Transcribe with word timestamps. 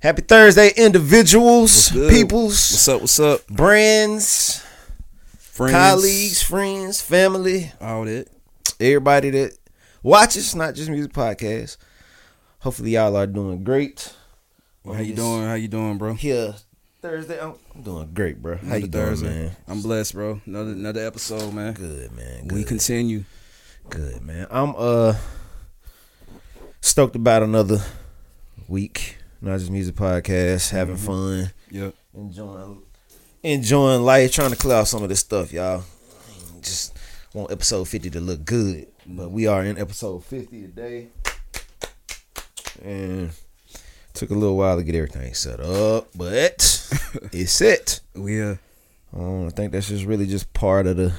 Happy 0.00 0.22
Thursday, 0.22 0.72
individuals, 0.76 1.90
good? 1.90 2.10
peoples, 2.10 2.54
What's 2.72 2.88
up? 2.88 3.00
What's 3.02 3.20
up? 3.20 3.46
brands, 3.48 4.64
Friends, 5.38 5.72
colleagues, 5.72 6.42
friends, 6.42 7.00
family, 7.02 7.70
all 7.80 8.04
that. 8.06 8.28
everybody 8.80 9.28
that 9.30 9.58
watches, 10.02 10.54
not 10.54 10.74
just 10.74 10.88
music 10.88 11.12
podcast. 11.12 11.76
Hopefully, 12.60 12.92
y'all 12.92 13.14
are 13.14 13.26
doing 13.26 13.62
great. 13.62 14.14
How 14.86 15.00
you 15.00 15.14
doing? 15.14 15.42
How 15.46 15.54
you 15.54 15.68
doing, 15.68 15.98
bro? 15.98 16.14
Here, 16.14 16.54
Thursday, 17.02 17.38
I'm, 17.38 17.54
I'm 17.74 17.82
doing 17.82 18.10
great, 18.14 18.40
bro. 18.40 18.56
How 18.56 18.62
Another 18.62 18.78
you 18.78 18.86
doing, 18.88 19.04
Thursday. 19.04 19.28
man? 19.28 19.56
I'm 19.68 19.82
blessed, 19.82 20.14
bro. 20.14 20.40
Another 20.46 20.70
another 20.72 21.06
episode, 21.06 21.52
man. 21.52 21.74
Good, 21.74 22.12
man. 22.12 22.48
We 22.48 22.64
continue. 22.64 23.24
Good 23.90 24.22
man. 24.22 24.46
I'm 24.50 24.74
uh 24.78 25.16
stoked 26.80 27.16
about 27.16 27.42
another 27.42 27.82
week. 28.66 29.18
Not 29.40 29.58
just 29.58 29.70
music 29.70 29.94
podcast, 29.94 30.70
having 30.70 30.96
fun, 30.96 31.50
Yep. 31.70 31.94
enjoying 32.14 32.82
enjoying 33.42 34.02
life, 34.02 34.32
trying 34.32 34.50
to 34.50 34.56
clear 34.56 34.76
out 34.76 34.88
some 34.88 35.02
of 35.02 35.08
this 35.08 35.20
stuff, 35.20 35.52
y'all. 35.52 35.82
Just 36.60 36.92
want 37.32 37.50
episode 37.50 37.88
50 37.88 38.10
to 38.10 38.20
look 38.20 38.44
good. 38.44 38.86
But 39.06 39.30
we 39.30 39.46
are 39.46 39.64
in 39.64 39.78
episode 39.78 40.22
50 40.24 40.60
today. 40.62 41.08
And 42.82 43.30
took 44.12 44.30
a 44.30 44.34
little 44.34 44.56
while 44.56 44.76
to 44.76 44.82
get 44.82 44.94
everything 44.94 45.32
set 45.34 45.60
up, 45.60 46.08
but 46.14 46.88
it's 47.32 47.52
set. 47.52 48.00
We 48.14 48.42
uh 48.42 48.56
Um, 49.14 49.46
I 49.46 49.50
think 49.50 49.72
that's 49.72 49.88
just 49.88 50.04
really 50.04 50.26
just 50.26 50.52
part 50.52 50.86
of 50.86 50.96
the 50.98 51.12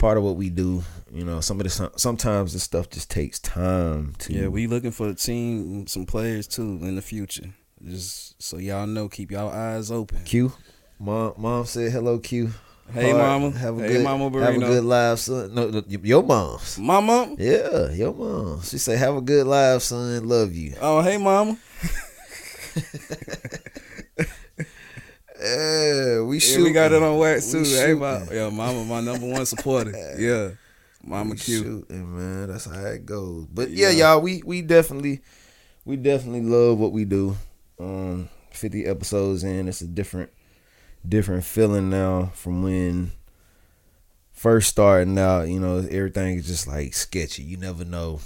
part 0.00 0.18
of 0.18 0.24
what 0.24 0.34
we 0.34 0.50
do. 0.50 0.82
You 1.12 1.24
know, 1.24 1.40
some 1.40 1.60
of 1.60 1.64
the 1.64 1.92
sometimes 1.96 2.52
this 2.52 2.64
stuff 2.64 2.88
just 2.90 3.10
takes 3.10 3.38
time 3.38 4.14
to. 4.20 4.32
yeah, 4.32 4.48
we 4.48 4.66
looking 4.66 4.90
for 4.90 5.08
a 5.08 5.14
team, 5.14 5.86
some 5.86 6.06
players 6.06 6.48
too 6.48 6.80
in 6.82 6.96
the 6.96 7.02
future. 7.02 7.50
Just 7.84 8.42
so 8.42 8.58
y'all 8.58 8.86
know, 8.86 9.08
keep 9.08 9.30
y'all 9.30 9.50
eyes 9.50 9.90
open. 9.90 10.24
Q. 10.24 10.52
Mom, 10.98 11.34
mom 11.36 11.64
said 11.64 11.92
hello, 11.92 12.18
Q. 12.18 12.50
Hey, 12.92 13.10
Hard. 13.12 13.16
mama. 13.16 13.50
Have 13.56 13.78
a 13.78 13.82
Hey, 13.82 13.88
good, 13.88 14.04
mama 14.04 14.24
Have 14.40 14.56
a 14.56 14.58
good 14.58 14.84
life, 14.84 15.18
son. 15.20 15.54
No, 15.54 15.68
no, 15.68 15.82
your 15.88 16.22
mom's. 16.24 16.76
Mama. 16.78 17.36
Yeah, 17.38 17.90
your 17.92 18.12
mom. 18.12 18.62
She 18.62 18.78
said, 18.78 18.98
"Have 18.98 19.16
a 19.16 19.20
good 19.20 19.46
life, 19.46 19.82
son. 19.82 20.28
Love 20.28 20.52
you." 20.52 20.74
Oh, 20.80 21.00
hey, 21.00 21.16
mama. 21.16 21.56
Yeah, 25.42 26.20
we 26.22 26.36
Yeah, 26.36 26.40
shoot. 26.40 26.64
we 26.64 26.72
got 26.72 26.92
it 26.92 27.02
on 27.02 27.18
wax 27.18 27.50
too. 27.50 27.64
Hey, 27.64 27.94
my, 27.94 28.22
yeah, 28.32 28.50
mama, 28.50 28.84
my 28.84 29.00
number 29.00 29.26
one 29.26 29.46
supporter. 29.46 29.92
Yeah, 30.18 30.50
mama 31.02 31.30
We 31.30 31.36
cute. 31.36 31.64
shooting, 31.64 32.16
man. 32.16 32.48
That's 32.48 32.66
how 32.66 32.84
it 32.86 33.06
goes. 33.06 33.46
But 33.52 33.70
yeah, 33.70 33.90
Yeah. 33.90 34.12
y'all, 34.14 34.20
we 34.20 34.42
we 34.44 34.60
definitely 34.62 35.22
we 35.84 35.96
definitely 35.96 36.42
love 36.42 36.78
what 36.78 36.92
we 36.92 37.04
do. 37.04 37.36
Um, 37.78 38.28
fifty 38.50 38.84
episodes 38.84 39.42
in, 39.42 39.66
it's 39.68 39.80
a 39.80 39.86
different 39.86 40.30
different 41.08 41.44
feeling 41.44 41.88
now 41.88 42.26
from 42.34 42.62
when 42.62 43.12
first 44.32 44.68
starting 44.68 45.18
out. 45.18 45.48
You 45.48 45.58
know, 45.60 45.78
everything 45.78 46.36
is 46.38 46.46
just 46.46 46.66
like 46.66 46.92
sketchy. 46.94 47.42
You 47.42 47.56
never 47.56 47.84
know. 47.84 48.20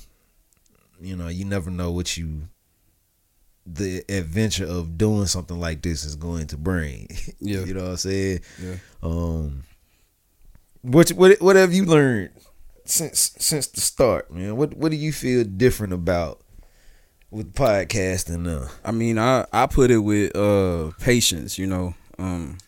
You 1.01 1.15
know, 1.17 1.29
you 1.29 1.45
never 1.45 1.71
know 1.71 1.93
what 1.93 2.17
you 2.17 2.49
the 3.67 4.05
adventure 4.09 4.67
of 4.67 4.99
doing 4.99 5.27
something 5.27 5.59
like 5.59 5.83
this 5.83 6.05
is 6.05 6.17
going 6.17 6.47
to 6.49 6.57
bring. 6.57 7.09
Yeah. 7.41 7.65
you 7.65 7.75
know 7.75 7.83
what 7.85 7.91
I'm 7.91 7.97
saying? 7.97 8.41
Yeah. 8.63 8.75
Um, 9.03 9.63
what 10.83 11.09
what 11.11 11.41
what 11.41 11.57
have 11.57 11.73
you 11.73 11.85
learned 11.85 12.31
since 12.85 13.35
since 13.39 13.67
the 13.69 13.81
start, 13.81 14.31
man? 14.33 14.57
What 14.57 14.75
what 14.77 14.91
do 14.91 14.97
you 14.97 15.13
feel 15.13 15.45
different 15.45 15.93
about 15.93 16.41
with 17.31 17.55
podcasting 17.55 18.41
now? 18.41 18.69
I 18.85 18.93
mean, 18.93 19.19
I 19.19 19.47
I 19.53 19.67
put 19.67 19.91
it 19.91 19.99
with 19.99 20.35
uh 20.37 20.91
patience. 21.01 21.59
You 21.59 21.67
know, 21.67 21.95
um, 22.19 22.59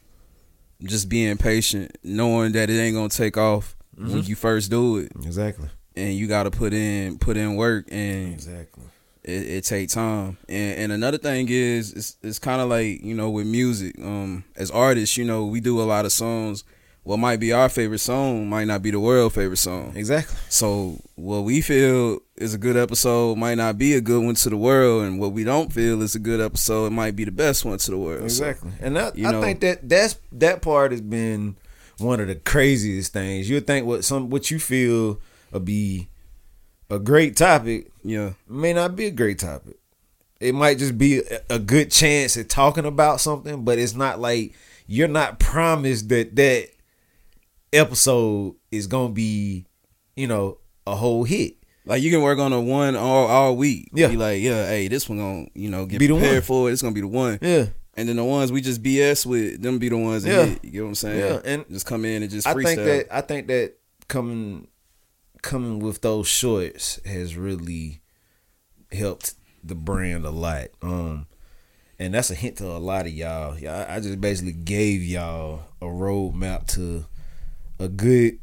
just 0.82 1.08
being 1.08 1.36
patient, 1.36 1.96
knowing 2.02 2.52
that 2.52 2.70
it 2.70 2.78
ain't 2.78 2.94
gonna 2.96 3.08
take 3.10 3.36
off 3.36 3.76
when 3.96 4.22
you 4.24 4.34
first 4.34 4.70
do 4.70 4.98
it, 4.98 5.12
Exactly. 5.24 5.68
and 5.94 6.14
you 6.14 6.26
got 6.26 6.42
to 6.44 6.50
put 6.50 6.72
in 6.74 7.18
put 7.18 7.36
in 7.36 7.56
work, 7.56 7.86
and 7.90 8.32
Exactly. 8.34 8.84
It, 9.26 9.46
it 9.56 9.64
take 9.64 9.88
time. 9.90 10.38
And 10.48 10.78
and 10.80 10.92
another 10.92 11.18
thing 11.18 11.48
is, 11.50 11.92
it's 11.92 12.16
it's 12.22 12.38
kind 12.38 12.60
of 12.60 12.68
like 12.68 13.02
you 13.02 13.14
know 13.14 13.30
with 13.30 13.46
music. 13.46 13.94
Um, 13.98 14.44
as 14.56 14.70
artists, 14.70 15.16
you 15.16 15.24
know, 15.24 15.46
we 15.46 15.60
do 15.60 15.80
a 15.80 15.84
lot 15.84 16.04
of 16.04 16.12
songs. 16.12 16.64
What 17.02 17.18
might 17.18 17.38
be 17.38 17.52
our 17.52 17.68
favorite 17.68 18.00
song 18.00 18.48
might 18.48 18.64
not 18.64 18.82
be 18.82 18.90
the 18.90 18.98
world 18.98 19.32
favorite 19.32 19.58
song. 19.58 19.92
Exactly. 19.94 20.36
So 20.48 20.98
what 21.14 21.44
we 21.44 21.60
feel 21.60 22.18
is 22.36 22.52
a 22.52 22.58
good 22.58 22.76
episode 22.76 23.38
might 23.38 23.54
not 23.54 23.78
be 23.78 23.94
a 23.94 24.00
good 24.00 24.24
one 24.24 24.34
to 24.34 24.50
the 24.50 24.56
world, 24.56 25.04
and 25.04 25.20
what 25.20 25.30
we 25.32 25.44
don't 25.44 25.72
feel 25.72 26.02
is 26.02 26.16
a 26.16 26.18
good 26.18 26.40
episode, 26.40 26.86
it 26.86 26.90
might 26.90 27.14
be 27.14 27.24
the 27.24 27.30
best 27.30 27.64
one 27.64 27.78
to 27.78 27.90
the 27.92 27.96
world. 27.96 28.28
So, 28.32 28.46
Exactly. 28.48 28.72
And 28.80 28.96
that, 28.96 29.16
you 29.16 29.28
I 29.28 29.32
know- 29.32 29.40
think 29.40 29.60
that 29.60 29.88
that's 29.88 30.18
that 30.32 30.62
part 30.62 30.90
has 30.90 31.00
been 31.00 31.54
one 31.98 32.18
of 32.18 32.26
the 32.26 32.34
craziest 32.34 33.12
things. 33.12 33.48
You 33.48 33.54
would 33.56 33.68
think 33.68 33.86
what 33.86 34.04
some 34.04 34.28
what 34.28 34.50
you 34.50 34.58
feel 34.58 35.20
would 35.52 35.64
be 35.64 36.08
a 36.90 36.98
great 36.98 37.36
topic 37.36 37.90
yeah, 38.04 38.32
may 38.48 38.72
not 38.72 38.94
be 38.94 39.06
a 39.06 39.10
great 39.10 39.38
topic. 39.38 39.76
It 40.38 40.54
might 40.54 40.78
just 40.78 40.96
be 40.98 41.22
a, 41.50 41.58
good 41.58 41.90
chance 41.90 42.36
at 42.36 42.48
talking 42.48 42.84
about 42.84 43.20
something, 43.20 43.64
but 43.64 43.78
it's 43.78 43.94
not 43.94 44.20
like 44.20 44.52
you're 44.86 45.08
not 45.08 45.40
promised 45.40 46.08
that 46.10 46.36
that 46.36 46.68
episode 47.72 48.54
is 48.70 48.86
gonna 48.86 49.12
be, 49.12 49.66
you 50.14 50.26
know, 50.26 50.58
a 50.86 50.94
whole 50.94 51.24
hit. 51.24 51.56
like 51.84 52.02
you 52.02 52.10
can 52.10 52.22
work 52.22 52.38
on 52.38 52.52
a 52.52 52.60
one 52.60 52.96
all 52.96 53.26
all 53.26 53.56
week. 53.56 53.88
Yeah. 53.92 54.08
be 54.08 54.16
like, 54.16 54.40
yeah, 54.42 54.66
hey, 54.66 54.88
this 54.88 55.08
one 55.08 55.18
gonna 55.18 55.46
you 55.54 55.70
know 55.70 55.86
get 55.86 55.98
Be 55.98 56.06
the 56.06 56.14
one. 56.14 56.22
prepared 56.22 56.44
for 56.44 56.68
it. 56.68 56.72
It's 56.74 56.82
gonna 56.82 56.94
be 56.94 57.00
the 57.00 57.08
one. 57.08 57.38
Yeah, 57.42 57.66
And 57.94 58.08
then 58.08 58.16
the 58.16 58.24
ones 58.24 58.52
we 58.52 58.60
just 58.60 58.82
BS 58.82 59.26
with, 59.26 59.62
them 59.62 59.78
be 59.78 59.88
the 59.88 59.96
ones 59.98 60.22
that 60.24 60.30
Yeah. 60.30 60.44
hit. 60.44 60.64
You 60.64 60.70
get 60.70 60.82
what 60.82 60.88
I'm 60.88 60.94
saying? 60.94 61.18
Yeah, 61.18 61.40
and 61.44 61.64
just 61.70 61.86
come 61.86 62.04
in 62.04 62.22
and 62.22 62.30
just 62.30 62.46
I 62.46 62.54
think 62.54 62.78
that 62.78 63.06
I 63.10 63.20
think 63.22 63.46
that 63.48 63.74
coming 64.08 64.68
coming 65.42 65.78
with 65.78 66.00
those 66.00 66.26
shorts 66.26 67.00
has 67.04 67.36
really 67.36 68.00
helped 68.92 69.34
the 69.62 69.74
brand 69.74 70.24
a 70.24 70.30
lot. 70.30 70.68
Um, 70.82 71.26
and 71.98 72.14
that's 72.14 72.30
a 72.30 72.34
hint 72.34 72.58
to 72.58 72.66
a 72.66 72.78
lot 72.78 73.06
of 73.06 73.12
y'all. 73.12 73.54
I 73.54 74.00
just 74.00 74.20
basically 74.20 74.52
gave 74.52 75.02
y'all 75.02 75.62
a 75.80 75.86
roadmap 75.86 76.66
to 76.74 77.06
a 77.78 77.88
good 77.88 78.38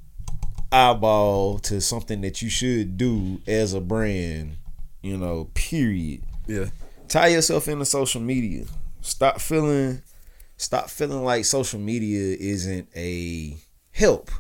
eyeball 0.72 1.60
to 1.60 1.80
something 1.82 2.22
that 2.22 2.42
you 2.42 2.50
should 2.50 2.98
do 2.98 3.42
as 3.48 3.74
a 3.74 3.82
brand. 3.82 4.58
You 5.02 5.18
know, 5.18 5.50
period. 5.54 6.24
yeah, 6.48 6.68
Tie 7.10 7.28
yourself 7.28 7.68
into 7.68 7.86
social 7.86 8.22
media. 8.22 8.66
Stop 9.02 9.40
feeling 9.42 10.02
stop 10.56 10.90
feeling 10.90 11.24
like 11.24 11.46
social 11.46 11.80
media 11.80 12.38
isn't 12.40 12.88
a 12.96 13.58
help 13.92 14.32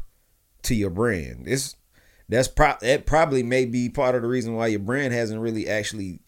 to 0.64 0.74
your 0.74 0.90
brand. 0.90 1.44
It's 1.48 1.76
that's 2.30 2.48
pro- 2.48 2.78
that 2.82 3.06
probably 3.06 3.44
may 3.44 3.66
be 3.66 3.90
part 3.90 4.16
of 4.16 4.22
the 4.22 4.28
reason 4.28 4.56
why 4.56 4.68
your 4.68 4.80
brand 4.80 5.14
hasn't 5.14 5.42
really 5.42 5.68
actually 5.68 6.20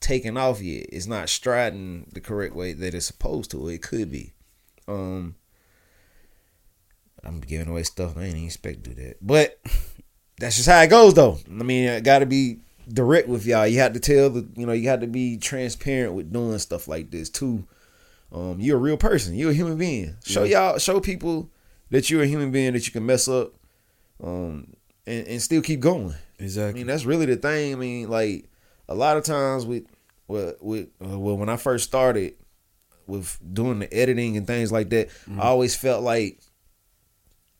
taken 0.00 0.36
off 0.36 0.62
yet. 0.62 0.86
It's 0.90 1.06
not 1.06 1.28
striding 1.28 2.10
the 2.12 2.20
correct 2.20 2.54
way 2.54 2.72
that 2.72 2.94
it's 2.94 3.06
supposed 3.06 3.50
to. 3.52 3.68
It 3.68 3.82
could 3.82 4.10
be. 4.10 4.32
Um 4.88 5.36
I'm 7.22 7.40
giving 7.40 7.68
away 7.68 7.82
stuff. 7.82 8.16
I 8.16 8.22
ain't 8.22 8.36
even 8.36 8.46
expect 8.46 8.84
to 8.84 8.90
do 8.90 9.02
that. 9.02 9.18
But 9.20 9.60
that's 10.38 10.56
just 10.56 10.68
how 10.68 10.80
it 10.80 10.88
goes 10.88 11.14
though. 11.14 11.38
I 11.48 11.62
mean, 11.62 11.88
I 11.88 12.00
gotta 12.00 12.26
be 12.26 12.60
direct 12.88 13.28
with 13.28 13.46
y'all. 13.46 13.66
You 13.66 13.80
have 13.80 13.92
to 13.92 14.00
tell 14.00 14.30
the 14.30 14.48
you 14.56 14.66
know, 14.66 14.72
you 14.72 14.88
have 14.88 15.00
to 15.00 15.06
be 15.06 15.36
transparent 15.36 16.14
with 16.14 16.32
doing 16.32 16.58
stuff 16.58 16.88
like 16.88 17.10
this 17.10 17.28
too. 17.28 17.66
Um, 18.32 18.60
you're 18.60 18.78
a 18.78 18.80
real 18.80 18.96
person. 18.96 19.34
You're 19.34 19.50
a 19.50 19.54
human 19.54 19.76
being. 19.76 20.16
Show 20.24 20.44
y'all 20.44 20.78
show 20.78 20.98
people 21.00 21.50
that 21.90 22.08
you're 22.08 22.22
a 22.22 22.26
human 22.26 22.50
being 22.50 22.72
that 22.72 22.86
you 22.86 22.92
can 22.92 23.04
mess 23.04 23.28
up 23.28 23.52
um 24.22 24.74
and, 25.06 25.26
and 25.26 25.42
still 25.42 25.62
keep 25.62 25.80
going. 25.80 26.14
Exactly. 26.38 26.80
I 26.80 26.84
mean, 26.84 26.86
that's 26.86 27.04
really 27.04 27.26
the 27.26 27.36
thing. 27.36 27.72
I 27.74 27.76
mean, 27.76 28.08
like 28.08 28.48
a 28.88 28.94
lot 28.94 29.16
of 29.16 29.24
times 29.24 29.66
with 29.66 29.84
with 30.28 30.56
with 30.60 30.88
uh, 31.04 31.18
well, 31.18 31.36
when 31.36 31.48
I 31.48 31.56
first 31.56 31.84
started 31.84 32.34
with 33.06 33.38
doing 33.52 33.80
the 33.80 33.92
editing 33.92 34.36
and 34.36 34.46
things 34.46 34.70
like 34.70 34.90
that, 34.90 35.08
I 35.38 35.42
always 35.42 35.74
felt 35.76 36.02
like 36.02 36.38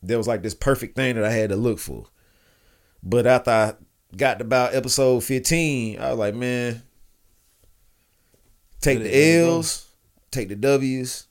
there 0.02 0.16
was 0.16 0.28
like 0.28 0.42
this 0.42 0.54
perfect 0.54 0.96
thing 0.96 1.16
that 1.16 1.24
I 1.24 1.30
had 1.30 1.50
to 1.50 1.56
look 1.56 1.78
for. 1.78 2.06
But 3.02 3.26
after 3.26 3.50
I 3.50 3.74
got 4.16 4.38
to 4.38 4.44
about 4.44 4.74
episode 4.74 5.24
15, 5.24 5.98
I 6.00 6.10
was 6.10 6.18
like, 6.18 6.34
man, 6.34 6.82
take 8.80 8.98
the 9.00 9.04
it- 9.04 9.10
let 9.10 9.14
it 9.14 9.46
go. 9.46 9.54
L's, 9.56 9.86
take 10.30 10.48
the 10.48 10.56
W's, 10.56 11.26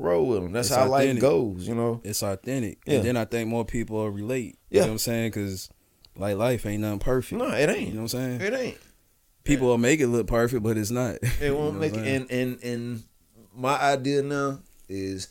roll 0.00 0.26
with 0.26 0.42
them. 0.42 0.52
That's 0.52 0.68
It's 0.68 0.76
how 0.76 0.88
life 0.88 1.18
goes, 1.20 1.66
you 1.68 1.74
know. 1.74 2.00
It's 2.04 2.22
authentic, 2.22 2.78
Yeah. 2.86 2.96
and 2.96 3.04
then 3.04 3.16
I 3.16 3.24
think 3.24 3.48
more 3.48 3.64
people 3.64 3.96
will 3.98 4.10
relate. 4.10 4.58
You 4.70 4.78
Yeah. 4.78 4.80
know 4.82 4.86
what 4.88 4.92
I'm 4.92 4.98
saying? 4.98 5.30
Because 5.30 5.68
like 6.16 6.36
life 6.36 6.66
ain't 6.66 6.82
nothing 6.82 6.98
perfect. 6.98 7.38
No, 7.40 7.48
it 7.50 7.68
ain't. 7.68 7.88
You 7.88 7.94
know 7.94 8.02
what 8.02 8.14
I'm 8.14 8.38
saying? 8.38 8.40
It 8.40 8.52
ain't. 8.54 8.78
People 9.44 9.68
will 9.68 9.78
make 9.78 10.00
it 10.00 10.08
look 10.08 10.26
perfect, 10.26 10.62
but 10.62 10.76
it's 10.76 10.90
not. 10.90 11.18
It 11.40 11.54
won't 11.54 11.74
know 11.74 11.80
make 11.80 11.94
it. 11.94 12.06
And 12.06 12.30
and 12.30 12.58
and 12.62 13.02
my 13.54 13.78
idea 13.80 14.22
now 14.22 14.58
is 14.88 15.28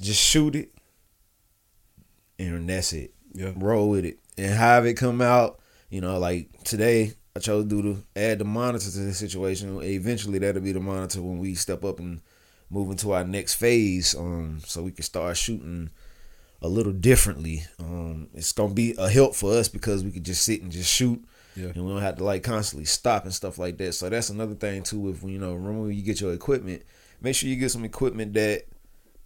just 0.00 0.20
shoot 0.22 0.54
it, 0.54 0.72
and 2.38 2.68
that's 2.68 2.92
it. 2.92 3.12
Yeah. 3.32 3.52
Roll 3.56 3.88
with 3.90 4.04
it, 4.04 4.18
and 4.36 4.52
have 4.52 4.86
it 4.86 4.94
come 4.94 5.20
out. 5.20 5.60
You 5.90 6.00
know, 6.00 6.18
like 6.18 6.48
today, 6.64 7.14
I 7.34 7.40
chose 7.40 7.64
to 7.64 7.68
do 7.68 7.82
the 8.14 8.20
add 8.20 8.38
the 8.38 8.44
monitor 8.44 8.90
to 8.90 8.98
the 8.98 9.14
situation. 9.14 9.80
Eventually, 9.82 10.38
that'll 10.38 10.62
be 10.62 10.72
the 10.72 10.80
monitor 10.80 11.22
when 11.22 11.38
we 11.38 11.54
step 11.54 11.84
up 11.84 11.98
and 11.98 12.20
move 12.70 12.90
into 12.90 13.12
our 13.12 13.24
next 13.24 13.54
phase. 13.54 14.14
Um, 14.14 14.60
so 14.64 14.82
we 14.82 14.92
can 14.92 15.04
start 15.04 15.36
shooting 15.36 15.90
a 16.60 16.68
little 16.68 16.92
differently. 16.92 17.64
Um, 17.78 18.28
it's 18.34 18.52
gonna 18.52 18.74
be 18.74 18.94
a 18.98 19.08
help 19.08 19.34
for 19.34 19.54
us 19.54 19.68
because 19.68 20.02
we 20.04 20.10
could 20.10 20.24
just 20.24 20.44
sit 20.44 20.62
and 20.62 20.72
just 20.72 20.92
shoot. 20.92 21.24
Yeah. 21.56 21.68
And 21.74 21.84
we 21.84 21.92
don't 21.92 22.02
have 22.02 22.16
to 22.16 22.24
like 22.24 22.42
constantly 22.42 22.84
stop 22.84 23.24
and 23.24 23.34
stuff 23.34 23.58
like 23.58 23.78
that. 23.78 23.92
So 23.92 24.08
that's 24.08 24.30
another 24.30 24.54
thing 24.54 24.82
too. 24.82 25.08
If 25.10 25.22
you 25.22 25.38
know, 25.38 25.54
remember 25.54 25.86
when 25.86 25.92
you 25.92 26.02
get 26.02 26.20
your 26.20 26.32
equipment, 26.32 26.82
make 27.20 27.34
sure 27.34 27.48
you 27.48 27.56
get 27.56 27.70
some 27.70 27.84
equipment 27.84 28.34
that 28.34 28.64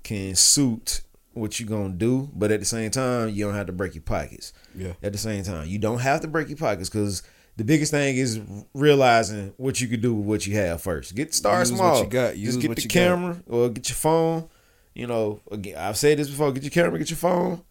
can 0.02 0.34
suit 0.34 1.02
what 1.34 1.58
you're 1.58 1.68
gonna 1.68 1.94
do, 1.94 2.30
but 2.34 2.50
at 2.50 2.60
the 2.60 2.66
same 2.66 2.90
time, 2.90 3.30
you 3.30 3.44
don't 3.44 3.54
have 3.54 3.66
to 3.66 3.72
break 3.72 3.94
your 3.94 4.02
pockets. 4.02 4.52
Yeah. 4.74 4.92
At 5.02 5.12
the 5.12 5.18
same 5.18 5.42
time, 5.44 5.66
you 5.66 5.78
don't 5.78 6.00
have 6.00 6.20
to 6.20 6.28
break 6.28 6.48
your 6.48 6.58
pockets 6.58 6.88
because 6.90 7.22
the 7.56 7.64
biggest 7.64 7.90
thing 7.90 8.16
is 8.16 8.40
realizing 8.74 9.52
what 9.56 9.80
you 9.80 9.88
can 9.88 10.00
do 10.00 10.14
with 10.14 10.26
what 10.26 10.46
you 10.46 10.56
have 10.56 10.80
first. 10.80 11.14
Get 11.14 11.34
start 11.34 11.60
Use 11.60 11.72
what 11.72 11.76
small. 11.78 12.02
you 12.04 12.06
got. 12.10 12.36
Use 12.36 12.50
Just 12.54 12.60
get 12.60 12.68
what 12.68 12.76
the 12.76 12.82
you 12.82 12.88
got. 12.88 12.94
camera 12.94 13.42
or 13.48 13.68
get 13.68 13.88
your 13.88 13.96
phone. 13.96 14.48
You 14.94 15.06
know, 15.06 15.40
again, 15.50 15.76
I've 15.78 15.96
said 15.96 16.18
this 16.18 16.28
before. 16.28 16.52
Get 16.52 16.62
your 16.64 16.70
camera, 16.70 16.98
get 16.98 17.08
your 17.10 17.16
phone, 17.16 17.62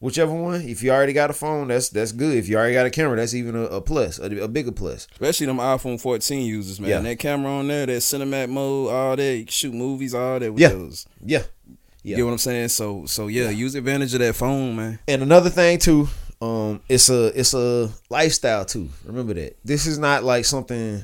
whichever 0.00 0.32
one. 0.32 0.62
If 0.62 0.82
you 0.82 0.90
already 0.90 1.12
got 1.12 1.28
a 1.30 1.34
phone, 1.34 1.68
that's 1.68 1.90
that's 1.90 2.12
good. 2.12 2.36
If 2.36 2.48
you 2.48 2.56
already 2.56 2.72
got 2.74 2.86
a 2.86 2.90
camera, 2.90 3.16
that's 3.16 3.34
even 3.34 3.54
a, 3.56 3.62
a 3.64 3.80
plus, 3.82 4.18
a, 4.18 4.24
a 4.44 4.48
bigger 4.48 4.72
plus. 4.72 5.06
Especially 5.12 5.46
them 5.46 5.58
iPhone 5.58 6.00
14 6.00 6.46
users, 6.46 6.80
man. 6.80 6.88
Yeah. 6.90 7.00
That 7.00 7.18
camera 7.18 7.50
on 7.52 7.68
there, 7.68 7.84
that 7.86 7.92
cinematic 8.00 8.48
mode, 8.50 8.90
all 8.90 9.16
that, 9.16 9.36
you 9.36 9.44
can 9.44 9.52
shoot 9.52 9.74
movies, 9.74 10.14
all 10.14 10.38
that 10.38 10.50
with 10.52 10.60
Yeah. 10.62 10.68
those. 10.70 11.06
Yeah, 11.24 11.42
You 11.66 11.76
yeah. 12.04 12.16
get 12.16 12.24
what 12.24 12.32
I'm 12.32 12.38
saying? 12.38 12.68
So, 12.68 13.04
so 13.04 13.26
yeah, 13.26 13.50
use 13.50 13.74
advantage 13.74 14.14
of 14.14 14.20
that 14.20 14.34
phone, 14.34 14.74
man. 14.76 14.98
And 15.06 15.22
another 15.22 15.50
thing 15.50 15.78
too, 15.78 16.08
um, 16.42 16.80
it's 16.88 17.08
a 17.08 17.26
it's 17.38 17.54
a 17.54 17.90
lifestyle 18.10 18.64
too. 18.64 18.88
Remember 19.04 19.32
that 19.34 19.56
this 19.64 19.86
is 19.86 19.98
not 19.98 20.24
like 20.24 20.44
something 20.44 21.02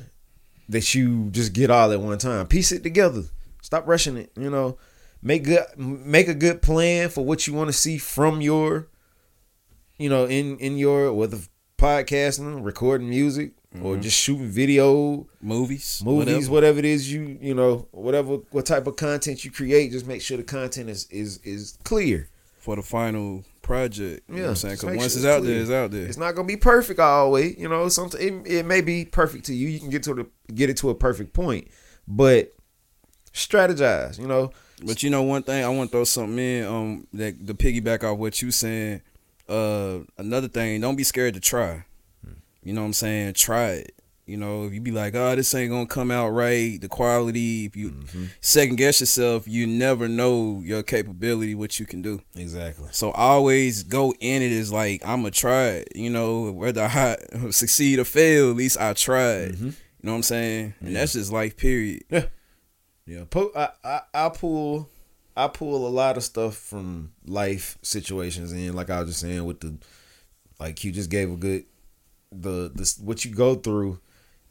that 0.67 0.93
you 0.93 1.29
just 1.31 1.53
get 1.53 1.71
all 1.71 1.91
at 1.91 1.99
one 2.01 2.17
time. 2.17 2.45
Piece 2.47 2.71
it 2.71 2.83
together. 2.83 3.23
Stop 3.61 3.87
rushing 3.87 4.17
it. 4.17 4.31
You 4.37 4.49
know, 4.49 4.77
make 5.21 5.43
good 5.45 5.63
make 5.77 6.27
a 6.27 6.33
good 6.33 6.61
plan 6.61 7.09
for 7.09 7.23
what 7.23 7.47
you 7.47 7.53
want 7.53 7.69
to 7.69 7.73
see 7.73 7.97
from 7.97 8.41
your, 8.41 8.87
you 9.97 10.09
know, 10.09 10.25
in 10.25 10.57
in 10.57 10.77
your 10.77 11.13
whether 11.13 11.37
podcasting, 11.77 12.65
recording 12.65 13.09
music, 13.09 13.53
or 13.81 13.95
just 13.95 14.17
shooting 14.19 14.49
video, 14.49 15.25
Movies, 15.41 16.01
movies, 16.03 16.49
whatever. 16.49 16.51
whatever. 16.51 16.79
it 16.79 16.85
is 16.85 17.11
you 17.13 17.37
you 17.39 17.53
know, 17.53 17.87
whatever 17.91 18.39
what 18.51 18.65
type 18.65 18.87
of 18.87 18.97
content 18.97 19.45
you 19.45 19.51
create. 19.51 19.91
Just 19.93 20.05
make 20.05 20.21
sure 20.21 20.35
the 20.35 20.43
content 20.43 20.89
is 20.89 21.07
is 21.09 21.39
is 21.45 21.77
clear. 21.85 22.27
for 22.57 22.75
the 22.75 22.81
final 22.83 23.45
project. 23.69 24.27
You 24.27 24.35
know 24.37 24.41
what 24.41 24.49
I'm 24.49 24.55
saying? 24.55 24.75
Because 24.75 24.97
once 24.97 25.13
sure 25.13 25.19
it's 25.19 25.25
out 25.27 25.41
clear. 25.41 25.53
there, 25.53 25.61
it's 25.61 25.71
out 25.71 25.91
there. 25.91 26.05
It's 26.07 26.17
not 26.17 26.33
gonna 26.33 26.47
be 26.47 26.57
perfect 26.57 26.99
always. 26.99 27.55
You 27.55 27.69
know, 27.69 27.87
something 27.87 28.45
it, 28.45 28.51
it 28.51 28.65
may 28.65 28.81
be 28.81 29.05
perfect 29.05 29.45
to 29.45 29.53
you. 29.53 29.67
You 29.67 29.79
can 29.79 29.91
get 29.91 30.01
to 30.03 30.15
the 30.15 30.27
get 30.53 30.71
it 30.71 30.77
to 30.77 30.89
a 30.89 30.95
perfect 30.95 31.33
point, 31.33 31.67
but 32.07 32.51
strategize. 33.31 34.17
You 34.19 34.27
know, 34.27 34.51
But 34.83 35.03
you 35.03 35.11
know, 35.11 35.21
one 35.21 35.43
thing 35.43 35.63
I 35.63 35.69
want 35.69 35.91
to 35.91 35.97
throw 35.97 36.03
something 36.03 36.39
in 36.39 36.65
um 36.65 37.07
that 37.13 37.45
the 37.45 37.53
piggyback 37.53 38.03
off 38.03 38.17
what 38.17 38.41
you 38.41 38.49
saying. 38.49 39.01
Uh, 39.47 39.99
another 40.17 40.47
thing, 40.47 40.81
don't 40.81 40.95
be 40.95 41.03
scared 41.03 41.33
to 41.35 41.39
try. 41.39 41.85
You 42.63 42.73
know 42.73 42.81
what 42.81 42.87
I'm 42.87 42.93
saying? 42.93 43.33
Try 43.33 43.69
it. 43.69 43.95
You 44.29 44.37
know, 44.37 44.65
if 44.65 44.73
you 44.73 44.81
be 44.81 44.91
like, 44.91 45.15
oh, 45.15 45.35
this 45.35 45.53
ain't 45.55 45.71
gonna 45.71 45.87
come 45.87 46.11
out 46.11 46.29
right, 46.29 46.79
the 46.79 46.87
quality. 46.87 47.65
If 47.65 47.75
you 47.75 47.91
mm-hmm. 47.91 48.25
second 48.41 48.75
guess 48.75 48.99
yourself, 48.99 49.47
you 49.47 49.65
never 49.65 50.07
know 50.07 50.61
your 50.63 50.83
capability, 50.83 51.55
what 51.55 51.79
you 51.79 51.85
can 51.85 52.01
do. 52.01 52.21
exactly. 52.35 52.89
So 52.91 53.11
always 53.11 53.83
go 53.83 54.13
in 54.19 54.41
it 54.41 54.51
as 54.51 54.71
like 54.71 55.01
I'm 55.03 55.21
gonna 55.21 55.31
try 55.31 55.65
it. 55.67 55.89
You 55.95 56.09
know, 56.09 56.51
whether 56.51 56.83
I 56.83 57.17
succeed 57.49 57.99
or 57.99 58.05
fail, 58.05 58.51
at 58.51 58.55
least 58.55 58.79
I 58.79 58.93
tried. 58.93 59.53
Mm-hmm. 59.53 59.65
You 59.65 59.73
know 60.03 60.11
what 60.11 60.17
I'm 60.17 60.23
saying? 60.23 60.73
And 60.79 60.95
that's 60.95 61.13
just 61.13 61.31
life. 61.31 61.57
Period. 61.57 62.03
Yeah, 63.09 63.23
po- 63.27 63.51
I, 63.55 63.69
I 63.83 64.01
I 64.13 64.29
pull 64.29 64.87
I 65.35 65.47
pull 65.47 65.87
a 65.87 65.89
lot 65.89 66.15
of 66.15 66.23
stuff 66.23 66.55
from 66.55 67.13
life 67.25 67.79
situations, 67.81 68.51
and 68.51 68.75
like 68.75 68.91
I 68.91 68.99
was 68.99 69.09
just 69.09 69.21
saying 69.21 69.45
with 69.45 69.61
the 69.61 69.79
like 70.59 70.83
you 70.83 70.91
just 70.91 71.09
gave 71.09 71.31
a 71.31 71.35
good 71.35 71.65
the 72.31 72.71
the 72.73 72.93
what 73.01 73.25
you 73.25 73.33
go 73.33 73.55
through. 73.55 73.99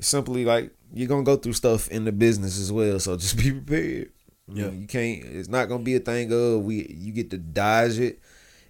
Simply 0.00 0.44
like 0.44 0.70
you're 0.94 1.08
gonna 1.08 1.24
go 1.24 1.36
through 1.36 1.54
stuff 1.54 1.88
in 1.88 2.04
the 2.04 2.12
business 2.12 2.58
as 2.58 2.70
well, 2.72 2.98
so 3.00 3.16
just 3.16 3.36
be 3.42 3.50
prepared. 3.52 4.12
Yeah. 4.52 4.66
Yeah, 4.66 4.70
you 4.70 4.86
can't. 4.86 5.24
It's 5.24 5.48
not 5.48 5.68
gonna 5.68 5.82
be 5.82 5.96
a 5.96 6.00
thing 6.00 6.32
of 6.32 6.64
we. 6.64 6.86
You 6.88 7.12
get 7.12 7.30
to 7.30 7.38
dodge 7.38 7.98
it 7.98 8.20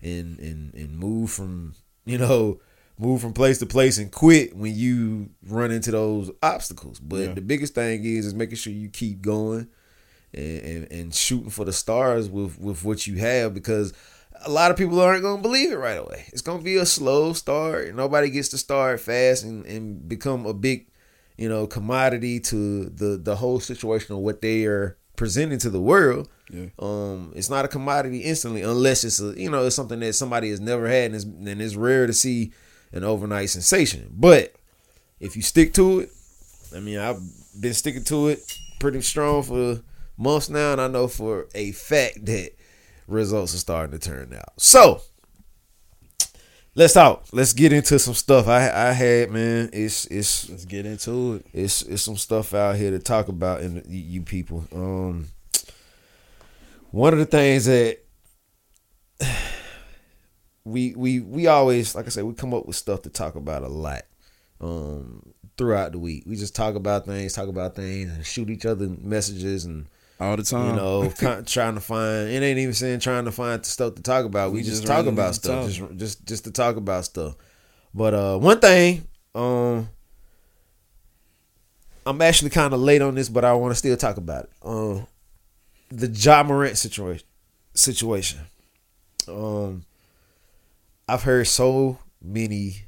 and 0.02 0.38
and 0.38 0.74
and 0.74 0.98
move 0.98 1.30
from 1.30 1.74
you 2.04 2.18
know 2.18 2.60
move 2.98 3.20
from 3.20 3.32
place 3.32 3.58
to 3.58 3.66
place 3.66 3.98
and 3.98 4.10
quit 4.10 4.56
when 4.56 4.74
you 4.74 5.28
run 5.46 5.70
into 5.70 5.90
those 5.92 6.30
obstacles. 6.42 6.98
But 6.98 7.20
Yeah. 7.20 7.32
the 7.34 7.40
biggest 7.42 7.74
thing 7.74 8.04
is 8.04 8.26
is 8.26 8.34
making 8.34 8.56
sure 8.56 8.72
you 8.72 8.88
keep 8.88 9.20
going 9.22 9.68
and, 10.34 10.60
and 10.62 10.92
and 10.92 11.14
shooting 11.14 11.50
for 11.50 11.64
the 11.64 11.72
stars 11.72 12.28
with 12.28 12.58
with 12.58 12.82
what 12.84 13.06
you 13.06 13.16
have 13.18 13.54
because 13.54 13.92
a 14.44 14.50
lot 14.50 14.70
of 14.72 14.76
people 14.76 15.00
aren't 15.00 15.22
gonna 15.22 15.42
believe 15.42 15.70
it 15.72 15.76
right 15.76 15.98
away. 15.98 16.24
It's 16.32 16.42
gonna 16.42 16.62
be 16.62 16.76
a 16.76 16.86
slow 16.86 17.34
start. 17.34 17.94
Nobody 17.94 18.30
gets 18.30 18.48
to 18.48 18.58
start 18.58 18.98
fast 19.00 19.44
and 19.44 19.64
and 19.66 20.08
become 20.08 20.44
a 20.46 20.54
big 20.54 20.87
you 21.38 21.48
know 21.48 21.66
commodity 21.66 22.40
to 22.40 22.86
the 22.86 23.16
the 23.16 23.36
whole 23.36 23.60
situation 23.60 24.14
of 24.14 24.20
what 24.20 24.42
they 24.42 24.64
are 24.64 24.98
presenting 25.16 25.58
to 25.60 25.70
the 25.70 25.80
world. 25.80 26.28
Yeah. 26.50 26.66
Um, 26.78 27.32
it's 27.36 27.50
not 27.50 27.64
a 27.64 27.68
commodity 27.68 28.18
instantly 28.18 28.62
unless 28.62 29.04
it's 29.04 29.20
a 29.20 29.38
you 29.40 29.50
know 29.50 29.64
it's 29.64 29.76
something 29.76 30.00
that 30.00 30.14
somebody 30.14 30.50
has 30.50 30.60
never 30.60 30.88
had 30.88 31.06
and 31.06 31.14
it's, 31.14 31.24
and 31.24 31.62
it's 31.62 31.76
rare 31.76 32.06
to 32.06 32.12
see 32.12 32.52
an 32.92 33.04
overnight 33.04 33.50
sensation. 33.50 34.08
But 34.10 34.54
if 35.20 35.36
you 35.36 35.42
stick 35.42 35.72
to 35.74 36.00
it, 36.00 36.10
I 36.74 36.80
mean 36.80 36.98
I've 36.98 37.20
been 37.58 37.74
sticking 37.74 38.04
to 38.04 38.28
it 38.28 38.40
pretty 38.80 39.00
strong 39.00 39.42
for 39.42 39.80
months 40.16 40.50
now, 40.50 40.72
and 40.72 40.80
I 40.80 40.88
know 40.88 41.06
for 41.06 41.46
a 41.54 41.72
fact 41.72 42.26
that 42.26 42.50
results 43.06 43.54
are 43.54 43.58
starting 43.58 43.98
to 43.98 44.04
turn 44.04 44.34
out. 44.34 44.52
So 44.56 45.02
let's 46.78 46.94
talk. 46.94 47.24
Let's 47.32 47.52
get 47.52 47.72
into 47.72 47.98
some 47.98 48.14
stuff. 48.14 48.46
I 48.46 48.70
I 48.70 48.92
had 48.92 49.30
man, 49.30 49.68
it's 49.72 50.06
it's 50.06 50.48
Let's 50.48 50.64
get 50.64 50.86
into 50.86 51.34
it. 51.34 51.46
it's 51.52 51.82
it's 51.82 52.02
some 52.02 52.16
stuff 52.16 52.54
out 52.54 52.76
here 52.76 52.92
to 52.92 53.00
talk 53.00 53.28
about 53.28 53.60
in 53.60 53.74
the, 53.74 53.82
you 53.88 54.22
people. 54.22 54.64
Um, 54.72 55.26
one 56.90 57.12
of 57.12 57.18
the 57.18 57.26
things 57.26 57.66
that 57.66 57.98
we 60.64 60.94
we 60.94 61.20
we 61.20 61.48
always 61.48 61.94
like 61.94 62.06
I 62.06 62.10
said 62.10 62.24
we 62.24 62.34
come 62.34 62.54
up 62.54 62.64
with 62.64 62.76
stuff 62.76 63.02
to 63.02 63.10
talk 63.10 63.34
about 63.34 63.64
a 63.64 63.68
lot 63.68 64.02
um 64.60 65.34
throughout 65.56 65.92
the 65.92 65.98
week. 65.98 66.22
We 66.26 66.36
just 66.36 66.54
talk 66.54 66.76
about 66.76 67.06
things, 67.06 67.32
talk 67.32 67.48
about 67.48 67.74
things, 67.74 68.12
and 68.12 68.24
shoot 68.24 68.48
each 68.48 68.64
other 68.64 68.86
messages 68.88 69.64
and 69.64 69.88
All 70.20 70.36
the 70.36 70.42
time. 70.42 70.70
you 70.70 70.76
know 70.76 71.12
con- 71.18 71.44
trying 71.44 71.74
to 71.74 71.80
find. 71.80 72.28
It 72.28 72.42
ain't 72.42 72.58
even 72.58 72.74
saying 72.74 73.00
trying 73.00 73.24
to 73.26 73.32
find 73.32 73.64
stuff 73.64 73.94
to 73.94 74.02
talk 74.02 74.24
about. 74.24 74.50
We, 74.50 74.58
We 74.58 74.62
just, 74.64 74.82
just 74.82 74.86
talk 74.86 75.06
about 75.06 75.34
stuff, 75.34 75.70
just 75.70 75.96
just 75.96 76.26
just 76.26 76.44
to 76.44 76.50
talk 76.50 76.76
about 76.76 77.04
stuff. 77.04 77.36
But 77.94 78.14
uh, 78.14 78.38
one 78.38 78.58
thing, 78.60 79.06
um, 79.34 79.88
I'm 82.04 82.20
actually 82.22 82.50
kind 82.50 82.74
of 82.74 82.80
late 82.80 83.02
on 83.02 83.14
this, 83.14 83.28
but 83.28 83.44
I 83.44 83.52
want 83.54 83.72
to 83.72 83.76
still 83.76 83.96
talk 83.96 84.16
about 84.16 84.44
it. 84.44 84.50
Um, 84.62 85.06
the 85.90 86.08
Ja 86.08 86.42
Morant 86.42 86.76
situation. 86.76 87.26
Situation. 87.74 88.40
Um, 89.28 89.84
I've 91.08 91.22
heard 91.22 91.46
so 91.46 91.98
many 92.20 92.86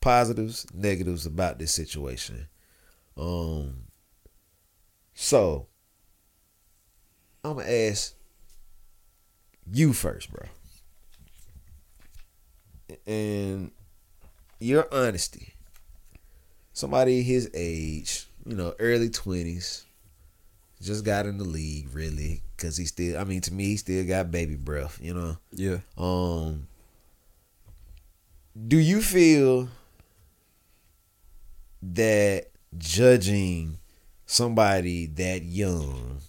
positives, 0.00 0.66
negatives 0.72 1.26
about 1.26 1.58
this 1.58 1.74
situation. 1.74 2.48
Um, 3.16 3.82
so 5.14 5.68
I'm 7.50 7.56
gonna 7.58 7.70
ask 7.70 8.14
you 9.72 9.92
first, 9.92 10.30
bro, 10.32 10.46
and 13.06 13.70
your 14.58 14.86
honesty. 14.92 15.54
Somebody 16.72 17.22
his 17.22 17.50
age, 17.54 18.26
you 18.44 18.54
know, 18.54 18.74
early 18.78 19.08
twenties, 19.10 19.84
just 20.82 21.04
got 21.04 21.26
in 21.26 21.38
the 21.38 21.44
league, 21.44 21.88
really, 21.94 22.42
because 22.56 22.76
he 22.76 22.84
still. 22.84 23.18
I 23.18 23.24
mean, 23.24 23.40
to 23.42 23.54
me, 23.54 23.64
he 23.66 23.76
still 23.76 24.04
got 24.06 24.30
baby 24.30 24.56
breath. 24.56 24.98
You 25.00 25.14
know. 25.14 25.36
yeah. 25.52 25.78
Um, 25.96 26.66
do 28.66 28.76
you 28.78 29.00
feel 29.00 29.68
that 31.82 32.48
judging 32.76 33.78
somebody 34.26 35.06
that 35.06 35.42
young 35.44 36.20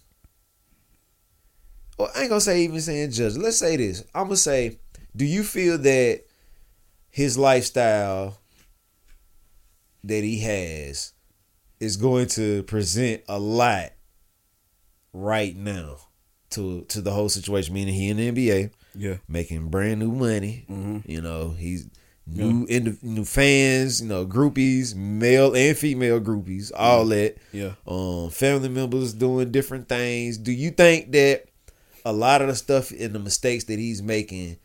Well, 1.98 2.12
I 2.16 2.22
ain't 2.22 2.30
gonna 2.30 2.42
say 2.42 2.64
even 2.64 2.80
saying 2.82 3.12
judge. 3.12 3.36
Let's 3.38 3.58
say 3.58 3.76
this. 3.78 4.04
I'm 4.14 4.26
gonna 4.26 4.38
say, 4.38 4.78
do 5.16 5.26
you 5.26 5.44
feel 5.44 5.78
that 5.80 6.22
his 7.10 7.38
lifestyle 7.38 8.38
that 10.04 10.24
he 10.24 10.40
has 10.40 11.14
is 11.80 11.98
going 11.98 12.28
to 12.28 12.64
present 12.64 13.22
a 13.28 13.40
lot 13.40 13.92
right 15.14 15.56
now 15.56 15.98
to 16.52 16.84
to 16.86 17.02
the 17.02 17.12
whole 17.12 17.30
situation? 17.30 17.74
Meaning 17.74 17.94
he 17.96 18.10
in 18.10 18.18
the 18.18 18.32
NBA, 18.32 18.72
Yeah. 18.96 19.18
making 19.28 19.70
brand 19.70 20.00
new 20.00 20.12
money. 20.12 20.66
Mm-hmm. 20.70 21.10
You 21.10 21.22
know, 21.22 21.50
he's 21.58 21.88
new 22.28 22.66
indi- 22.70 22.98
new 23.02 23.26
fans, 23.26 24.02
you 24.02 24.08
know, 24.08 24.26
groupies, 24.26 24.94
male 24.96 25.56
and 25.56 25.78
female 25.78 26.20
groupies, 26.20 26.72
all 26.76 27.06
that. 27.06 27.38
Yeah. 27.52 27.74
Um, 27.88 28.30
family 28.30 28.70
members 28.70 29.14
doing 29.14 29.52
different 29.52 29.88
things. 29.90 30.38
Do 30.38 30.52
you 30.52 30.72
think 30.72 31.12
that 31.14 31.47
a 32.08 32.14
lot 32.14 32.42
of 32.42 32.48
the 32.48 32.56
stuff 32.56 32.92
and 32.92 33.14
the 33.14 33.20
mistakes 33.20 33.66
that 33.66 33.78
he's 33.78 34.02
making, 34.02 34.58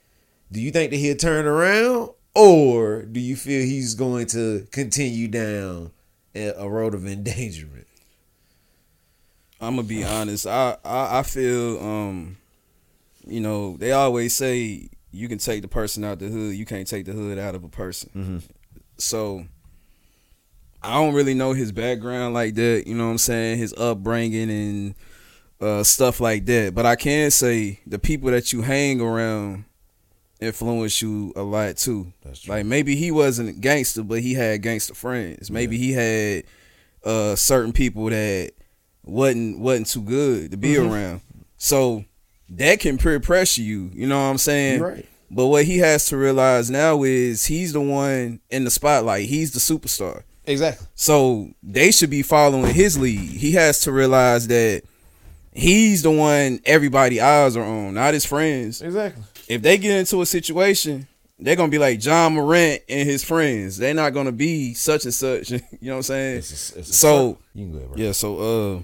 do 0.52 0.60
you 0.60 0.70
think 0.70 0.92
that 0.92 0.96
he'll 0.96 1.16
turn 1.16 1.44
around, 1.44 2.10
or 2.36 3.02
do 3.02 3.18
you 3.18 3.34
feel 3.34 3.66
he's 3.66 3.94
going 3.94 4.26
to 4.26 4.66
continue 4.70 5.26
down 5.26 5.90
a 6.36 6.68
road 6.68 6.94
of 6.94 7.04
endangerment? 7.06 7.88
I'm 9.60 9.76
gonna 9.76 9.88
be 9.88 10.04
honest. 10.04 10.46
I, 10.46 10.76
I 10.84 11.18
I 11.18 11.22
feel 11.24 11.80
um, 11.80 12.36
you 13.26 13.40
know, 13.40 13.76
they 13.76 13.90
always 13.90 14.34
say 14.34 14.88
you 15.10 15.28
can 15.28 15.38
take 15.38 15.62
the 15.62 15.68
person 15.68 16.04
out 16.04 16.20
the 16.20 16.28
hood, 16.28 16.54
you 16.54 16.64
can't 16.64 16.86
take 16.86 17.06
the 17.06 17.12
hood 17.12 17.38
out 17.38 17.54
of 17.56 17.64
a 17.64 17.68
person. 17.68 18.10
Mm-hmm. 18.14 18.38
So 18.98 19.46
I 20.80 20.94
don't 20.94 21.14
really 21.14 21.34
know 21.34 21.54
his 21.54 21.72
background 21.72 22.34
like 22.34 22.54
that. 22.54 22.84
You 22.86 22.94
know 22.94 23.06
what 23.06 23.12
I'm 23.12 23.18
saying? 23.18 23.58
His 23.58 23.74
upbringing 23.74 24.50
and 24.50 24.94
uh, 25.62 25.82
stuff 25.84 26.20
like 26.20 26.44
that. 26.46 26.74
But 26.74 26.84
I 26.86 26.96
can 26.96 27.30
say 27.30 27.78
the 27.86 27.98
people 27.98 28.30
that 28.32 28.52
you 28.52 28.62
hang 28.62 29.00
around 29.00 29.64
influence 30.40 31.00
you 31.00 31.32
a 31.36 31.42
lot 31.42 31.76
too. 31.76 32.12
That's 32.24 32.40
true. 32.40 32.54
Like 32.54 32.66
maybe 32.66 32.96
he 32.96 33.10
wasn't 33.10 33.48
a 33.50 33.52
gangster, 33.52 34.02
but 34.02 34.20
he 34.20 34.34
had 34.34 34.60
gangster 34.62 34.94
friends. 34.94 35.50
Maybe 35.50 35.78
he 35.78 35.92
had 35.92 36.44
uh, 37.04 37.36
certain 37.36 37.72
people 37.72 38.06
that 38.10 38.52
wasn't 39.04 39.58
wasn't 39.60 39.86
too 39.88 40.02
good 40.02 40.50
to 40.50 40.56
be 40.56 40.74
Mhm. 40.74 40.90
around. 40.90 41.20
So 41.58 42.04
that 42.50 42.80
can 42.80 42.98
peer 42.98 43.20
pressure 43.20 43.62
you. 43.62 43.90
You 43.94 44.06
know 44.06 44.16
what 44.16 44.30
I'm 44.30 44.38
saying? 44.38 44.80
Right. 44.80 45.06
But 45.30 45.46
what 45.46 45.64
he 45.64 45.78
has 45.78 46.06
to 46.06 46.16
realize 46.16 46.70
now 46.70 47.04
is 47.04 47.46
he's 47.46 47.72
the 47.72 47.80
one 47.80 48.40
in 48.50 48.64
the 48.64 48.70
spotlight. 48.70 49.26
He's 49.26 49.52
the 49.52 49.60
superstar. 49.60 50.24
Exactly. 50.44 50.86
So 50.94 51.50
they 51.62 51.90
should 51.92 52.10
be 52.10 52.22
following 52.22 52.74
his 52.74 52.98
lead. 52.98 53.18
He 53.20 53.52
has 53.52 53.80
to 53.82 53.92
realize 53.92 54.48
that 54.48 54.82
he's 55.52 56.02
the 56.02 56.10
one 56.10 56.60
everybody 56.64 57.20
eyes 57.20 57.56
are 57.56 57.64
on, 57.64 57.94
not 57.94 58.14
his 58.14 58.24
friends. 58.24 58.82
Exactly. 58.82 59.22
If 59.48 59.62
they 59.62 59.78
get 59.78 59.98
into 59.98 60.22
a 60.22 60.26
situation, 60.26 61.06
they're 61.38 61.56
gonna 61.56 61.70
be 61.70 61.78
like 61.78 62.04
Ja 62.04 62.28
Morant 62.28 62.82
and 62.88 63.08
his 63.08 63.24
friends. 63.24 63.76
They're 63.76 63.94
not 63.94 64.10
gonna 64.14 64.32
be 64.32 64.74
such 64.74 65.04
and 65.04 65.14
such. 65.14 65.50
you 65.50 65.60
know 65.82 65.92
what 65.92 65.96
I'm 65.96 66.02
saying? 66.02 66.36
It's 66.38 66.72
a, 66.74 66.78
it's 66.78 66.90
a 66.90 66.92
So- 66.92 67.38
you 67.54 67.64
can 67.66 67.72
go 67.72 67.84
ahead. 67.84 67.98
Yeah, 67.98 68.12
so 68.12 68.38
uh 68.78 68.82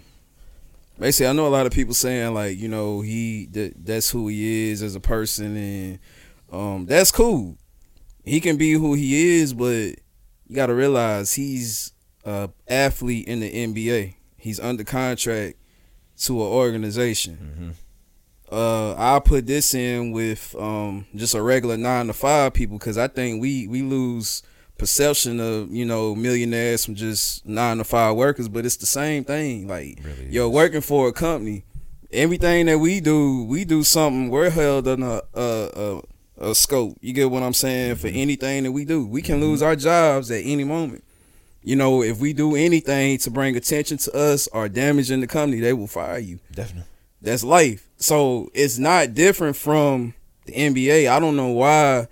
basically 0.99 1.29
I 1.29 1.33
know 1.33 1.47
a 1.47 1.49
lot 1.49 1.67
of 1.67 1.73
people 1.73 1.95
saying 1.95 2.35
like, 2.35 2.59
you 2.59 2.69
know, 2.69 3.01
he 3.01 3.47
that 3.53 3.75
that's 3.87 4.11
who 4.11 4.29
he 4.29 4.71
is 4.71 4.83
as 4.83 4.95
a 4.95 5.01
person 5.01 5.57
and 5.57 5.99
um 6.53 6.87
that's 6.87 7.11
cool. 7.13 7.57
He 8.25 8.41
can 8.41 8.57
be 8.59 8.73
who 8.73 8.95
he 8.95 9.39
is, 9.41 9.55
but 9.55 9.95
you 10.49 10.55
got 10.55 10.67
to 10.67 10.75
realize 10.75 11.33
he's 11.35 11.93
a 12.25 12.51
athlete 12.69 13.27
in 13.27 13.41
the 13.41 13.51
NBA. 13.51 14.15
He's 14.37 14.61
under 14.61 14.85
contract 14.85 15.57
to 16.19 16.41
an 16.41 16.49
organization. 16.49 17.75
Uh 18.51 18.93
I'll 18.95 19.21
put 19.21 19.47
this 19.47 19.75
in 19.75 20.13
with 20.13 20.55
um 20.59 21.07
just 21.15 21.35
a 21.35 21.43
regular 21.43 21.77
9 21.77 22.07
to 22.07 22.13
5 22.15 22.55
people 22.55 22.79
cuz 22.79 22.97
I 22.97 23.07
think 23.09 23.43
we 23.43 23.67
we 23.69 23.83
lose 23.83 24.43
perception 24.79 25.39
of 25.41 25.71
you 25.71 25.85
know 25.85 26.15
millionaires 26.15 26.85
from 26.85 26.95
just 26.95 27.45
nine 27.45 27.79
to 27.79 27.85
five 27.85 28.15
workers, 28.17 28.49
but 28.49 28.65
it's 28.65 28.77
the 28.77 28.87
same 28.87 29.25
thing. 29.25 29.67
Like 29.67 29.99
Really 30.05 30.29
you're 30.31 30.47
is. 30.49 30.53
working 30.55 30.81
for 30.81 31.09
a 31.09 31.13
company. 31.13 31.65
Everything 32.11 32.67
that 32.67 32.79
we 32.79 33.01
do, 33.01 33.45
we 33.45 33.65
do 33.67 33.83
something. 33.83 34.31
We're 34.31 34.49
held 34.51 34.89
on 34.89 35.03
a 35.03 35.21
a, 35.35 36.01
a, 36.41 36.51
a 36.51 36.55
scope. 36.55 36.97
You 37.03 37.13
get 37.13 37.31
what 37.31 37.43
I'm 37.43 37.53
saying? 37.53 37.97
For 37.97 38.07
anything 38.09 38.63
that 38.65 38.73
we 38.73 38.87
do, 38.87 39.05
we 39.07 39.21
can 39.21 39.41
lose 39.43 39.61
our 39.63 39.77
jobs 39.77 40.31
at 40.31 40.43
any 40.45 40.65
moment. 40.65 41.05
You 41.63 41.77
know, 41.77 42.03
if 42.03 42.19
we 42.19 42.33
do 42.33 42.55
anything 42.55 43.19
to 43.19 43.31
bring 43.31 43.57
attention 43.57 43.99
to 43.99 44.17
us 44.17 44.47
or 44.49 44.69
damaging 44.69 45.21
the 45.21 45.27
company, 45.27 45.61
they 45.61 45.73
will 45.73 45.87
fire 45.87 46.19
you. 46.19 46.39
Definitely. 46.53 46.89
That's 47.21 47.43
life. 47.43 47.89
So 47.97 48.51
it's 48.55 48.79
not 48.79 49.15
different 49.15 49.57
from 49.57 50.15
the 50.47 50.53
NBA. 50.53 51.11
I 51.11 51.19
don't 51.19 51.37
know 51.37 51.49
why 51.49 52.07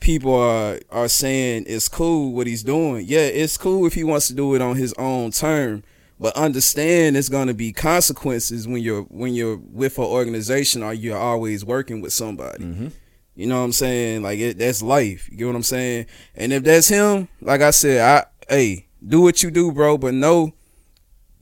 people 0.00 0.34
are 0.34 0.78
are 0.90 1.08
saying 1.08 1.64
it's 1.66 1.88
cool 1.88 2.32
what 2.32 2.46
he's 2.46 2.62
doing. 2.62 3.04
Yeah, 3.08 3.20
it's 3.20 3.56
cool 3.56 3.86
if 3.86 3.94
he 3.94 4.04
wants 4.04 4.28
to 4.28 4.34
do 4.34 4.54
it 4.54 4.62
on 4.62 4.76
his 4.76 4.92
own 4.94 5.30
term, 5.32 5.82
but 6.20 6.36
understand 6.36 7.16
it's 7.16 7.28
going 7.28 7.48
to 7.48 7.54
be 7.54 7.72
consequences 7.72 8.68
when 8.68 8.82
you're 8.82 9.02
when 9.04 9.34
you're 9.34 9.56
with 9.56 9.98
an 9.98 10.04
organization 10.04 10.82
or 10.82 10.94
you're 10.94 11.18
always 11.18 11.64
working 11.64 12.00
with 12.00 12.12
somebody. 12.12 12.64
Mm-hmm. 12.64 12.88
You 13.34 13.48
know 13.48 13.58
what 13.58 13.64
I'm 13.64 13.72
saying? 13.72 14.22
Like 14.22 14.38
it, 14.38 14.58
that's 14.58 14.82
life. 14.82 15.28
You 15.30 15.38
get 15.38 15.46
what 15.46 15.56
I'm 15.56 15.62
saying? 15.64 16.06
And 16.36 16.52
if 16.52 16.62
that's 16.62 16.86
him, 16.86 17.28
like 17.40 17.62
I 17.62 17.70
said, 17.70 18.00
I 18.00 18.28
hey, 18.48 18.86
do 19.06 19.20
what 19.20 19.42
you 19.42 19.50
do, 19.50 19.72
bro, 19.72 19.98
but 19.98 20.14
no 20.14 20.52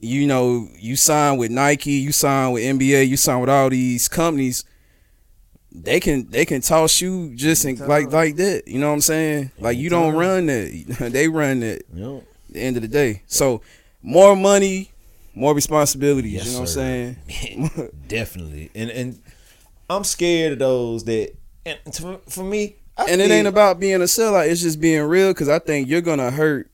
you 0.03 0.27
know, 0.27 0.67
you 0.77 0.97
sign 0.97 1.37
with 1.37 1.49
Nike, 1.49 1.91
you 1.93 2.11
sign 2.11 2.51
with 2.51 2.61
NBA, 2.61 3.07
you 3.07 3.15
sign 3.15 3.39
with 3.39 3.49
all 3.49 3.69
these 3.69 4.09
companies, 4.09 4.65
they 5.71 5.99
can 5.99 6.29
they 6.29 6.45
can 6.45 6.61
toss 6.61 7.01
you 7.01 7.33
just 7.35 7.65
in, 7.65 7.77
like 7.77 8.11
like 8.11 8.35
that. 8.35 8.67
You 8.67 8.79
know 8.79 8.89
what 8.89 8.95
I'm 8.95 9.01
saying? 9.01 9.51
Like 9.59 9.77
you 9.77 9.89
don't 9.89 10.13
run 10.13 10.45
that. 10.47 11.09
they 11.11 11.27
run 11.27 11.61
that 11.61 11.83
Yep. 11.93 12.23
the 12.49 12.59
end 12.59 12.75
of 12.75 12.81
the 12.81 12.87
day. 12.89 13.23
So 13.27 13.61
more 14.01 14.35
money, 14.35 14.91
more 15.33 15.55
responsibilities. 15.55 16.33
Yes, 16.33 16.45
you 16.47 16.51
know 16.53 16.59
what 16.59 16.69
sir. 16.69 17.15
I'm 17.25 17.29
saying? 17.29 17.91
Definitely. 18.07 18.69
And 18.75 18.91
and 18.91 19.21
I'm 19.89 20.03
scared 20.03 20.53
of 20.53 20.59
those 20.59 21.05
that 21.05 21.33
and 21.65 21.79
to, 21.93 22.19
for 22.27 22.43
me 22.43 22.75
I 22.97 23.05
and 23.05 23.21
it 23.21 23.31
ain't 23.31 23.47
about 23.47 23.79
being 23.79 23.95
a 23.95 24.05
sellout. 24.05 24.49
It's 24.49 24.61
just 24.61 24.79
being 24.79 25.01
real 25.03 25.29
because 25.29 25.49
I 25.49 25.59
think 25.59 25.87
you're 25.87 26.01
gonna 26.01 26.29
hurt 26.29 26.69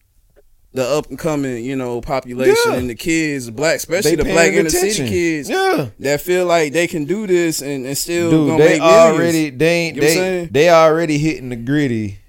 the 0.74 0.86
up 0.88 1.10
and 1.10 1.18
coming, 1.18 1.64
you 1.66 1.76
know, 1.76 2.00
population 2.02 2.56
Yeah. 2.68 2.76
and 2.76 2.90
the 2.90 2.96
kids, 2.96 3.50
black, 3.50 3.78
especially 3.78 4.12
they 4.12 4.24
the 4.24 4.30
black 4.32 4.54
inner 4.54 4.68
attention. 4.68 4.92
city 5.08 5.10
kids 5.10 5.50
Yeah. 5.50 5.90
that 6.00 6.22
feel 6.22 6.46
like 6.46 6.74
they 6.74 6.86
can 6.88 7.06
do 7.06 7.26
this 7.26 7.62
and, 7.62 7.86
and 7.88 7.98
still 7.98 8.30
Dude, 8.30 8.48
gonna 8.50 8.64
they 8.64 8.80
already 8.80 9.50
they 9.50 9.70
ain't 9.88 9.96
You 9.96 10.02
know 10.04 10.08
they 10.08 10.46
they 10.52 10.70
already 10.70 11.18
hitting 11.18 11.50
the 11.50 11.56
griddy. 11.56 12.20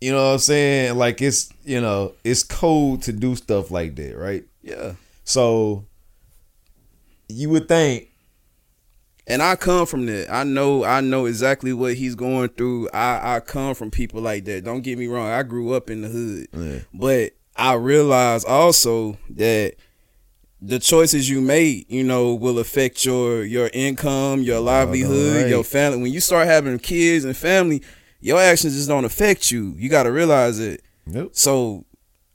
You 0.00 0.12
know 0.12 0.24
what 0.26 0.32
I'm 0.32 0.38
saying? 0.38 0.96
Like 0.96 1.20
it's 1.22 1.50
you 1.64 1.80
know, 1.80 2.12
it's 2.24 2.42
cold 2.42 3.02
to 3.02 3.12
do 3.12 3.36
stuff 3.36 3.70
like 3.70 3.94
that, 3.96 4.16
right? 4.16 4.44
yeah. 4.62 4.94
So 5.24 5.84
you 7.28 7.48
would 7.50 7.68
think 7.68 8.08
And 9.26 9.42
I 9.42 9.56
come 9.56 9.86
from 9.86 10.06
that. 10.06 10.32
I 10.32 10.44
know 10.44 10.84
I 10.84 11.00
know 11.00 11.26
exactly 11.26 11.72
what 11.72 11.94
he's 11.94 12.14
going 12.14 12.50
through. 12.50 12.90
I, 12.92 13.36
I 13.36 13.40
come 13.40 13.74
from 13.74 13.90
people 13.90 14.20
like 14.20 14.44
that. 14.44 14.64
Don't 14.64 14.82
get 14.82 14.98
me 14.98 15.06
wrong. 15.06 15.28
I 15.28 15.42
grew 15.42 15.72
up 15.72 15.88
in 15.88 16.02
the 16.02 16.08
hood. 16.08 16.48
Yeah. 16.52 16.78
But 16.92 17.32
I 17.56 17.74
realize 17.74 18.44
also 18.44 19.16
that 19.30 19.76
the 20.60 20.78
choices 20.78 21.28
you 21.28 21.40
make, 21.40 21.90
you 21.90 22.04
know, 22.04 22.34
will 22.34 22.58
affect 22.58 23.04
your 23.04 23.44
your 23.44 23.70
income, 23.72 24.42
your 24.42 24.60
livelihood, 24.60 25.42
right. 25.42 25.48
your 25.48 25.64
family. 25.64 26.02
When 26.02 26.12
you 26.12 26.20
start 26.20 26.46
having 26.46 26.78
kids 26.78 27.24
and 27.24 27.36
family, 27.36 27.82
your 28.20 28.40
actions 28.40 28.74
just 28.74 28.88
don't 28.88 29.04
affect 29.04 29.50
you. 29.50 29.74
You 29.76 29.88
got 29.88 30.04
to 30.04 30.12
realize 30.12 30.58
it. 30.58 30.82
Nope. 31.06 31.30
So 31.34 31.84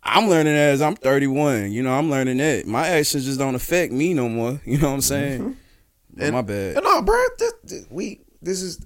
I'm 0.03 0.27
learning 0.27 0.55
as 0.55 0.81
I'm 0.81 0.95
31. 0.95 1.71
You 1.71 1.83
know, 1.83 1.91
I'm 1.91 2.09
learning 2.09 2.37
that 2.37 2.67
my 2.67 2.87
actions 2.87 3.25
just 3.25 3.39
don't 3.39 3.55
affect 3.55 3.91
me 3.91 4.13
no 4.13 4.29
more. 4.29 4.61
You 4.65 4.77
know 4.77 4.89
what 4.89 4.95
I'm 4.95 5.01
saying? 5.01 5.43
But 5.43 5.55
And- 6.25 6.33
my 6.33 6.41
bad. 6.41 6.83
No, 6.83 7.01
bro, 7.01 7.21
this, 7.37 7.53
this- 7.63 7.85
we 7.89 8.21
this 8.41 8.61
is 8.61 8.85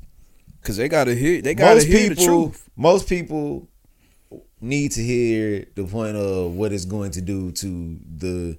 Cause 0.64 0.78
they 0.78 0.88
gotta 0.88 1.14
hear 1.14 1.42
they 1.42 1.54
gotta 1.56 1.76
most 1.76 1.88
hear 1.88 2.10
the 2.10 2.16
people 2.16 2.26
truth. 2.26 2.70
most 2.78 3.10
people 3.10 3.68
need 4.62 4.92
to 4.94 5.04
hear 5.04 5.68
the 5.76 5.84
point 5.84 6.16
of 6.16 6.54
what 6.54 6.72
it's 6.72 6.86
going 6.86 7.12
to 7.12 7.22
do 7.22 7.52
to 7.52 8.00
the 8.18 8.58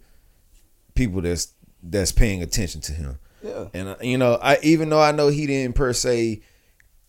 people 0.95 1.23
that's 1.23 1.55
that's 1.83 2.13
paying 2.13 2.43
attention 2.43 2.83
to 2.83 2.93
him. 2.93 3.19
Yeah. 3.43 3.69
And 3.73 3.89
uh, 3.89 3.97
you 4.03 4.19
know, 4.19 4.35
I 4.35 4.59
even 4.63 4.91
though 4.91 5.01
I 5.01 5.13
know 5.13 5.29
he 5.29 5.47
didn't 5.47 5.77
per 5.77 5.95
se, 5.95 6.43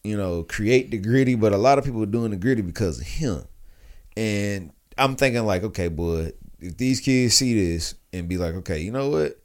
you 0.06 0.16
know, 0.16 0.44
create 0.44 0.92
the 0.92 0.98
griddy, 0.98 1.36
but 1.36 1.52
a 1.52 1.58
lot 1.58 1.78
of 1.78 1.84
people 1.84 2.02
are 2.02 2.08
doing 2.08 2.32
the 2.32 2.38
griddy 2.38 2.62
because 2.62 3.00
of 3.02 3.06
him. 3.06 3.44
And 4.16 4.72
I'm 4.98 5.18
thinking 5.18 5.46
like, 5.46 5.64
okay, 5.64 5.90
boy, 5.90 6.32
if 6.62 6.78
these 6.78 7.02
kids 7.02 7.34
see 7.34 7.54
this 7.54 7.96
and 8.14 8.30
be 8.30 8.38
like, 8.38 8.56
okay, 8.56 8.80
you 8.80 8.92
know 8.92 9.10
what? 9.10 9.38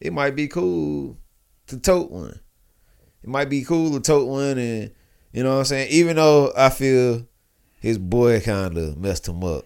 It 0.00 0.12
might 0.12 0.36
be 0.36 0.46
cool 0.46 1.16
to 1.68 1.78
tote 1.78 2.10
one. 2.10 2.38
It 3.22 3.28
might 3.28 3.48
be 3.48 3.62
cool 3.62 3.92
to 3.92 4.00
tote 4.00 4.28
one 4.28 4.58
and 4.58 4.90
you 5.32 5.42
know 5.42 5.52
what 5.52 5.58
I'm 5.60 5.64
saying? 5.64 5.88
Even 5.90 6.16
though 6.16 6.52
I 6.56 6.68
feel 6.70 7.26
his 7.80 7.98
boy 7.98 8.40
kind 8.40 8.76
of 8.76 8.96
messed 8.98 9.26
him 9.28 9.42
up. 9.44 9.64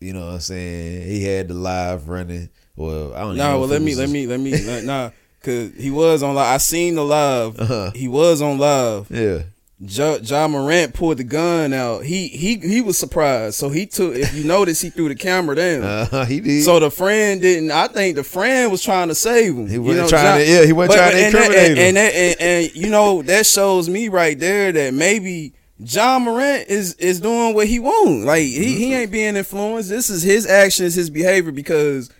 You 0.00 0.12
know 0.12 0.26
what 0.26 0.34
I'm 0.34 0.40
saying? 0.40 1.06
He 1.06 1.24
had 1.24 1.48
the 1.48 1.54
live 1.54 2.08
running. 2.08 2.48
Well, 2.76 3.14
I 3.14 3.20
don't 3.20 3.36
Nah, 3.36 3.52
know 3.52 3.60
well 3.60 3.68
let 3.68 3.82
me 3.82 3.94
let 3.94 4.08
me 4.10 4.26
let 4.26 4.40
me 4.40 4.52
let- 4.52 4.84
nah. 4.84 5.10
Cause 5.42 5.72
he 5.76 5.90
was 5.90 6.22
on 6.22 6.34
live. 6.34 6.54
I 6.54 6.56
seen 6.56 6.96
the 6.96 7.04
live. 7.04 7.58
Uh-huh. 7.60 7.90
He 7.94 8.08
was 8.08 8.42
on 8.42 8.58
live. 8.58 9.08
Yeah. 9.10 9.42
Ja, 9.78 10.16
ja 10.22 10.48
Morant 10.48 10.94
pulled 10.94 11.18
the 11.18 11.24
gun 11.24 11.74
out. 11.74 12.02
He 12.02 12.28
he 12.28 12.56
he 12.56 12.80
was 12.80 12.96
surprised. 12.96 13.56
So 13.56 13.68
he 13.68 13.84
took. 13.84 14.14
If 14.14 14.34
you 14.34 14.44
notice, 14.44 14.80
he 14.80 14.88
threw 14.88 15.08
the 15.08 15.14
camera 15.14 15.54
down. 15.54 15.82
Uh, 16.12 16.24
he 16.24 16.40
did. 16.40 16.64
So 16.64 16.80
the 16.80 16.90
friend 16.90 17.42
didn't. 17.42 17.70
I 17.70 17.86
think 17.88 18.16
the 18.16 18.24
friend 18.24 18.70
was 18.72 18.82
trying 18.82 19.08
to 19.08 19.14
save 19.14 19.54
him. 19.54 19.68
He 19.68 19.76
wasn't 19.78 20.04
know, 20.04 20.08
trying 20.08 20.38
to- 20.46 20.50
yeah, 20.50 20.64
he 20.64 20.72
wasn't 20.72 20.96
trying 20.96 21.12
to 21.12 21.18
and 21.18 21.34
that- 21.34 21.42
incriminate 21.42 21.68
and, 21.68 21.78
him. 21.78 21.86
And, 21.88 21.96
that- 21.98 22.14
and, 22.14 22.40
and, 22.40 22.74
you 22.76 22.88
know 22.88 23.20
that 23.22 23.44
shows 23.44 23.88
me 23.90 24.08
right 24.08 24.38
there 24.38 24.72
that 24.72 24.94
maybe 24.94 25.52
Ja 25.78 26.18
Morant 26.18 26.68
is 26.70 26.94
is 26.94 27.20
doing 27.20 27.54
what 27.54 27.66
he 27.66 27.78
wants. 27.78 28.24
Like 28.24 28.44
he, 28.44 28.58
Mm-hmm. 28.58 28.76
he 28.78 28.94
ain't 28.94 29.10
being 29.10 29.36
influenced. 29.36 29.90
This 29.90 30.08
is 30.08 30.22
his 30.22 30.46
actions, 30.46 30.94
his 30.94 31.10
behavior 31.10 31.52
because. 31.52 32.10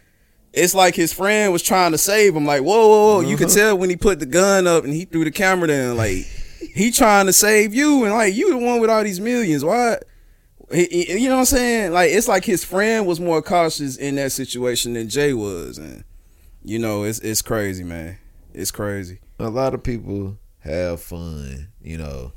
It's 0.52 0.74
like 0.74 0.94
his 0.94 1.12
friend 1.12 1.52
was 1.52 1.62
trying 1.62 1.92
to 1.92 1.98
save 1.98 2.34
him. 2.34 2.46
Like, 2.46 2.62
whoa, 2.62 2.88
whoa, 2.88 3.14
whoa! 3.16 3.20
You 3.20 3.36
could 3.36 3.48
Uh-huh. 3.48 3.56
tell 3.56 3.78
when 3.78 3.90
he 3.90 3.96
put 3.96 4.20
the 4.20 4.24
gun 4.24 4.66
up 4.66 4.84
and 4.84 4.92
he 4.94 5.04
threw 5.04 5.22
the 5.22 5.30
camera 5.30 5.68
down. 5.68 5.98
Like, 5.98 6.26
he 6.76 6.90
trying 6.90 7.26
to 7.26 7.32
save 7.32 7.74
you, 7.74 8.04
and 8.04 8.12
like 8.12 8.34
you 8.34 8.50
the 8.50 8.58
one 8.58 8.80
with 8.80 8.90
all 8.90 9.02
these 9.02 9.20
millions. 9.20 9.64
Why? 9.64 9.98
He- 10.72 11.18
You 11.18 11.28
know 11.28 11.36
what 11.36 11.40
I'm 11.40 11.44
saying? 11.46 11.92
Like 11.92 12.10
it's 12.10 12.28
like 12.28 12.44
his 12.44 12.64
friend 12.64 13.06
was 13.06 13.20
more 13.20 13.40
cautious 13.42 13.96
in 13.96 14.16
that 14.16 14.32
situation 14.32 14.92
than 14.94 15.08
Jay 15.08 15.32
was, 15.32 15.78
and 15.78 16.04
you 16.64 16.78
know 16.78 17.04
it's 17.04 17.18
it's 17.20 17.42
crazy, 17.42 17.84
man. 17.84 18.18
It's 18.52 18.70
crazy. 18.70 19.18
a 19.38 19.48
lot 19.50 19.74
of 19.74 19.82
people 19.82 20.38
have 20.60 21.00
fun, 21.00 21.68
you 21.82 21.96
know, 21.98 22.32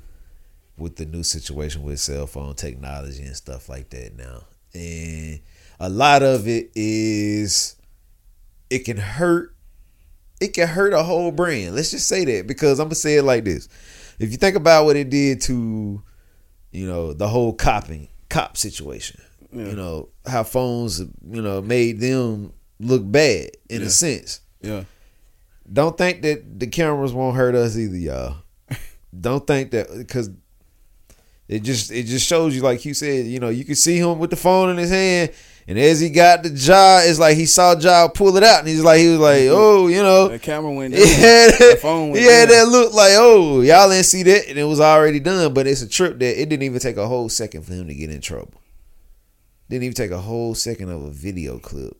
with 0.78 0.98
the 0.98 1.06
new 1.06 1.24
situation 1.24 1.82
with 1.84 2.00
cell 2.00 2.28
phone 2.28 2.54
technology 2.56 3.24
and 3.24 3.36
stuff 3.36 3.68
like 3.70 3.90
that 3.90 4.16
now. 4.18 4.44
And 4.74 5.40
a 5.80 5.90
lot 5.90 6.22
of 6.24 6.48
it 6.48 6.70
is 6.76 7.76
it 8.70 8.80
can 8.80 8.98
hurt 8.98 9.56
it 10.42 10.54
can 10.54 10.68
hurt 10.68 10.94
a 10.94 11.04
whole 11.04 11.32
brand. 11.32 11.76
Let's 11.76 11.92
just 11.92 12.08
say 12.08 12.24
that 12.26 12.48
because 12.48 12.80
I'm 12.80 12.86
gonna 12.88 12.96
say 12.96 13.16
it 13.18 13.24
like 13.24 13.44
this. 13.46 13.68
If 14.20 14.32
you 14.32 14.38
think 14.38 14.56
about 14.56 14.86
what 14.86 14.96
it 14.96 15.10
did 15.10 15.42
to, 15.42 16.04
you 16.72 16.88
know, 16.88 17.14
the 17.14 17.28
whole 17.28 17.54
copping 17.54 18.10
cop 18.30 18.58
situation, 18.58 19.22
you 19.52 19.76
know, 19.76 20.10
how 20.28 20.44
phones, 20.44 21.00
you 21.00 21.42
know, 21.42 21.62
made 21.62 22.00
them 22.00 22.54
look 22.80 23.02
bad 23.10 23.52
in 23.70 23.82
Yeah. 23.82 23.88
a 23.88 23.90
sense. 23.90 24.42
Yeah, 24.62 24.84
Don't 25.72 25.98
think 25.98 26.22
that 26.24 26.60
the 26.60 26.68
cameras 26.68 27.14
won't 27.14 27.36
hurt 27.38 27.56
us 27.56 27.78
either, 27.78 27.98
y'all. 27.98 28.36
Don't 29.20 29.48
think 29.48 29.72
that 29.72 29.88
because 29.98 30.30
it 31.48 31.64
just 31.64 31.90
it 31.92 32.04
just 32.04 32.28
shows 32.28 32.56
you, 32.56 32.62
like 32.62 32.84
you 32.86 32.94
said, 32.94 33.26
you 33.26 33.40
know, 33.40 33.50
you 33.50 33.64
can 33.66 33.76
see 33.76 33.98
him 33.98 34.20
with 34.20 34.30
the 34.30 34.36
phone 34.36 34.70
in 34.70 34.78
his 34.78 34.92
hand, 34.92 35.32
and 35.70 35.78
as 35.80 36.00
he 36.02 36.10
got 36.10 36.44
the 36.44 36.50
jaw, 36.50 37.00
it's 37.04 37.20
like 37.20 37.38
he 37.38 37.46
saw 37.46 37.76
jaw 37.76 38.08
pull 38.10 38.36
it 38.36 38.44
out, 38.44 38.60
and 38.60 38.68
he's 38.68 38.82
like 38.84 39.00
he 39.00 39.08
was 39.10 39.20
like, 39.20 39.42
mm-hmm. 39.42 39.56
oh, 39.56 39.88
you 39.88 40.02
know, 40.02 40.28
the 40.28 40.40
camera 40.40 40.72
went 40.74 40.94
down. 40.96 41.06
had 41.06 41.54
The 41.54 41.58
that, 41.60 41.80
phone 41.80 42.10
went 42.10 42.24
had 42.26 42.50
down. 42.50 42.58
that 42.66 42.72
look 42.72 42.94
like, 42.94 43.14
oh, 43.16 43.62
y'all 43.62 43.90
didn't 43.90 44.06
see 44.06 44.24
that, 44.24 44.50
and 44.50 44.58
it 44.58 44.64
was 44.66 44.82
already 44.82 45.20
done. 45.20 45.54
But 45.54 45.68
it's 45.68 45.82
a 45.82 45.88
trip 45.88 46.20
that 46.20 46.42
it 46.42 46.50
didn't 46.50 46.64
even 46.64 46.80
take 46.80 46.98
a 46.98 47.08
whole 47.08 47.30
second 47.30 47.62
for 47.64 47.74
him 47.74 47.88
to 47.88 47.94
get 47.94 48.10
in 48.10 48.20
trouble. 48.20 48.54
Didn't 49.70 49.84
even 49.84 49.94
take 49.96 50.12
a 50.12 50.20
whole 50.20 50.56
second 50.56 50.90
of 50.90 51.04
a 51.04 51.12
video 51.12 51.60
clip 51.60 51.96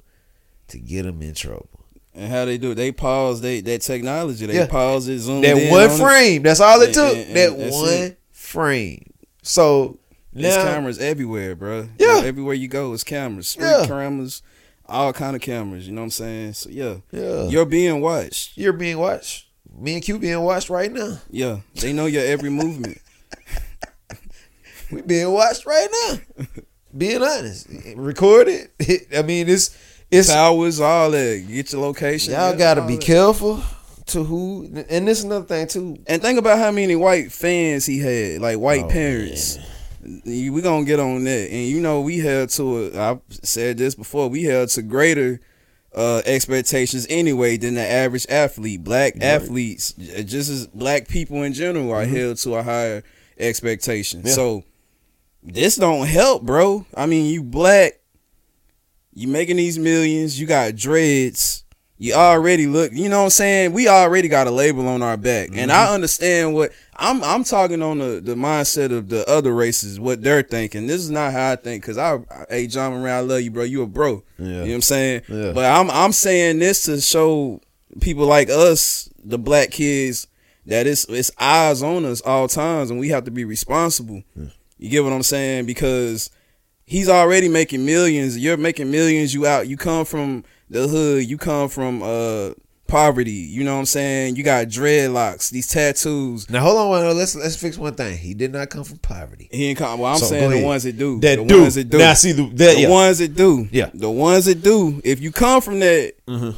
to 0.70 0.80
get 0.80 1.06
him 1.06 1.22
in 1.22 1.36
trouble. 1.36 1.70
And 2.16 2.32
how 2.32 2.46
they 2.46 2.58
do 2.58 2.72
it? 2.72 2.76
They 2.76 2.92
pause 2.92 3.40
they 3.42 3.62
that 3.62 3.82
technology. 3.82 4.46
They 4.48 4.56
Yeah. 4.56 4.66
pause 4.66 5.08
it, 5.08 5.20
zoom 5.20 5.42
That 5.42 5.72
one 5.72 5.84
on 5.84 5.92
it. 5.92 5.98
frame. 6.00 6.42
That's 6.42 6.60
all 6.60 6.82
it 6.82 6.94
took. 6.94 7.16
and- 7.16 7.28
and 7.28 7.36
that 7.38 7.56
one 7.56 7.94
it. 7.94 8.20
frame. 8.32 9.14
So 9.44 10.00
There's 10.34 10.56
now, 10.56 10.64
cameras 10.64 11.00
everywhere, 11.00 11.56
bro. 11.56 11.90
Yeah. 11.98 12.22
everywhere 12.24 12.54
you 12.54 12.68
go, 12.68 12.94
it's 12.94 13.04
cameras, 13.04 13.50
street 13.50 13.66
Yeah. 13.66 13.86
cameras, 13.88 14.42
all 14.86 15.12
kind 15.14 15.36
of 15.36 15.42
cameras. 15.42 15.88
You 15.88 15.94
know 15.94 16.02
what 16.02 16.06
I'm 16.06 16.12
saying? 16.12 16.54
So 16.54 16.70
yeah, 16.70 16.98
yeah, 17.12 17.48
you're, 17.48 17.66
being 17.66 18.00
watched. 18.02 18.58
you're 18.58 18.74
being 18.74 19.00
watched. 19.00 19.48
Me 19.78 19.94
and 19.96 20.04
Q 20.04 20.20
being 20.20 20.42
watched 20.42 20.70
right 20.70 20.92
now. 20.92 21.20
Yeah, 21.30 21.60
they 21.76 21.94
know 21.94 22.06
your 22.08 22.24
every 22.26 22.50
movement. 22.50 22.98
We 24.92 25.02
being 25.04 25.32
watched 25.32 25.68
right 25.68 25.88
now. 26.10 26.46
being 26.98 27.22
honest, 27.22 27.68
recorded. 27.96 28.70
I 29.16 29.22
mean, 29.22 29.48
it's 29.48 29.78
it's 30.10 30.30
Towers, 30.30 30.80
all 30.80 31.12
that. 31.12 31.46
Get 31.48 31.72
your 31.72 31.82
location. 31.82 32.34
y'all 32.34 32.58
gotta 32.58 32.82
be 32.88 32.96
that. 32.96 33.04
careful 33.06 33.62
to 34.08 34.24
who. 34.24 34.64
And 34.90 35.08
this 35.08 35.20
is 35.20 35.26
another 35.26 35.46
thing 35.46 35.68
too. 35.68 35.98
And 36.08 36.20
think 36.22 36.40
about 36.40 36.58
how 36.58 36.72
many 36.72 36.96
white 36.96 37.32
fans 37.32 37.86
he 37.86 38.00
had, 38.00 38.42
like 38.42 38.58
white 38.58 38.86
Oh, 38.86 38.90
parents. 38.90 39.60
We 40.02 40.62
gonna 40.62 40.86
get 40.86 41.00
on 41.00 41.24
that, 41.26 41.50
and 41.52 41.68
you 41.68 41.80
know 41.80 42.02
we 42.02 42.20
held 42.20 42.50
to 42.52 42.84
it. 42.84 42.96
I've 42.96 43.20
said 43.30 43.78
this 43.78 43.96
before. 43.96 44.30
We 44.30 44.44
held 44.44 44.70
to 44.70 44.82
greater 44.82 45.42
uh, 45.94 46.22
expectations 46.26 47.06
anyway 47.10 47.58
than 47.58 47.76
the 47.76 47.86
average 47.86 48.26
athlete. 48.30 48.84
Black 48.84 49.22
athletes, 49.22 49.94
just 49.94 50.50
as 50.50 50.68
black 50.68 51.08
people 51.08 51.44
in 51.44 51.54
general, 51.54 51.92
are 51.92 52.06
held 52.06 52.38
to 52.38 52.56
a 52.56 52.64
higher 52.64 53.04
expectation. 53.38 54.20
Mm-hmm. 54.20 54.28
Yeah. 54.28 54.34
So 54.34 54.64
this 55.44 55.76
don't 55.76 56.08
help, 56.08 56.44
bro. 56.44 56.86
I 56.96 57.06
mean, 57.06 57.26
you 57.26 57.44
black, 57.44 58.00
you 59.14 59.28
making 59.28 59.58
these 59.58 59.80
millions, 59.80 60.40
you 60.40 60.48
got 60.48 60.76
dreads. 60.76 61.64
You 62.02 62.14
already 62.14 62.66
look, 62.66 62.94
you 62.94 63.10
know 63.10 63.18
what 63.20 63.24
I'm 63.26 63.30
saying? 63.30 63.74
We 63.74 63.90
already 63.90 64.30
got 64.30 64.48
a 64.48 64.52
label 64.52 64.88
on 64.88 65.02
our 65.04 65.18
back. 65.18 65.50
And 65.50 65.70
Mm-hmm. 65.70 65.72
I 65.72 65.94
understand 65.94 66.54
what 66.54 66.72
I'm 66.96 67.22
I'm 67.24 67.44
talking 67.44 67.82
on 67.82 67.98
the, 68.00 68.22
the 68.24 68.36
mindset 68.36 68.96
of 68.96 69.10
the 69.10 69.30
other 69.30 69.54
races, 69.54 70.00
what 70.00 70.22
they're 70.22 70.42
thinking. 70.42 70.88
This 70.88 71.02
is 71.02 71.10
not 71.10 71.34
how 71.34 71.52
I 71.52 71.56
think 71.58 71.84
cuz 71.84 71.98
I 71.98 72.20
hey 72.50 72.64
Ja 72.64 72.90
Morant, 72.90 73.08
I 73.08 73.20
love 73.20 73.42
you, 73.42 73.52
bro. 73.52 73.64
You 73.64 73.82
a 73.84 73.86
bro. 73.88 74.24
Yeah. 74.38 74.46
You 74.48 74.54
know 74.54 74.62
what 74.68 74.74
I'm 74.76 74.82
saying? 74.82 75.22
Yeah. 75.28 75.52
But 75.52 75.66
I'm 75.66 75.92
I'm 75.92 76.14
saying 76.14 76.60
this 76.60 76.84
to 76.84 77.02
show 77.02 77.60
people 78.00 78.26
like 78.28 78.50
us, 78.50 79.10
the 79.22 79.38
black 79.38 79.70
kids, 79.72 80.26
that 80.68 80.88
it's 80.88 81.04
it's 81.10 81.32
eyes 81.38 81.84
on 81.84 82.06
us 82.06 82.22
all 82.22 82.48
times 82.48 82.92
and 82.92 83.00
we 83.00 83.10
have 83.10 83.26
to 83.26 83.32
be 83.32 83.44
responsible. 83.44 84.24
You 84.78 84.90
get 84.90 85.04
what 85.04 85.12
I'm 85.12 85.24
saying? 85.24 85.66
Because 85.66 86.30
he's 86.86 87.10
already 87.10 87.50
making 87.50 87.86
millions. 87.86 88.38
You're 88.38 88.56
making 88.56 88.90
millions. 88.90 89.34
You 89.34 89.46
out. 89.46 89.68
You 89.68 89.76
come 89.76 90.06
from 90.06 90.46
the 90.70 90.88
hood. 90.88 91.26
You 91.30 91.38
come 91.38 91.70
from 91.70 92.02
uh 92.04 92.52
poverty. 92.88 93.32
You 93.32 93.64
know 93.64 93.74
what 93.74 93.80
I'm 93.82 93.86
saying? 93.86 94.36
You 94.36 94.44
got 94.44 94.66
dreadlocks, 94.68 95.52
these 95.52 95.68
tattoos. 95.68 96.50
Now 96.50 96.62
hold 96.62 96.78
on. 96.78 97.16
Let's 97.18 97.36
let's 97.36 97.56
fix 97.56 97.78
one 97.78 97.94
thing. 97.94 98.18
He 98.18 98.34
did 98.34 98.52
not 98.52 98.70
come 98.70 98.84
from 98.84 98.98
poverty. 98.98 99.48
He 99.52 99.68
ain't 99.68 99.78
come. 99.78 100.00
Well, 100.00 100.14
I'm 100.14 100.18
So, 100.20 100.26
saying 100.26 100.50
the 100.52 100.64
ones 100.64 100.84
that 100.84 100.98
do. 100.98 101.20
That 101.20 101.38
the 101.38 101.46
do. 101.46 101.62
ones 101.62 101.76
that 101.76 101.90
do. 101.90 101.98
Now 102.00 102.14
see 102.16 102.32
the 102.32 102.48
that, 102.56 102.76
the 102.76 102.82
yeah. 102.82 102.90
ones 102.90 103.20
that 103.20 103.36
do. 103.36 103.68
Yeah. 103.72 103.90
The 103.94 104.10
ones 104.10 104.46
that 104.46 104.64
do. 104.64 105.02
If 105.04 105.22
you 105.22 105.32
come 105.32 105.62
from 105.62 105.80
that, 105.82 106.14
Mm-hmm. 106.28 106.58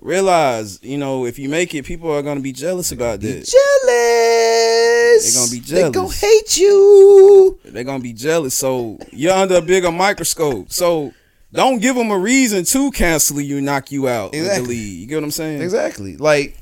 realize, 0.00 0.80
you 0.82 0.98
know, 0.98 1.26
if 1.26 1.38
you 1.38 1.48
make 1.48 1.74
it, 1.74 1.84
people 1.84 2.10
are 2.12 2.22
gonna 2.22 2.40
be 2.40 2.52
jealous 2.52 2.92
about 2.92 3.20
Be 3.20 3.26
that. 3.32 3.46
jealous. 3.46 5.34
They're 5.34 5.40
gonna 5.42 5.50
be 5.52 5.60
jealous. 5.60 5.82
They're 5.82 5.90
gonna 5.90 6.12
hate 6.14 6.56
you. 6.58 7.58
They're 7.64 7.84
gonna 7.84 8.02
be 8.02 8.12
jealous. 8.12 8.54
So 8.54 8.98
you're 9.12 9.32
under 9.34 9.56
a 9.56 9.62
bigger 9.62 9.90
microscope. 9.92 10.72
So 10.72 11.12
don't 11.52 11.80
give 11.80 11.96
them 11.96 12.10
a 12.10 12.18
reason 12.18 12.64
to 12.64 12.90
cancel 12.92 13.40
you, 13.40 13.60
knock 13.60 13.90
you 13.92 14.08
out, 14.08 14.34
Exactly. 14.34 14.62
the 14.62 14.68
league. 14.70 15.00
You 15.00 15.06
get 15.06 15.14
what 15.16 15.24
I'm 15.24 15.30
saying? 15.30 15.62
Exactly. 15.62 16.16
Like 16.16 16.56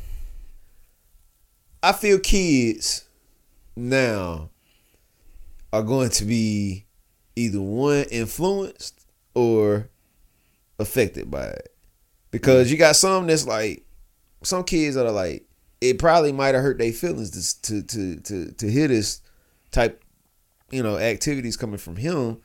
I 1.83 1.93
feel 1.93 2.19
kids 2.19 3.05
now 3.77 4.51
are 5.73 5.83
going 5.83 6.11
to 6.11 6.25
be 6.25 6.85
either 7.37 7.61
one 7.61 8.05
influenced 8.11 9.07
or 9.35 9.89
affected 10.79 11.31
by 11.31 11.45
it. 11.47 11.73
Because 12.31 12.71
you 12.71 12.77
got 12.77 12.97
some 12.97 13.27
that's 13.27 13.47
like 13.47 13.85
some 14.43 14.65
kids 14.65 14.95
that 14.97 15.07
are 15.07 15.13
like 15.13 15.47
it 15.81 15.99
probably 15.99 16.33
might 16.33 16.55
have 16.55 16.63
hurt 16.63 16.79
their 16.79 16.93
feelings 16.93 17.55
to 17.55 17.83
to 17.83 17.83
to 17.83 18.21
to, 18.21 18.53
to 18.53 18.71
hear 18.71 18.89
this 18.89 19.21
type 19.71 20.03
you 20.71 20.83
know 20.83 20.97
activities 20.99 21.57
coming 21.57 21.79
from 21.79 21.97
him 21.97 22.41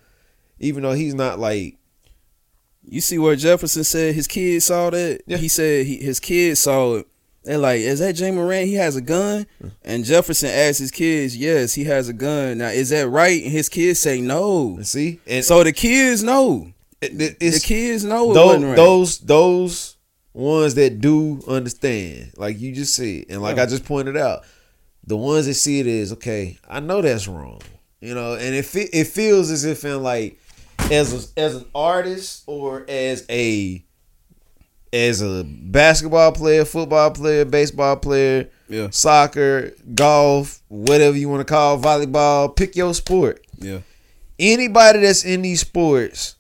even 0.60 0.84
though 0.84 0.94
he's 0.94 1.14
not 1.14 1.38
like 1.38 1.78
You 2.88 3.02
see 3.02 3.17
where 3.17 3.36
Jefferson 3.36 3.84
said 3.84 4.15
his 4.15 4.28
kids 4.28 4.65
saw 4.65 4.89
that? 4.89 5.21
Yeah. 5.26 5.38
He 5.38 5.48
said 5.48 5.86
he, 5.86 5.98
his 5.98 6.19
kids 6.19 6.60
saw 6.60 6.95
it. 6.95 7.08
They're 7.43 7.58
like, 7.60 7.82
is 7.82 8.00
that 8.00 8.13
Jay 8.13 8.32
Moran? 8.32 8.65
He 8.65 8.74
has 8.74 8.95
a 8.95 9.02
gun? 9.02 9.45
And 9.84 10.04
Jefferson 10.04 10.50
asked 10.50 10.80
his 10.80 10.89
kids, 10.89 11.38
yes, 11.38 11.76
he 11.76 11.84
has 11.84 12.10
a 12.10 12.13
gun. 12.13 12.58
Now, 12.58 12.69
is 12.69 12.89
that 12.89 13.08
right? 13.08 13.43
And 13.43 13.52
his 13.52 13.69
kids 13.69 14.00
say 14.00 14.19
no. 14.19 14.80
see 14.82 15.19
and 15.28 15.45
So 15.45 15.63
the 15.63 15.71
kids 15.71 16.24
know. 16.24 16.71
The 17.02 17.62
kids 17.63 18.04
know 18.04 18.34
those 18.34 18.63
right. 18.63 18.76
those 18.76 19.19
those 19.19 19.98
ones 20.34 20.74
that 20.76 21.00
do 21.02 21.41
understand, 21.48 22.32
like 22.36 22.60
you 22.60 22.74
just 22.74 22.95
said, 22.95 23.26
and 23.30 23.41
like 23.41 23.58
Yeah. 23.58 23.63
I 23.63 23.65
just 23.67 23.86
pointed 23.86 24.17
out, 24.17 24.41
the 25.06 25.15
ones 25.15 25.45
that 25.45 25.54
see 25.54 25.80
it 25.80 25.88
is 25.88 26.13
okay. 26.13 26.58
I 26.67 26.80
know 26.80 27.02
that's 27.02 27.28
wrong, 27.28 27.62
you 28.02 28.15
know, 28.15 28.34
and 28.34 28.56
it 28.56 28.65
it 28.76 29.08
feels 29.08 29.52
as 29.52 29.65
if 29.65 29.86
in 29.86 30.02
like 30.02 30.39
as 30.91 31.34
a, 31.36 31.39
as 31.39 31.56
an 31.56 31.65
artist 31.74 32.43
or 32.48 32.86
as 32.88 33.26
a 33.30 33.84
as 34.93 35.21
a 35.21 35.43
basketball 35.43 36.32
player, 36.32 36.63
football 36.63 37.12
player, 37.12 37.43
baseball 37.43 37.98
player, 37.98 38.50
Yeah. 38.69 38.89
soccer, 38.91 39.74
golf, 39.93 40.62
whatever 40.69 41.17
you 41.17 41.28
want 41.28 41.45
to 41.45 41.52
call 41.54 41.78
volleyball, 41.80 42.56
pick 42.56 42.76
your 42.78 42.93
sport 42.93 43.45
Yeah. 43.58 43.80
anybody 44.39 45.00
that's 45.00 45.26
in 45.26 45.41
these 45.41 45.62
sports, 45.62 46.36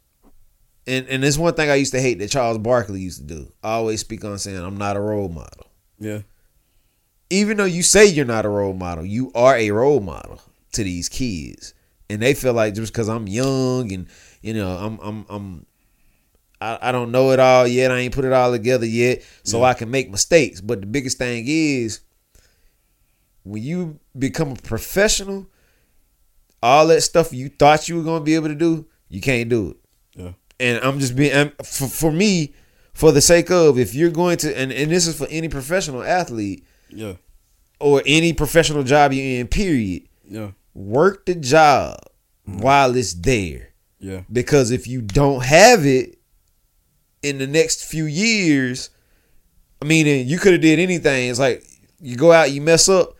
and 0.87 1.07
and 1.07 1.23
there's 1.23 1.37
one 1.39 1.53
thing 1.55 1.69
I 1.69 1.75
used 1.75 1.93
to 1.93 2.01
hate 2.01 2.19
that 2.19 2.29
Charles 2.31 2.59
Barkley 2.59 3.01
used 3.01 3.27
to 3.27 3.35
do. 3.35 3.51
I 3.63 3.71
always 3.73 3.99
speak 4.01 4.23
on 4.23 4.37
saying 4.37 4.57
I'm 4.57 4.77
not 4.77 4.95
a 4.97 5.01
role 5.01 5.29
model. 5.29 5.67
Yeah. 5.99 6.19
even 7.31 7.57
though 7.57 7.65
you 7.65 7.81
say 7.81 8.05
you're 8.05 8.23
not 8.25 8.45
a 8.45 8.49
role 8.49 8.73
model, 8.73 9.03
you 9.05 9.31
are 9.33 9.55
a 9.57 9.71
role 9.71 9.99
model 9.99 10.39
to 10.73 10.83
these 10.83 11.09
kids, 11.09 11.73
and 12.09 12.21
they 12.21 12.33
feel 12.35 12.53
like 12.53 12.75
just 12.75 12.93
because 12.93 13.09
I'm 13.09 13.27
young 13.27 13.91
and 13.91 14.07
you 14.45 14.53
know 14.53 14.69
I'm 14.77 14.99
I'm 15.01 15.25
I'm 15.29 15.65
I, 16.61 16.89
I 16.89 16.91
don't 16.91 17.11
know 17.11 17.31
it 17.31 17.39
all 17.39 17.67
yet. 17.67 17.91
I 17.91 17.97
ain't 17.97 18.13
put 18.13 18.25
it 18.25 18.31
all 18.31 18.51
together 18.51 18.85
yet, 18.85 19.23
so 19.43 19.63
I 19.63 19.73
can 19.73 19.91
make 19.91 20.09
mistakes. 20.09 20.61
But 20.61 20.79
the 20.81 20.87
biggest 20.87 21.17
thing 21.17 21.45
is 21.47 21.99
when 23.43 23.61
you 23.61 23.99
become 24.17 24.51
a 24.51 24.55
professional, 24.55 25.47
all 26.63 26.87
that 26.87 27.01
stuff 27.01 27.33
you 27.33 27.49
thought 27.49 27.89
you 27.89 27.97
were 27.97 28.03
gonna 28.03 28.23
be 28.23 28.35
able 28.35 28.47
to 28.47 28.55
do, 28.55 28.85
you 29.09 29.21
can't 29.21 29.49
do 29.49 29.69
it 29.71 29.77
Yeah. 30.19 30.31
and 30.59 30.83
I'm 30.83 30.99
just 30.99 31.15
being 31.15 31.35
I'm, 31.35 31.49
for, 31.63 31.87
for 31.87 32.11
me, 32.11 32.53
for 32.93 33.11
the 33.11 33.21
sake 33.21 33.51
of 33.51 33.77
if 33.77 33.93
you're 33.93 34.09
going 34.09 34.37
to, 34.37 34.57
and, 34.57 34.71
and 34.71 34.91
this 34.91 35.05
is 35.07 35.17
for 35.17 35.27
any 35.29 35.47
professional 35.49 36.01
athlete 36.03 36.65
Yeah. 36.89 37.13
or 37.79 38.01
any 38.05 38.33
professional 38.33 38.83
job 38.83 39.13
you're 39.13 39.39
in, 39.41 39.47
period, 39.47 40.07
Yeah. 40.27 40.51
work 40.73 41.25
the 41.25 41.35
job 41.35 41.99
mm. 42.49 42.61
while 42.61 42.95
it's 42.95 43.13
there. 43.13 43.73
Yeah. 44.05 44.21
Because 44.31 44.69
if 44.69 44.85
you 44.87 45.01
don't 45.01 45.43
have 45.43 45.83
it 45.83 46.19
in 47.23 47.39
the 47.39 47.47
next 47.47 47.85
few 47.85 48.05
years, 48.05 48.91
I 49.81 49.85
mean, 49.85 50.27
you 50.27 50.37
could 50.37 50.53
have 50.53 50.61
did 50.61 50.77
anything. 50.77 51.29
It's 51.29 51.39
like 51.39 51.63
you 51.99 52.15
go 52.15 52.31
out, 52.31 52.51
you 52.51 52.61
mess 52.61 52.87
up, 52.87 53.15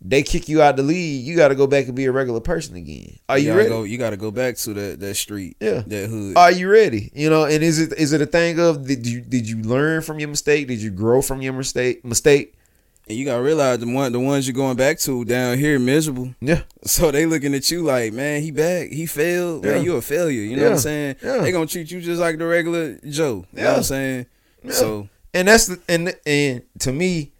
they 0.00 0.24
kick 0.24 0.48
you 0.48 0.60
out 0.60 0.76
the 0.76 0.82
league. 0.82 1.24
You 1.24 1.36
got 1.36 1.48
to 1.48 1.54
go 1.54 1.68
back 1.68 1.86
and 1.86 1.94
be 1.94 2.06
a 2.06 2.12
regular 2.12 2.40
person 2.40 2.74
again. 2.74 3.16
Are 3.28 3.38
you, 3.38 3.46
gotta 3.46 3.58
ready? 3.58 3.68
Go, 3.68 3.84
you 3.84 3.96
got 3.96 4.10
to 4.10 4.16
go 4.16 4.32
back 4.32 4.56
to 4.56 4.74
that 4.74 4.98
that 4.98 5.14
street. 5.14 5.56
Yeah. 5.60 5.82
That 5.86 6.08
hood. 6.08 6.36
Are 6.36 6.50
you 6.50 6.68
ready? 6.68 7.12
You 7.14 7.30
know, 7.30 7.44
and 7.44 7.62
is 7.62 7.78
it 7.78 7.92
is 7.96 8.12
it 8.12 8.20
a 8.20 8.26
thing 8.26 8.58
of 8.58 8.88
did 8.88 9.06
you 9.06 9.20
did 9.20 9.48
you 9.48 9.62
learn 9.62 10.02
from 10.02 10.18
your 10.18 10.28
mistake? 10.28 10.66
Did 10.66 10.82
you 10.82 10.90
grow 10.90 11.22
from 11.22 11.42
your 11.42 11.52
mistake? 11.52 12.04
Mistake? 12.04 12.56
And 13.08 13.18
you 13.18 13.24
got 13.24 13.36
to 13.36 13.42
realize 13.42 13.78
the 13.80 13.86
one 13.86 14.12
the 14.12 14.20
ones 14.20 14.46
you're 14.46 14.54
going 14.54 14.76
back 14.76 14.98
to 15.00 15.24
down 15.24 15.58
here 15.58 15.78
miserable. 15.78 16.34
Yeah, 16.40 16.62
So 16.84 17.10
they 17.10 17.26
looking 17.26 17.54
at 17.54 17.70
you 17.70 17.82
like, 17.82 18.12
man, 18.12 18.42
he 18.42 18.50
back, 18.50 18.90
he 18.90 19.06
failed, 19.06 19.64
Yeah. 19.64 19.72
man, 19.72 19.84
you 19.84 19.96
a 19.96 20.02
failure. 20.02 20.42
You 20.42 20.56
know 20.56 20.62
Yeah. 20.62 20.68
what 20.68 20.74
I'm 20.74 20.80
saying? 20.80 21.16
Yeah. 21.22 21.38
They 21.38 21.52
gonna 21.52 21.66
treat 21.66 21.90
you 21.90 22.00
just 22.00 22.20
like 22.20 22.38
the 22.38 22.46
regular 22.46 22.98
Joe. 23.08 23.44
You 23.52 23.62
know 23.62 23.64
what 23.64 23.70
Yeah. 23.70 23.76
I'm 23.76 23.82
saying? 23.82 24.26
Yeah. 24.64 24.72
So 24.72 25.08
and 25.32 25.48
that's 25.48 25.66
the 25.66 25.80
and 25.88 26.14
and 26.26 26.62
to 26.80 26.92
me, 26.92 27.32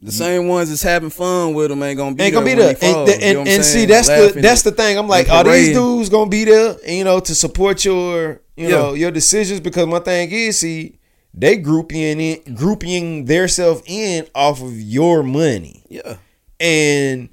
the 0.00 0.12
same 0.12 0.46
ones 0.46 0.68
that's 0.68 0.82
having 0.82 1.10
fun 1.10 1.54
with 1.54 1.70
them 1.70 1.82
ain't 1.82 1.96
gonna 1.98 2.14
be 2.14 2.22
ain't 2.24 2.32
gonna 2.34 2.46
be 2.46 2.54
there. 2.54 2.68
And, 2.70 2.78
falls, 2.78 3.10
and, 3.10 3.22
you 3.22 3.32
know 3.34 3.40
what 3.40 3.48
and 3.48 3.64
see, 3.64 3.84
that's 3.84 4.06
the 4.08 4.38
that's 4.40 4.62
the 4.62 4.70
thing. 4.70 4.96
I'm 4.96 5.08
like, 5.08 5.28
are 5.28 5.42
these 5.44 5.72
dudes 5.74 6.08
gonna 6.08 6.30
be 6.30 6.44
there? 6.44 6.76
You 6.88 7.04
know, 7.04 7.18
to 7.20 7.34
support 7.34 7.84
your 7.84 8.40
you 8.56 8.64
Yeah. 8.68 8.68
know 8.70 8.94
your 8.94 9.10
decisions? 9.10 9.60
Because 9.60 9.86
my 9.86 9.98
thing 10.00 10.30
is, 10.30 10.58
see, 10.60 10.97
they 11.38 11.56
grouping 11.56 12.20
in 12.20 12.54
grouping 12.54 13.26
theirself 13.26 13.82
in 13.86 14.26
off 14.34 14.60
of 14.62 14.72
your 14.80 15.22
money. 15.22 15.84
Yeah. 15.88 16.16
And 16.60 17.28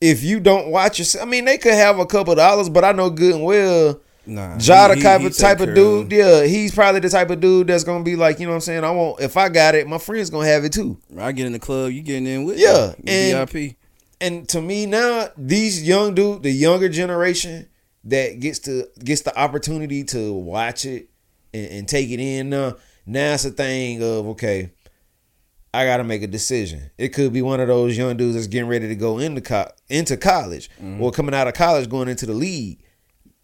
if 0.00 0.22
you 0.22 0.38
don't 0.40 0.68
watch 0.70 0.98
yourself, 1.00 1.26
I 1.26 1.28
mean, 1.28 1.44
they 1.44 1.58
could 1.58 1.74
have 1.74 1.98
a 1.98 2.06
couple 2.06 2.34
dollars, 2.36 2.68
but 2.68 2.84
I 2.84 2.92
know 2.92 3.10
good 3.10 3.34
and 3.34 3.44
well 3.44 4.00
Nah. 4.26 4.58
Ja 4.60 4.88
the 4.88 4.96
he- 4.96 5.00
type 5.02 5.20
he 5.22 5.26
of 5.28 5.36
type 5.36 5.60
of 5.60 5.74
dude, 5.74 6.12
yeah, 6.12 6.44
he's 6.44 6.74
probably 6.74 7.00
the 7.00 7.08
type 7.08 7.30
of 7.30 7.40
dude 7.40 7.66
that's 7.66 7.82
gonna 7.82 8.04
be 8.04 8.14
like, 8.14 8.38
you 8.38 8.44
know 8.46 8.50
what 8.52 8.56
I'm 8.56 8.60
saying? 8.60 8.84
I 8.84 8.90
want 8.90 9.20
if 9.22 9.36
I 9.38 9.48
got 9.48 9.74
it, 9.74 9.88
my 9.88 9.96
friends 9.98 10.28
gonna 10.28 10.46
have 10.46 10.64
it 10.64 10.72
too. 10.72 10.98
I 11.18 11.32
get 11.32 11.46
in 11.46 11.52
the 11.52 11.58
club, 11.58 11.92
you 11.92 12.02
getting 12.02 12.26
in 12.26 12.44
with 12.44 12.58
Yeah, 12.58 12.92
and- 13.06 13.48
VIP. 13.50 13.76
And 14.20 14.46
to 14.50 14.60
me 14.60 14.84
now, 14.84 15.28
these 15.38 15.82
young 15.82 16.14
dude, 16.14 16.42
the 16.42 16.50
younger 16.50 16.88
generation 16.90 17.68
that 18.04 18.38
gets 18.40 18.58
to 18.60 18.88
gets 19.02 19.22
the 19.22 19.36
opportunity 19.38 20.04
to 20.04 20.32
watch 20.34 20.84
it 20.84 21.08
and, 21.54 21.66
and 21.70 21.88
take 21.88 22.10
it 22.10 22.20
in 22.20 22.50
now, 22.50 22.76
now 23.08 23.34
it's 23.34 23.44
a 23.44 23.50
thing 23.50 24.02
of 24.02 24.28
okay, 24.28 24.70
I 25.72 25.84
gotta 25.84 26.04
make 26.04 26.22
a 26.22 26.26
decision. 26.26 26.90
It 26.98 27.08
could 27.08 27.32
be 27.32 27.42
one 27.42 27.60
of 27.60 27.68
those 27.68 27.96
young 27.96 28.16
dudes 28.16 28.34
that's 28.34 28.46
getting 28.46 28.68
ready 28.68 28.88
to 28.88 28.94
go 28.94 29.18
into 29.18 29.40
co- 29.40 29.70
into 29.88 30.16
college 30.16 30.70
or 31.00 31.10
coming 31.10 31.34
out 31.34 31.48
of 31.48 31.54
college 31.54 31.88
going 31.88 32.08
into 32.08 32.26
the 32.26 32.34
league. 32.34 32.82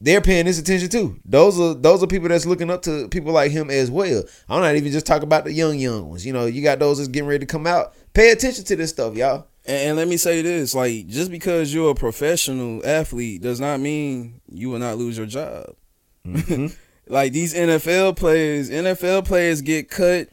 They're 0.00 0.20
paying 0.20 0.44
this 0.44 0.58
attention 0.58 0.90
too. 0.90 1.18
Those 1.24 1.58
are 1.58 1.74
those 1.74 2.02
are 2.02 2.06
people 2.06 2.28
that's 2.28 2.44
looking 2.46 2.70
up 2.70 2.82
to 2.82 3.08
people 3.08 3.32
like 3.32 3.52
him 3.52 3.70
as 3.70 3.90
well. 3.90 4.22
I'm 4.48 4.60
not 4.60 4.76
even 4.76 4.92
just 4.92 5.06
talking 5.06 5.24
about 5.24 5.44
the 5.44 5.52
young 5.52 5.78
young 5.78 6.10
ones. 6.10 6.26
You 6.26 6.32
know, 6.32 6.46
you 6.46 6.62
got 6.62 6.78
those 6.78 6.98
that's 6.98 7.08
getting 7.08 7.28
ready 7.28 7.46
to 7.46 7.50
come 7.50 7.66
out. 7.66 7.94
Pay 8.12 8.30
attention 8.30 8.64
to 8.64 8.76
this 8.76 8.90
stuff, 8.90 9.14
y'all. 9.14 9.46
And, 9.64 9.88
and 9.88 9.96
let 9.96 10.08
me 10.08 10.16
say 10.16 10.42
this: 10.42 10.74
like, 10.74 11.06
just 11.06 11.30
because 11.30 11.72
you're 11.72 11.90
a 11.90 11.94
professional 11.94 12.84
athlete 12.84 13.40
does 13.42 13.60
not 13.60 13.80
mean 13.80 14.40
you 14.50 14.70
will 14.70 14.78
not 14.78 14.98
lose 14.98 15.16
your 15.16 15.26
job. 15.26 15.74
Mm-hmm. 16.26 16.66
like 17.08 17.32
these 17.32 17.54
NFL 17.54 18.16
players, 18.16 18.70
NFL 18.70 19.26
players 19.26 19.62
get 19.62 19.90
cut. 19.90 20.28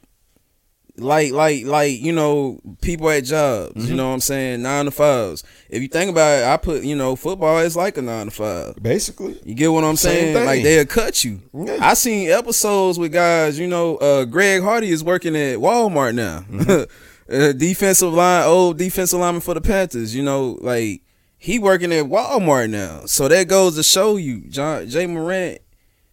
Like, 0.98 1.32
like, 1.32 1.66
like, 1.66 2.00
you 2.00 2.12
know, 2.12 2.60
people 2.82 3.10
at 3.10 3.24
jobs. 3.24 3.74
Mm-hmm. 3.74 3.90
You 3.90 3.96
know 3.96 4.10
what 4.10 4.16
I'm 4.16 4.20
saying? 4.20 4.62
Nine 4.62 4.86
to 4.86 4.92
fives. 4.92 5.44
If 5.70 5.82
you 5.82 5.88
think 5.88 6.12
about 6.12 6.40
it, 6.40 6.46
I 6.46 6.58
put, 6.58 6.84
you 6.84 6.96
know, 6.96 7.16
football 7.16 7.60
is 7.60 7.76
like 7.76 7.98
a 7.98 8.02
nine 8.02 8.26
to 8.26 8.32
five. 8.32 8.76
Basically. 8.82 9.40
You 9.44 9.56
get 9.56 9.70
what 9.70 9.84
I'm 9.84 9.96
Same 9.96 10.12
saying? 10.12 10.34
thing. 10.36 10.46
Like 10.46 10.64
they'll 10.64 10.86
cut 10.86 11.24
you. 11.24 11.42
Yeah. 11.54 11.78
I 11.82 11.94
seen 11.94 12.30
episodes 12.30 13.00
with 13.00 13.14
guys. 13.14 13.58
You 13.58 13.68
know, 13.68 13.96
uh, 13.98 14.26
Greg 14.26 14.62
Hardy 14.62 14.90
is 14.90 15.04
working 15.04 15.36
at 15.36 15.58
Walmart 15.58 16.14
now. 16.14 16.42
Mm-hmm. 16.42 17.34
uh, 17.34 17.52
defensive 17.54 18.14
line, 18.14 18.44
old 18.44 18.78
defensive 18.78 19.20
lineman 19.20 19.42
for 19.42 19.54
the 19.54 19.62
Panthers. 19.62 20.14
You 20.14 20.24
know, 20.24 20.60
like 20.62 21.02
he 21.38 21.58
working 21.58 21.94
at 21.94 22.06
Walmart 22.06 22.70
now. 22.70 23.06
So 23.06 23.28
that 23.28 23.48
goes 23.48 23.76
to 23.76 23.84
show 23.84 24.18
you, 24.18 24.42
John 24.42 24.88
Jay 24.88 25.08
Morant. 25.08 25.62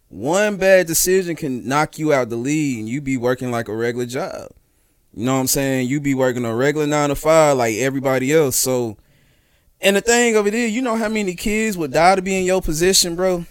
One 0.09 0.57
bad 0.57 0.87
decision 0.87 1.35
can 1.35 1.67
knock 1.67 1.99
you 1.99 2.11
out 2.11 2.29
the 2.29 2.35
league, 2.35 2.79
and 2.79 2.89
you 2.89 2.99
be 2.99 3.15
working 3.15 3.51
like 3.51 3.67
a 3.67 3.75
regular 3.75 4.05
job. 4.05 4.49
You 5.13 5.25
know 5.25 5.35
what 5.35 5.41
I'm 5.41 5.47
saying? 5.47 5.87
You 5.87 5.99
be 5.99 6.13
working 6.13 6.45
a 6.45 6.55
regular 6.55 6.87
nine 6.87 7.09
to 7.09 7.15
five 7.15 7.57
like 7.57 7.75
everybody 7.75 8.33
else. 8.33 8.55
So, 8.55 8.97
and 9.81 9.95
the 9.95 10.01
thing 10.01 10.35
of 10.35 10.47
it 10.47 10.53
is, 10.53 10.71
you 10.71 10.81
know 10.81 10.95
how 10.95 11.09
many 11.09 11.35
kids 11.35 11.77
would 11.77 11.91
die 11.93 12.15
to 12.15 12.21
be 12.21 12.37
in 12.37 12.45
your 12.45 12.61
position, 12.61 13.15
bro. 13.15 13.45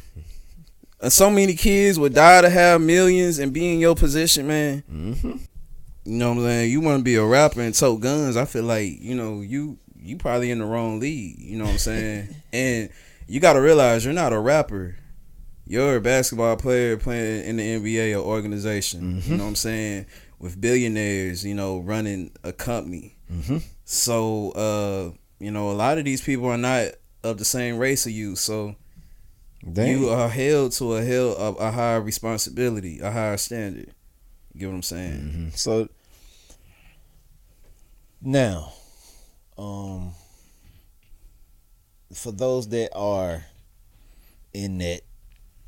And 1.01 1.12
so 1.12 1.31
many 1.31 1.55
kids 1.55 1.99
would 1.99 2.14
die 2.14 2.40
to 2.40 2.51
have 2.51 2.81
millions 2.81 3.38
and 3.38 3.53
be 3.53 3.73
in 3.73 3.79
your 3.79 3.94
position, 3.94 4.49
man. 4.49 4.83
Mm-hmm. 4.92 5.37
You 6.05 6.14
know 6.16 6.31
what 6.31 6.38
I'm 6.38 6.44
saying? 6.44 6.71
You 6.71 6.81
want 6.81 7.01
to 7.01 7.05
be 7.05 7.16
a 7.16 7.25
rapper 7.25 7.61
and 7.61 7.75
tote 7.75 8.01
guns. 8.01 8.37
I 8.37 8.47
feel 8.47 8.64
like 8.64 9.01
you 9.01 9.14
know 9.14 9.42
you 9.42 9.79
you 9.94 10.16
probably 10.16 10.51
in 10.51 10.59
the 10.59 10.64
wrong 10.64 10.99
league. 10.99 11.38
You 11.38 11.59
know 11.59 11.64
what 11.64 11.73
I'm 11.73 11.79
saying? 11.79 12.35
and 12.53 12.88
you 13.27 13.40
got 13.40 13.53
to 13.53 13.61
realize 13.61 14.05
you're 14.05 14.14
not 14.14 14.33
a 14.33 14.38
rapper. 14.40 14.97
You're 15.68 15.96
a 15.96 16.00
basketball 16.00 16.57
player 16.57 16.96
playing 16.96 17.44
in 17.44 17.57
the 17.59 17.62
NBA 17.62 18.14
or 18.14 18.24
organization. 18.24 19.22
You 19.26 19.37
know 19.37 19.44
what 19.44 19.50
I'm 19.50 19.54
saying? 19.57 20.07
With 20.38 20.59
billionaires, 20.59 21.44
you 21.44 21.54
know, 21.54 21.81
running 21.81 22.33
a 22.42 22.52
company. 22.54 23.16
Mm-hmm. 23.31 23.59
So, 23.85 24.52
uh, 24.52 25.16
you 25.38 25.50
know, 25.50 25.70
a 25.70 25.72
lot 25.72 25.98
of 25.98 26.07
these 26.07 26.22
people 26.22 26.46
are 26.46 26.57
not 26.57 26.92
of 27.22 27.37
the 27.37 27.44
same 27.44 27.76
race 27.76 28.07
as 28.07 28.14
you. 28.14 28.35
So 28.35 28.76
you 29.62 30.09
are 30.09 30.28
held 30.31 30.72
to 30.72 30.94
a 30.94 31.04
hell 31.04 31.35
of 31.37 31.61
a 31.61 31.70
higher 31.70 32.00
responsibility, 32.00 33.00
a 33.00 33.11
higher 33.11 33.37
standard. 33.37 33.92
You 34.54 34.61
get 34.61 34.66
what 34.68 34.74
I'm 34.76 34.83
saying? 34.83 35.50
Mhm. 35.52 35.59
So 35.59 35.88
now, 38.22 38.72
um, 39.59 40.12
for 42.14 42.33
those 42.33 42.68
that 42.68 42.94
are 42.94 43.44
in 44.54 44.78
that 44.78 45.02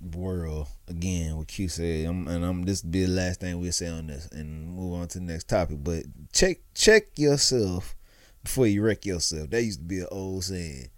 world 0.00 0.68
again, 0.88 1.36
what 1.36 1.48
Q 1.48 1.68
said, 1.68 2.06
I'm, 2.06 2.26
and 2.28 2.44
I'm 2.44 2.62
this 2.64 2.82
be 2.82 3.04
the 3.04 3.10
last 3.10 3.40
thing 3.40 3.60
we'll 3.60 3.72
say 3.72 3.88
on 3.88 4.06
this, 4.06 4.26
and 4.32 4.74
move 4.74 4.94
on 5.00 5.08
to 5.08 5.18
the 5.18 5.24
next 5.24 5.48
topic. 5.48 5.78
But 5.82 6.04
check 6.32 6.58
check 6.74 7.18
yourself 7.18 7.94
before 8.42 8.66
you 8.66 8.82
wreck 8.82 9.04
yourself. 9.04 9.50
That 9.50 9.62
used 9.62 9.80
to 9.80 9.84
be 9.84 10.00
an 10.00 10.08
old 10.10 10.44
saying. 10.44 10.88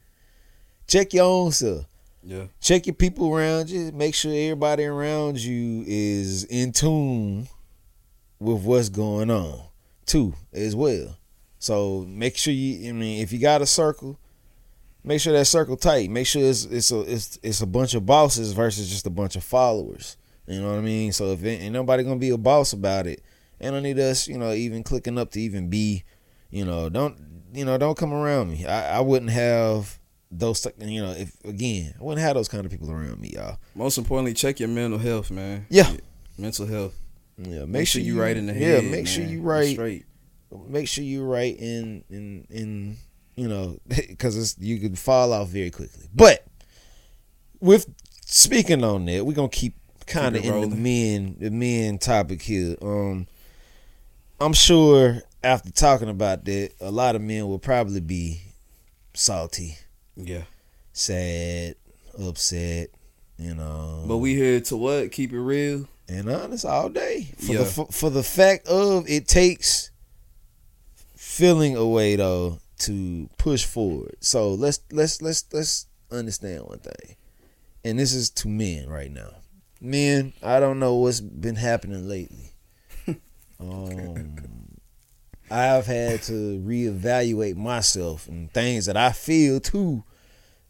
Check 0.87 1.15
your 1.15 1.25
own 1.25 1.53
self 1.53 1.87
Yeah. 2.23 2.47
check 2.61 2.87
your 2.87 2.95
people 2.95 3.35
around 3.35 3.71
you. 3.71 3.91
Make 3.93 4.15
sure 4.15 4.33
everybody 4.33 4.85
around 4.85 5.38
you 5.38 5.85
is 5.87 6.45
in 6.45 6.73
tune 6.73 7.49
with 8.38 8.62
what's 8.62 8.88
going 8.88 9.31
on 9.31 9.61
too, 10.07 10.35
as 10.53 10.75
well. 10.77 11.17
So 11.59 12.05
make 12.09 12.37
sure 12.37 12.53
you. 12.53 12.88
I 12.88 12.93
mean, 12.93 13.23
if 13.23 13.33
you 13.33 13.38
got 13.38 13.62
a 13.62 13.67
circle, 13.67 14.19
make 15.05 15.21
sure 15.21 15.33
that 15.33 15.47
circle 15.47 15.77
tight. 15.77 16.11
Make 16.11 16.27
sure 16.27 16.43
it's 16.43 16.65
it's 16.65 16.91
a 16.91 17.01
it's 17.01 17.38
it's 17.43 17.61
a 17.61 17.67
bunch 17.67 17.95
of 17.95 18.07
bosses 18.07 18.53
versus 18.53 18.88
just 18.88 19.07
a 19.07 19.11
bunch 19.11 19.37
of 19.37 19.45
followers. 19.45 20.17
You 20.47 20.61
know 20.61 20.71
what 20.71 20.79
I 20.79 20.83
mean? 20.83 21.12
So 21.12 21.33
if 21.33 21.45
ain't 21.45 21.62
ain't 21.62 21.73
nobody 21.73 22.03
gonna 22.03 22.17
be 22.17 22.31
a 22.31 22.38
boss 22.38 22.73
about 22.73 23.07
it, 23.07 23.23
and 23.61 23.77
I 23.77 23.81
need 23.81 23.99
us, 23.99 24.29
you 24.29 24.38
know, 24.38 24.53
even 24.53 24.83
clicking 24.83 25.19
up 25.19 25.31
to 25.33 25.41
even 25.41 25.69
be, 25.69 26.05
you 26.51 26.65
know, 26.65 26.88
don't 26.88 27.17
you 27.55 27.65
know, 27.65 27.79
don't 27.79 27.97
come 27.97 28.12
around 28.12 28.51
me. 28.51 28.67
I, 28.67 28.99
I 28.99 29.01
wouldn't 29.01 29.31
have 29.31 29.99
those, 30.31 30.67
you 30.79 31.03
know, 31.03 31.12
if 31.12 31.37
again, 31.45 31.95
I 31.99 32.03
wouldn't 32.03 32.25
have 32.25 32.35
those 32.35 32.49
kind 32.49 32.65
of 32.65 32.71
people 32.71 32.91
around 32.91 33.21
me, 33.21 33.31
y'all. 33.35 33.59
Most 33.75 33.99
importantly, 33.99 34.35
check 34.35 34.59
your 34.59 34.69
mental 34.69 34.99
health, 34.99 35.31
man. 35.31 35.67
Yeah. 35.69 35.93
Mental 36.38 36.67
health. 36.67 36.95
Yeah, 37.38 37.65
Make, 37.65 37.88
sure 37.88 38.03
you 38.03 38.21
right 38.21 38.37
in 38.37 38.47
the 38.47 38.53
head. 38.53 38.85
Yeah, 38.85 38.91
make 38.91 39.07
sure 39.07 39.25
you 39.25 39.41
right. 39.41 39.73
straight. 39.73 40.05
Make 40.69 40.87
sure 40.87 41.03
you 41.03 41.25
right 41.25 41.57
in 41.59 42.05
in 42.11 42.47
in 42.51 42.97
you 43.37 43.49
know 43.49 43.79
because 43.88 44.37
it's 44.37 44.57
you 44.59 44.79
can 44.79 44.95
fall 44.97 45.33
off 45.33 45.49
very 45.49 45.71
quickly. 45.71 46.07
But 46.14 46.45
with 47.61 47.87
speaking 48.27 48.83
on 48.85 49.05
that, 49.07 49.25
we're 49.25 49.33
gonna 49.35 49.49
keep 49.49 49.75
kind 50.07 50.37
of 50.37 50.45
in 50.45 50.71
the 50.71 50.77
men 50.77 51.37
the 51.38 51.51
men 51.51 51.99
topic 51.99 52.42
here. 52.42 52.77
Um, 52.83 53.27
I'm 54.40 54.53
sure 54.53 55.23
after 55.45 55.71
talking 55.71 56.09
about 56.09 56.45
that, 56.45 56.73
a 56.81 56.90
lot 56.90 57.14
of 57.16 57.23
men 57.23 57.47
will 57.49 57.59
probably 57.59 58.01
be 58.01 58.40
salty, 59.14 59.77
Yeah. 60.16 60.42
sad, 60.92 61.77
upset, 62.21 62.90
you 63.38 63.55
know. 63.55 64.05
But 64.07 64.18
we 64.18 64.35
here 64.35 64.61
to 64.62 64.77
what? 64.77 65.12
Keep 65.12 65.33
it 65.33 65.40
real. 65.40 65.88
and 66.09 66.29
honest 66.29 66.64
all 66.64 66.88
day 66.88 67.33
for 67.38 67.53
Yeah. 67.53 67.59
the 67.61 67.64
for, 67.64 67.87
for 67.87 68.11
the 68.11 68.23
fact 68.25 68.66
of 68.66 69.09
it 69.09 69.27
takes 69.29 69.90
feeling 71.16 71.77
away 71.77 72.16
though 72.16 72.59
to 72.83 73.29
push 73.38 73.64
forward. 73.64 74.16
So 74.21 74.55
let's 74.55 74.81
let's 74.90 75.21
let's 75.23 75.45
let's 75.53 75.87
understand 76.11 76.64
one 76.64 76.79
thing, 76.79 77.16
and 77.85 77.99
this 77.99 78.12
is 78.12 78.31
to 78.31 78.49
men 78.49 78.88
right 78.88 79.11
now. 79.11 79.35
Men, 79.81 80.33
I 80.42 80.61
don't 80.61 80.79
know 80.79 80.95
what's 80.95 81.21
been 81.21 81.57
happening 81.57 82.09
lately. 82.09 82.53
um, 83.61 84.37
I've 85.51 85.87
had 85.87 86.23
to 86.23 86.61
reevaluate 86.61 87.57
myself 87.57 88.29
and 88.29 88.53
things 88.53 88.87
that 88.87 88.97
I 88.97 89.12
feel 89.12 89.61
too 89.61 90.05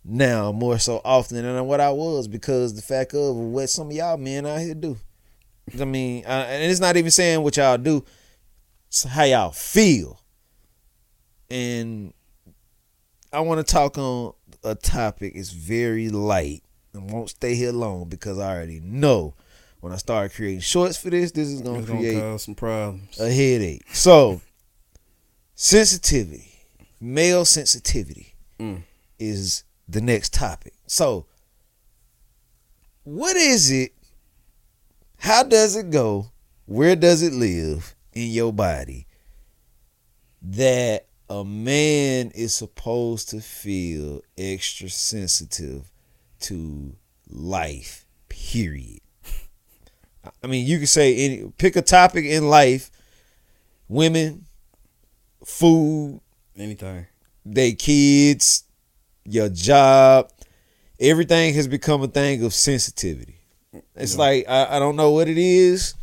now 0.04 0.50
more 0.50 0.78
so 0.78 1.00
often 1.04 1.42
than 1.42 1.66
what 1.66 1.80
I 1.80 1.90
was 1.90 2.26
because 2.26 2.74
the 2.74 2.82
fact 2.82 3.14
of 3.14 3.36
what 3.36 3.70
some 3.70 3.88
of 3.88 3.92
y'all 3.92 4.16
men 4.16 4.46
out 4.46 4.60
here 4.60 4.74
do. 4.74 4.96
I 5.80 5.84
mean, 5.84 6.24
uh, 6.24 6.46
and 6.48 6.70
it's 6.70 6.80
not 6.80 6.96
even 6.96 7.10
saying 7.10 7.42
what 7.42 7.56
y'all 7.56 7.78
do, 7.78 8.04
it's 8.88 9.04
how 9.04 9.24
y'all 9.24 9.52
feel. 9.52 10.18
And 11.52 12.14
I 13.32 13.40
want 13.40 13.64
to 13.66 13.70
talk 13.72 13.98
on 13.98 14.32
a 14.64 14.74
topic. 14.74 15.32
It's 15.34 15.50
very 15.50 16.08
light. 16.08 16.62
and 16.94 17.10
won't 17.10 17.30
stay 17.30 17.54
here 17.54 17.72
long 17.72 18.08
because 18.08 18.38
I 18.38 18.54
already 18.54 18.80
know 18.80 19.34
when 19.80 19.92
I 19.92 19.96
start 19.96 20.32
creating 20.34 20.60
shorts 20.60 20.96
for 20.96 21.10
this, 21.10 21.32
this 21.32 21.48
is 21.48 21.60
gonna 21.62 21.78
It's 21.80 21.88
gonna 21.88 22.00
create 22.00 22.20
cause 22.20 22.42
some 22.44 22.54
problems. 22.54 23.18
a 23.20 23.30
headache. 23.32 23.82
So, 23.94 24.40
sensitivity, 25.54 26.52
male 27.00 27.44
sensitivity, 27.44 28.34
Mm. 28.58 28.82
is 29.18 29.64
the 29.88 30.00
next 30.00 30.32
topic. 30.34 30.74
So, 30.86 31.26
what 33.04 33.36
is 33.36 33.70
it? 33.70 33.92
How 35.18 35.42
does 35.42 35.74
it 35.76 35.90
go? 35.90 36.30
Where 36.66 36.94
does 36.96 37.22
it 37.22 37.32
live 37.32 37.94
in 38.12 38.30
your 38.30 38.52
body 38.52 39.06
that 40.42 41.06
a 41.32 41.44
man 41.46 42.30
is 42.34 42.54
supposed 42.54 43.30
to 43.30 43.40
feel 43.40 44.20
extra 44.36 44.90
sensitive 44.90 45.90
to 46.40 46.94
life? 47.30 48.04
Period. 48.28 49.00
I 50.42 50.46
mean, 50.46 50.66
you 50.66 50.78
could 50.78 50.90
say 50.90 51.16
any 51.16 51.50
pick 51.56 51.74
a 51.76 51.82
topic 51.82 52.26
in 52.26 52.48
life, 52.50 52.90
women, 53.88 54.44
food, 55.42 56.20
Anything. 56.54 57.06
they 57.46 57.72
kids, 57.72 58.64
your 59.24 59.48
job, 59.48 60.30
everything 61.00 61.54
has 61.54 61.66
become 61.66 62.02
a 62.02 62.08
thing 62.08 62.44
of 62.44 62.52
sensitivity. 62.52 63.38
It's 63.96 64.18
like 64.18 64.44
I, 64.48 64.76
I 64.76 64.78
don't 64.78 64.96
know 64.96 65.12
what 65.12 65.28
it 65.28 65.38
is. 65.38 65.94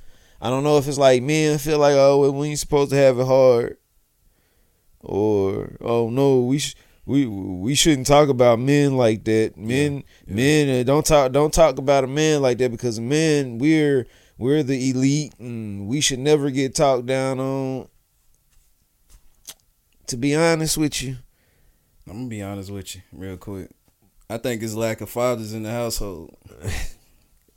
I 0.42 0.50
don't 0.50 0.64
know 0.64 0.80
if 0.80 0.88
it's 0.88 0.98
like 0.98 1.22
men 1.22 1.60
feel 1.60 1.78
like 1.78 1.94
oh 1.94 2.20
well, 2.20 2.34
we're 2.34 2.56
supposed 2.56 2.90
to 2.90 2.98
have 2.98 3.20
it 3.20 3.28
hard, 3.28 3.78
or 5.02 5.76
oh 5.82 6.10
no 6.10 6.42
we 6.42 6.60
sh- 6.60 6.76
we 7.06 7.26
we 7.26 7.74
shouldn't 7.76 8.06
talk 8.08 8.30
about 8.30 8.60
men 8.60 8.96
like 8.98 9.24
that. 9.24 9.58
Men 9.58 10.04
Yeah. 10.28 10.36
men 10.36 10.80
uh, 10.80 10.84
don't 10.84 11.06
talk 11.06 11.32
don't 11.32 11.54
talk 11.54 11.78
about 11.80 12.04
a 12.04 12.08
man 12.08 12.42
like 12.42 12.58
that 12.60 12.70
because 12.72 13.00
men 13.00 13.58
we're 13.58 14.06
we're 14.38 14.64
the 14.64 14.90
elite 14.92 15.34
and 15.40 15.88
we 15.88 16.02
should 16.02 16.20
never 16.20 16.50
get 16.52 16.76
talked 16.76 17.06
down 17.08 17.40
on. 17.40 17.88
To 20.08 20.18
be 20.18 20.36
honest 20.36 20.78
with 20.78 21.02
you, 21.04 21.18
I'm 22.08 22.14
gonna 22.14 22.28
be 22.30 22.42
honest 22.42 22.72
with 22.72 22.96
you, 22.96 23.02
real 23.12 23.38
quick. 23.38 23.70
I 24.30 24.38
think 24.38 24.64
it's 24.64 24.74
lack 24.74 25.02
of 25.02 25.10
fathers 25.10 25.54
in 25.54 25.64
the 25.64 25.72
household. 25.72 26.36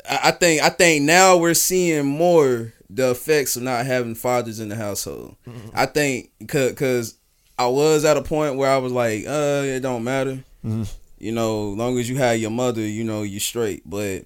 I 0.09 0.18
I 0.24 0.31
think 0.33 0.62
I 0.62 0.68
think 0.68 1.05
now 1.05 1.37
we're 1.38 1.55
seeing 1.55 2.05
more 2.07 2.72
the 2.90 3.11
effects 3.12 3.57
of 3.57 3.62
not 3.62 3.87
having 3.87 4.14
fathers 4.14 4.61
in 4.61 4.68
the 4.68 4.76
household. 4.76 5.37
I 5.74 5.87
think 5.87 6.31
because 6.38 7.14
I 7.58 7.66
was 7.66 8.04
at 8.04 8.16
a 8.16 8.22
point 8.22 8.56
where 8.56 8.70
I 8.70 8.78
was 8.78 8.92
like, 8.92 9.24
uh, 9.26 9.62
it 9.64 9.80
don't 9.80 10.04
matter. 10.04 10.42
Mhm. 10.64 10.88
You 11.18 11.32
know, 11.32 11.68
long 11.70 11.98
as 11.98 12.08
you 12.08 12.16
had 12.16 12.40
your 12.40 12.50
mother, 12.50 12.80
you 12.80 13.04
know, 13.04 13.22
you're 13.22 13.40
straight. 13.40 13.82
But 13.88 14.24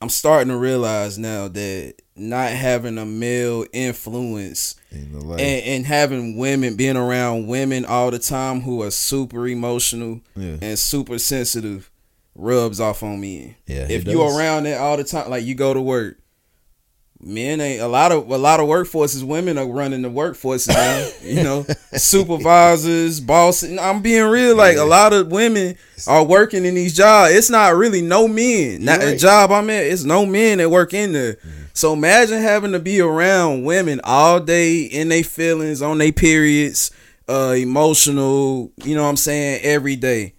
I'm 0.00 0.08
starting 0.10 0.48
to 0.48 0.56
realize 0.56 1.18
now 1.18 1.48
that 1.48 1.94
not 2.14 2.50
having 2.52 2.98
a 2.98 3.04
male 3.06 3.64
influence 3.72 4.76
in 4.92 5.14
and, 5.14 5.40
and 5.40 5.86
having 5.86 6.36
women 6.36 6.76
being 6.76 6.96
around 6.96 7.46
women 7.46 7.84
all 7.84 8.10
the 8.10 8.18
time 8.18 8.60
who 8.60 8.82
are 8.82 8.90
super 8.90 9.46
emotional 9.48 10.20
Yeah. 10.36 10.56
and 10.62 10.78
super 10.78 11.18
sensitive 11.18 11.90
rubs 12.34 12.80
off 12.80 13.02
on 13.02 13.20
me. 13.20 13.56
Yeah, 13.66 13.86
if 13.90 14.06
you 14.06 14.22
around 14.22 14.66
it 14.66 14.78
all 14.78 14.96
the 14.96 15.04
time, 15.04 15.30
like 15.30 15.44
you 15.44 15.54
go 15.54 15.72
to 15.74 15.80
work, 15.80 16.18
men 17.20 17.60
ain't 17.60 17.80
a 17.80 17.88
lot 17.88 18.12
of 18.12 18.30
a 18.30 18.38
lot 18.38 18.60
of 18.60 18.66
workforces. 18.66 19.22
Women 19.22 19.58
are 19.58 19.66
running 19.66 20.02
the 20.02 20.10
workforces 20.10 20.68
now. 20.68 21.08
you 21.22 21.42
know, 21.42 21.66
supervisors, 21.92 23.20
bosses. 23.20 23.78
I'm 23.78 24.02
being 24.02 24.24
real. 24.24 24.56
Like 24.56 24.76
a 24.76 24.84
lot 24.84 25.12
of 25.12 25.30
women 25.30 25.76
are 26.06 26.24
working 26.24 26.64
in 26.64 26.74
these 26.74 26.96
jobs. 26.96 27.34
It's 27.34 27.50
not 27.50 27.74
really 27.74 28.02
no 28.02 28.28
men. 28.28 28.84
Not 28.84 29.02
a 29.02 29.06
right. 29.06 29.18
job 29.18 29.50
I'm 29.50 29.70
at. 29.70 29.84
It's 29.84 30.04
no 30.04 30.26
men 30.26 30.58
that 30.58 30.70
work 30.70 30.94
in 30.94 31.12
there. 31.12 31.38
So 31.72 31.92
imagine 31.92 32.40
having 32.40 32.72
to 32.72 32.78
be 32.78 33.00
around 33.00 33.64
women 33.64 34.00
all 34.02 34.40
day 34.40 34.82
in 34.82 35.10
their 35.10 35.24
feelings, 35.24 35.82
on 35.82 35.98
their 35.98 36.12
periods, 36.12 36.90
uh, 37.28 37.54
emotional. 37.56 38.72
You 38.82 38.94
know 38.94 39.02
what 39.02 39.10
I'm 39.10 39.16
saying? 39.16 39.60
Every 39.62 39.96
day. 39.96 40.34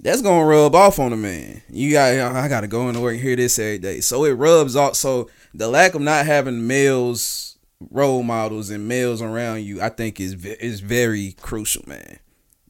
That's 0.00 0.20
gonna 0.20 0.44
rub 0.44 0.74
off 0.74 0.98
on 0.98 1.14
a 1.14 1.16
man. 1.16 1.62
You 1.70 1.92
got, 1.92 2.12
I 2.12 2.46
gotta 2.48 2.66
go 2.66 2.88
into 2.88 3.00
work 3.00 3.14
and 3.14 3.22
hear 3.22 3.36
this 3.36 3.58
every 3.58 3.78
day. 3.78 4.00
So 4.00 4.24
it 4.26 4.32
rubs 4.32 4.76
off. 4.76 4.96
So 4.96 5.30
the 5.54 5.68
lack 5.68 5.94
of 5.94 6.02
not 6.02 6.26
having 6.26 6.66
males 6.66 7.56
role 7.90 8.22
models 8.22 8.70
and 8.70 8.88
males 8.88 9.22
around 9.22 9.62
you, 9.62 9.80
I 9.80 9.88
think 9.88 10.20
is 10.20 10.44
is 10.44 10.80
very 10.80 11.32
crucial, 11.40 11.84
man. 11.86 12.18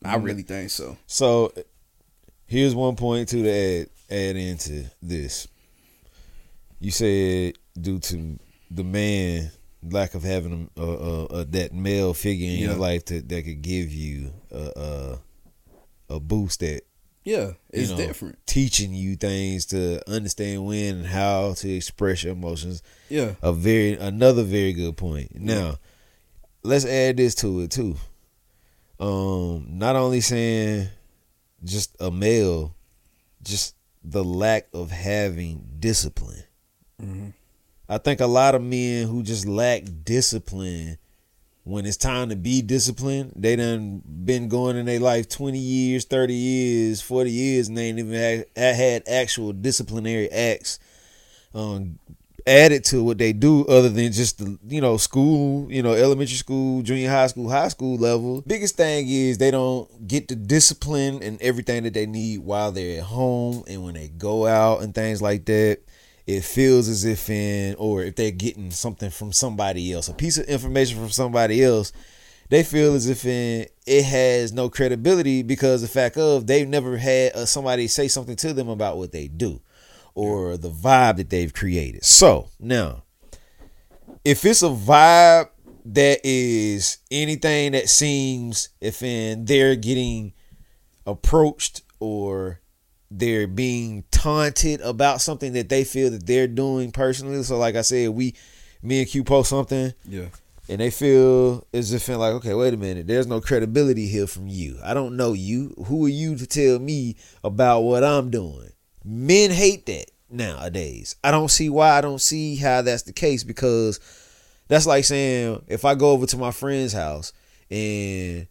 I 0.05 0.17
mm-hmm. 0.17 0.25
really 0.25 0.43
think 0.43 0.71
so. 0.71 0.97
So 1.07 1.53
here's 2.47 2.75
one 2.75 2.97
point 2.97 3.29
too 3.29 3.43
to 3.43 3.51
add 3.51 3.89
add 4.11 4.37
into 4.37 4.85
this. 5.03 5.49
You 6.79 6.91
said 6.91 7.55
due 7.81 7.99
to 7.99 8.39
the 8.71 8.85
man 8.85 9.51
lack 9.83 10.15
of 10.15 10.23
having 10.23 10.71
a, 10.77 10.83
a, 10.83 11.25
a, 11.27 11.45
that 11.45 11.73
male 11.73 12.15
figure 12.15 12.49
in 12.49 12.59
your 12.59 12.75
life 12.75 13.05
that, 13.07 13.29
that 13.29 13.45
could 13.45 13.61
give 13.61 13.93
you 13.93 14.33
a, 14.51 15.19
a 16.09 16.15
a 16.15 16.21
boost 16.21 16.61
that 16.61 16.83
Yeah, 17.25 17.53
it's 17.71 17.91
you 17.91 17.97
know, 17.97 18.07
different. 18.07 18.39
teaching 18.47 18.93
you 18.93 19.17
things 19.17 19.67
to 19.67 20.01
understand 20.11 20.67
when 20.67 20.97
and 20.97 21.07
how 21.07 21.55
to 21.55 21.71
express 21.71 22.23
your 22.23 22.35
emotions 22.35 22.83
Yeah, 23.09 23.35
a 23.43 23.53
very 23.53 23.95
another 23.95 24.43
very 24.43 24.73
good 24.75 24.97
point. 24.97 25.35
Now, 25.35 25.79
let's 26.63 26.85
add 26.85 27.17
this 27.17 27.35
to 27.37 27.61
it 27.63 27.71
too. 27.71 27.97
Um, 29.01 29.67
not 29.79 29.97
only 29.97 30.21
saying 30.21 30.89
just 31.65 31.97
a 31.99 32.11
male, 32.11 32.77
just 33.43 33.75
the 34.03 34.23
lack 34.23 34.69
of 34.75 34.91
having 34.91 35.67
discipline. 35.81 36.45
Mhm. 37.03 37.33
I 37.89 37.99
think 37.99 38.21
a 38.21 38.27
lot 38.27 38.55
of 38.55 38.63
men 38.63 39.09
who 39.09 39.23
just 39.23 39.47
lack 39.47 39.85
discipline 40.05 40.99
when 41.65 41.87
it's 41.87 41.97
time 41.97 42.29
to 42.29 42.37
be 42.37 42.61
disciplined, 42.61 43.33
they 43.35 43.57
done 43.57 44.03
been 44.07 44.49
going 44.49 44.77
in 44.77 44.85
their 44.85 45.01
life 45.01 45.29
20 45.29 45.59
years, 45.59 46.05
30 46.05 46.35
years, 46.35 47.01
40 47.01 47.31
years, 47.31 47.69
and 47.69 47.79
they 47.79 47.89
ain't 47.89 47.99
even 47.99 48.45
had, 48.55 49.03
actual 49.09 49.53
disciplinary 49.53 50.31
acts 50.31 50.79
um, 51.55 51.99
added 52.47 52.85
to 52.85 53.03
what 53.03 53.17
they 53.17 53.33
do 53.33 53.65
other 53.65 53.89
than 53.89 54.13
just 54.13 54.39
the, 54.39 54.59
you 54.69 54.83
know, 54.83 54.99
school, 54.99 55.71
you 55.73 55.83
know, 55.83 55.95
elementary 55.95 56.37
school, 56.37 56.83
junior 56.83 57.09
high 57.09 57.29
school, 57.29 57.49
high 57.49 57.69
school 57.69 57.97
level. 57.97 58.43
Biggest 58.47 58.77
thing 58.77 59.09
is 59.09 59.39
they 59.39 59.51
don't 59.51 60.07
get 60.07 60.29
the 60.29 60.37
discipline 60.37 61.23
and 61.23 61.41
everything 61.41 61.85
that 61.85 61.95
they 61.95 62.05
need 62.05 62.41
while 62.41 62.73
they're 62.73 62.99
at 62.99 63.05
home 63.05 63.65
and 63.67 63.83
when 63.83 63.95
they 63.95 64.09
go 64.09 64.47
out 64.47 64.83
and 64.83 64.95
things 64.95 65.23
like 65.23 65.47
that 65.47 65.79
it 66.27 66.43
feels 66.43 66.89
as 66.89 67.05
if 67.05 67.29
in 67.29 67.75
or 67.79 68.03
if 68.03 68.17
they're 68.17 68.31
getting 68.31 68.71
something 68.71 69.11
from 69.11 69.33
somebody 69.33 69.93
else 69.93 70.09
a 70.09 70.15
piece 70.15 70.39
of 70.39 70.47
information 70.47 70.99
from 70.99 71.11
somebody 71.11 71.63
else 71.63 71.93
they 72.49 72.63
feel 72.63 72.95
as 72.95 73.09
if 73.09 73.25
in 73.25 73.67
it 73.87 74.05
has 74.05 74.53
no 74.53 74.69
credibility 74.69 75.43
because 75.43 75.83
the 75.83 75.89
fact 75.89 76.17
of 76.17 76.47
they've 76.47 76.69
never 76.69 76.97
had 76.97 77.33
uh, 77.35 77.47
somebody 77.47 77.87
say 77.87 78.09
something 78.09 78.37
to 78.37 78.53
them 78.53 78.69
about 78.69 78.97
what 78.97 79.13
they 79.13 79.29
do 79.29 79.61
or 80.15 80.57
the 80.57 80.71
vibe 80.71 81.17
that 81.17 81.31
they've 81.31 81.53
created. 81.53 82.05
So 82.05 82.49
now 82.61 83.03
if 84.25 84.45
it's 84.45 84.63
a 84.63 84.69
vibe 84.69 85.49
that 85.87 86.21
is 86.25 86.99
anything 87.11 87.73
that 87.73 87.89
seems 87.89 88.71
if 88.81 89.03
in 89.03 89.45
they're 89.45 89.77
getting 89.77 90.33
approached 91.07 91.83
or 92.01 92.61
they're 93.19 93.47
being 93.47 94.05
taunted 94.11 94.81
about 94.81 95.21
something 95.21 95.53
that 95.53 95.69
they 95.69 95.85
feel 95.85 96.11
that 96.11 96.27
they're 96.27 96.49
doing 96.49 96.91
personally. 96.91 97.43
So 97.45 97.59
like 97.59 97.77
I 97.77 97.83
said, 97.83 98.11
we 98.11 98.35
me 98.83 99.01
and 99.01 99.09
Q 99.09 99.25
post 99.25 99.51
something 99.51 99.95
yeah, 100.05 100.27
and 100.69 100.81
they 100.81 100.91
feel 100.91 101.67
as 101.73 101.93
if 101.93 102.09
in 102.09 102.19
like, 102.19 102.33
okay, 102.35 102.55
wait 102.55 102.75
a 102.75 102.77
minute, 102.77 103.07
there's 103.07 103.27
no 103.27 103.41
credibility 103.41 104.07
here 104.09 104.27
from 104.27 104.49
you. 104.49 104.79
I 104.83 104.95
don't 104.95 105.17
know 105.17 105.33
you. 105.33 105.75
Who 105.87 106.07
are 106.07 106.11
you 106.11 106.37
to 106.37 106.47
tell 106.47 106.79
me 106.79 107.17
about 107.43 107.81
what 107.81 108.03
I'm 108.03 108.31
doing? 108.31 108.71
Men 109.05 109.51
hate 109.51 109.87
that 109.87 110.11
nowadays. 110.29 111.17
I 111.23 111.31
don't 111.31 111.51
see 111.51 111.69
why. 111.69 111.97
I 111.97 112.01
don't 112.01 112.21
see 112.21 112.57
how 112.57 112.83
that's 112.83 113.03
the 113.03 113.13
case 113.13 113.45
because 113.45 114.01
that's 114.69 114.87
like 114.87 115.05
saying 115.05 115.63
if 115.69 115.85
I 115.85 115.95
go 115.95 116.11
over 116.11 116.27
to 116.27 116.37
my 116.37 116.51
friend's 116.51 116.93
house 116.93 117.33
and 117.71 118.47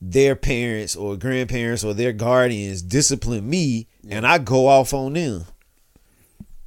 their 0.00 0.36
parents 0.36 0.94
or 0.94 1.16
grandparents 1.16 1.82
or 1.84 1.94
their 1.94 2.12
guardians 2.12 2.82
discipline 2.82 3.48
me 3.48 3.86
and 4.08 4.26
I 4.26 4.38
go 4.38 4.66
off 4.66 4.92
on 4.94 5.14
them. 5.14 5.44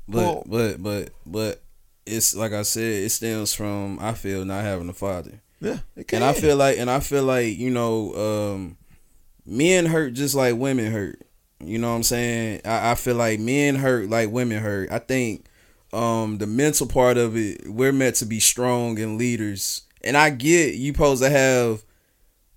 But 0.08 0.18
Well- 0.18 0.44
but 0.48 0.82
but 0.84 1.10
but 1.26 1.62
it's 2.06 2.36
like 2.36 2.54
I 2.54 2.64
said, 2.64 3.04
it 3.04 3.10
stems 3.12 3.54
from 3.54 4.00
I 4.02 4.14
feel 4.14 4.44
not 4.46 4.64
having 4.64 4.90
a 4.90 4.94
father. 4.94 5.42
Yeah, 5.62 5.80
it 5.96 6.12
And 6.14 6.24
I 6.24 6.34
feel 6.34 6.56
like 6.56 6.78
and 6.80 6.90
I 6.90 7.00
feel 7.02 7.24
like, 7.24 7.58
you 7.58 7.70
know, 7.70 8.14
um 8.56 8.78
men 9.46 9.86
hurt 9.86 10.14
just 10.14 10.36
like 10.36 10.56
women 10.56 10.92
hurt. 10.92 11.22
You 11.64 11.78
know 11.78 11.90
what 11.90 11.98
I'm 11.98 12.04
saying? 12.04 12.62
I, 12.66 12.92
I 12.92 12.96
feel 12.96 13.16
like 13.16 13.40
men 13.40 13.76
hurt 13.76 14.10
like 14.10 14.32
women 14.32 14.62
hurt. 14.64 14.92
I 14.92 15.00
think 15.00 15.46
um 15.94 16.38
the 16.40 16.48
mental 16.48 16.88
part 16.88 17.18
of 17.18 17.36
it, 17.38 17.62
we're 17.68 17.92
meant 17.92 18.16
to 18.18 18.26
be 18.26 18.40
strong 18.40 18.98
and 19.00 19.18
leaders. 19.18 19.84
And 20.04 20.16
I 20.18 20.30
get 20.32 20.76
you 20.76 20.94
supposed 20.94 21.22
to 21.22 21.30
have 21.30 21.84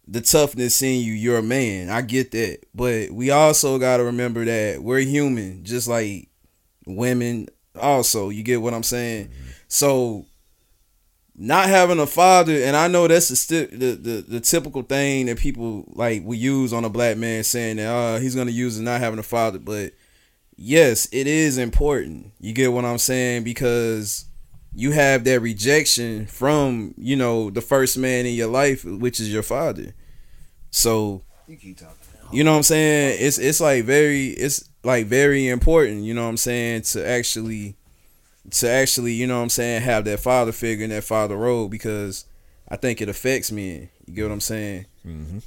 the 0.07 0.21
toughness 0.21 0.83
in 0.83 1.01
you. 1.01 1.13
You're 1.13 1.39
a 1.39 1.43
man. 1.43 1.91
I 1.91 2.03
get 2.03 2.33
that. 2.33 2.61
But 2.75 3.11
we 3.11 3.31
also 3.31 3.79
gotta 3.79 4.05
remember 4.05 4.45
that 4.45 4.83
we're 4.83 5.01
human, 5.01 5.65
just 5.65 5.89
like 5.89 6.29
women 6.87 7.49
also. 7.81 8.29
You 8.29 8.43
get 8.43 8.61
what 8.61 8.75
I'm 8.75 8.83
saying? 8.83 9.31
So 9.69 10.27
not 11.35 11.69
having 11.69 11.99
a 11.99 12.07
father, 12.07 12.63
and 12.63 12.77
I 12.77 12.89
know 12.89 13.09
that's 13.09 13.29
the, 13.29 13.37
sti- 13.37 13.77
the 13.77 13.95
the 13.95 14.25
the 14.29 14.41
typical 14.41 14.83
thing 14.83 15.27
that 15.27 15.39
people 15.39 15.85
like 15.95 16.23
we 16.25 16.37
use 16.37 16.73
on 16.73 16.85
a 16.85 16.91
black 16.91 17.17
man 17.17 17.43
saying 17.45 17.77
that 17.77 17.89
uh, 17.89 18.19
he's 18.19 18.35
gonna 18.35 18.51
use 18.51 18.77
is 18.77 18.83
not 18.83 19.01
having 19.01 19.19
a 19.19 19.25
father, 19.25 19.59
but 19.59 19.93
yes, 20.57 21.09
it 21.11 21.27
is 21.27 21.59
important. 21.59 22.33
You 22.41 22.53
get 22.53 22.73
what 22.73 22.85
I'm 22.85 22.99
saying 22.99 23.45
because 23.45 24.27
you 24.75 24.93
have 24.93 25.25
that 25.25 25.41
rejection 25.41 26.27
from 26.27 26.95
you 26.97 27.17
know 27.17 27.51
the 27.51 27.61
first 27.61 27.99
man 27.99 28.27
in 28.27 28.35
your 28.35 28.49
life, 28.49 28.85
which 28.85 29.21
is 29.21 29.33
your 29.33 29.43
father. 29.43 29.95
So 30.71 31.23
you 31.47 31.57
keep 31.57 31.79
talking. 31.79 31.97
you 32.33 32.45
know 32.45 32.53
what 32.53 32.59
I'm 32.59 32.63
saying? 32.63 33.19
It's 33.21 33.39
it's 33.39 33.61
like 33.61 33.85
very 33.85 34.29
it's 34.29 34.69
like 34.85 35.07
very 35.07 35.49
important, 35.49 36.03
you 36.03 36.15
know 36.15 36.23
what 36.25 36.31
I'm 36.31 36.37
saying, 36.37 36.83
to 36.83 37.07
actually 37.07 37.77
to 38.51 38.69
actually, 38.69 39.13
you 39.13 39.27
know 39.27 39.37
what 39.37 39.45
I'm 39.45 39.49
saying, 39.51 39.83
have 39.83 40.05
that 40.07 40.19
father 40.21 40.51
figure 40.53 40.85
and 40.85 40.93
that 40.93 41.05
father 41.05 41.37
role 41.37 41.69
because 41.69 42.25
I 42.69 42.77
think 42.77 43.01
it 43.01 43.09
affects 43.09 43.53
men. 43.53 43.89
You 44.07 44.15
get 44.15 44.23
what 44.25 44.33
I'm 44.33 44.41
saying? 44.41 44.87
Mm-hmm. 45.07 45.39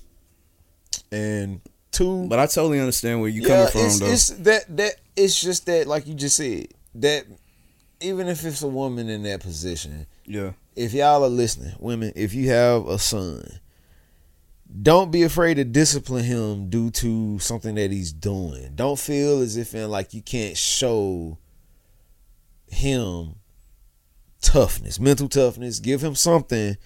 And 1.12 1.62
two, 1.92 2.28
But 2.28 2.40
I 2.40 2.46
totally 2.46 2.80
understand 2.80 3.20
where 3.22 3.30
you 3.30 3.42
yeah, 3.42 3.48
coming 3.48 3.72
from 3.72 3.82
it's, 3.82 4.00
though. 4.00 4.06
it's 4.08 4.30
that 4.30 4.78
that 4.78 4.96
it's 5.16 5.40
just 5.42 5.66
that 5.66 5.88
like 5.88 6.08
you 6.08 6.14
just 6.14 6.38
said 6.38 6.68
that 6.96 7.26
even 8.02 8.28
if 8.28 8.44
it's 8.46 8.62
a 8.62 8.68
woman 8.68 9.10
in 9.10 9.24
that 9.24 9.42
position, 9.42 10.06
yeah. 10.26 10.52
if 10.76 10.94
y'all 10.94 11.24
are 11.24 11.30
listening, 11.30 11.74
women, 11.80 12.12
if 12.16 12.34
you 12.34 12.50
have 12.50 12.88
a 12.88 13.00
son, 13.00 13.60
don't 14.82 15.12
be 15.12 15.24
afraid 15.24 15.56
to 15.56 15.64
discipline 15.64 16.26
him 16.26 16.70
due 16.70 16.90
to 16.92 17.40
something 17.40 17.76
that 17.76 17.92
he's 17.92 18.12
doing. 18.12 18.72
Don't 18.76 19.00
feel 19.00 19.40
as 19.42 19.58
if 19.58 19.74
in 19.74 19.90
like 19.90 20.14
you 20.14 20.22
can't 20.22 20.58
show 20.58 21.38
him 22.68 23.36
toughness, 24.42 25.00
mental 25.00 25.30
toughness. 25.30 25.80
Give 25.80 26.04
him 26.04 26.16
something 26.16 26.78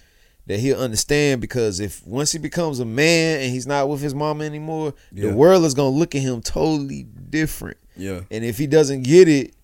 that 0.46 0.60
he'll 0.60 0.78
understand 0.80 1.40
because 1.40 1.80
if 1.80 2.06
once 2.06 2.32
he 2.32 2.38
becomes 2.38 2.80
a 2.80 2.84
man 2.84 3.40
and 3.40 3.50
he's 3.52 3.66
not 3.66 3.88
with 3.88 4.00
his 4.00 4.14
mama 4.14 4.44
anymore, 4.44 4.94
Yeah. 5.12 5.30
the 5.30 5.36
world 5.36 5.64
is 5.64 5.74
gonna 5.74 5.96
look 5.96 6.14
at 6.14 6.22
him 6.22 6.42
totally 6.42 7.04
different. 7.04 7.76
Yeah. 7.96 8.20
And 8.30 8.44
if 8.44 8.58
he 8.58 8.66
doesn't 8.66 9.02
get 9.02 9.28
it, 9.28 9.54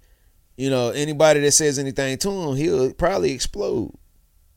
you 0.56 0.70
know, 0.70 0.90
anybody 0.90 1.40
that 1.40 1.52
says 1.52 1.78
anything 1.78 2.16
to 2.18 2.30
him, 2.30 2.56
he'll 2.56 2.92
probably 2.94 3.32
explode. 3.32 3.92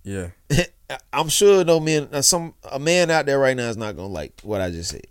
Yeah. 0.03 0.29
I'm 1.13 1.29
sure 1.29 1.63
no 1.63 1.79
man, 1.79 2.09
uh, 2.12 2.21
some 2.21 2.53
a 2.71 2.79
man 2.79 3.12
out 3.12 3.25
there 3.27 3.38
right 3.38 3.55
now 3.55 3.69
is 3.69 3.77
not 3.77 3.95
gonna 3.95 4.07
like 4.07 4.39
what 4.41 4.62
I 4.62 4.71
just 4.71 4.89
said. 4.91 5.05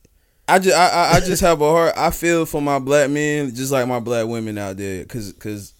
I 0.48 0.58
just 0.58 0.76
I, 0.76 0.88
I- 0.88 1.12
I 1.16 1.20
just 1.20 1.42
have 1.42 1.60
a 1.60 1.70
heart. 1.70 1.94
I 1.96 2.10
feel 2.10 2.46
for 2.46 2.60
my 2.62 2.78
black 2.78 3.10
men, 3.10 3.54
just 3.54 3.70
like 3.70 3.86
my 3.86 4.00
black 4.00 4.26
women 4.26 4.58
out 4.58 4.76
there, 4.78 5.04
cause 5.04 5.32
cause 5.38 5.74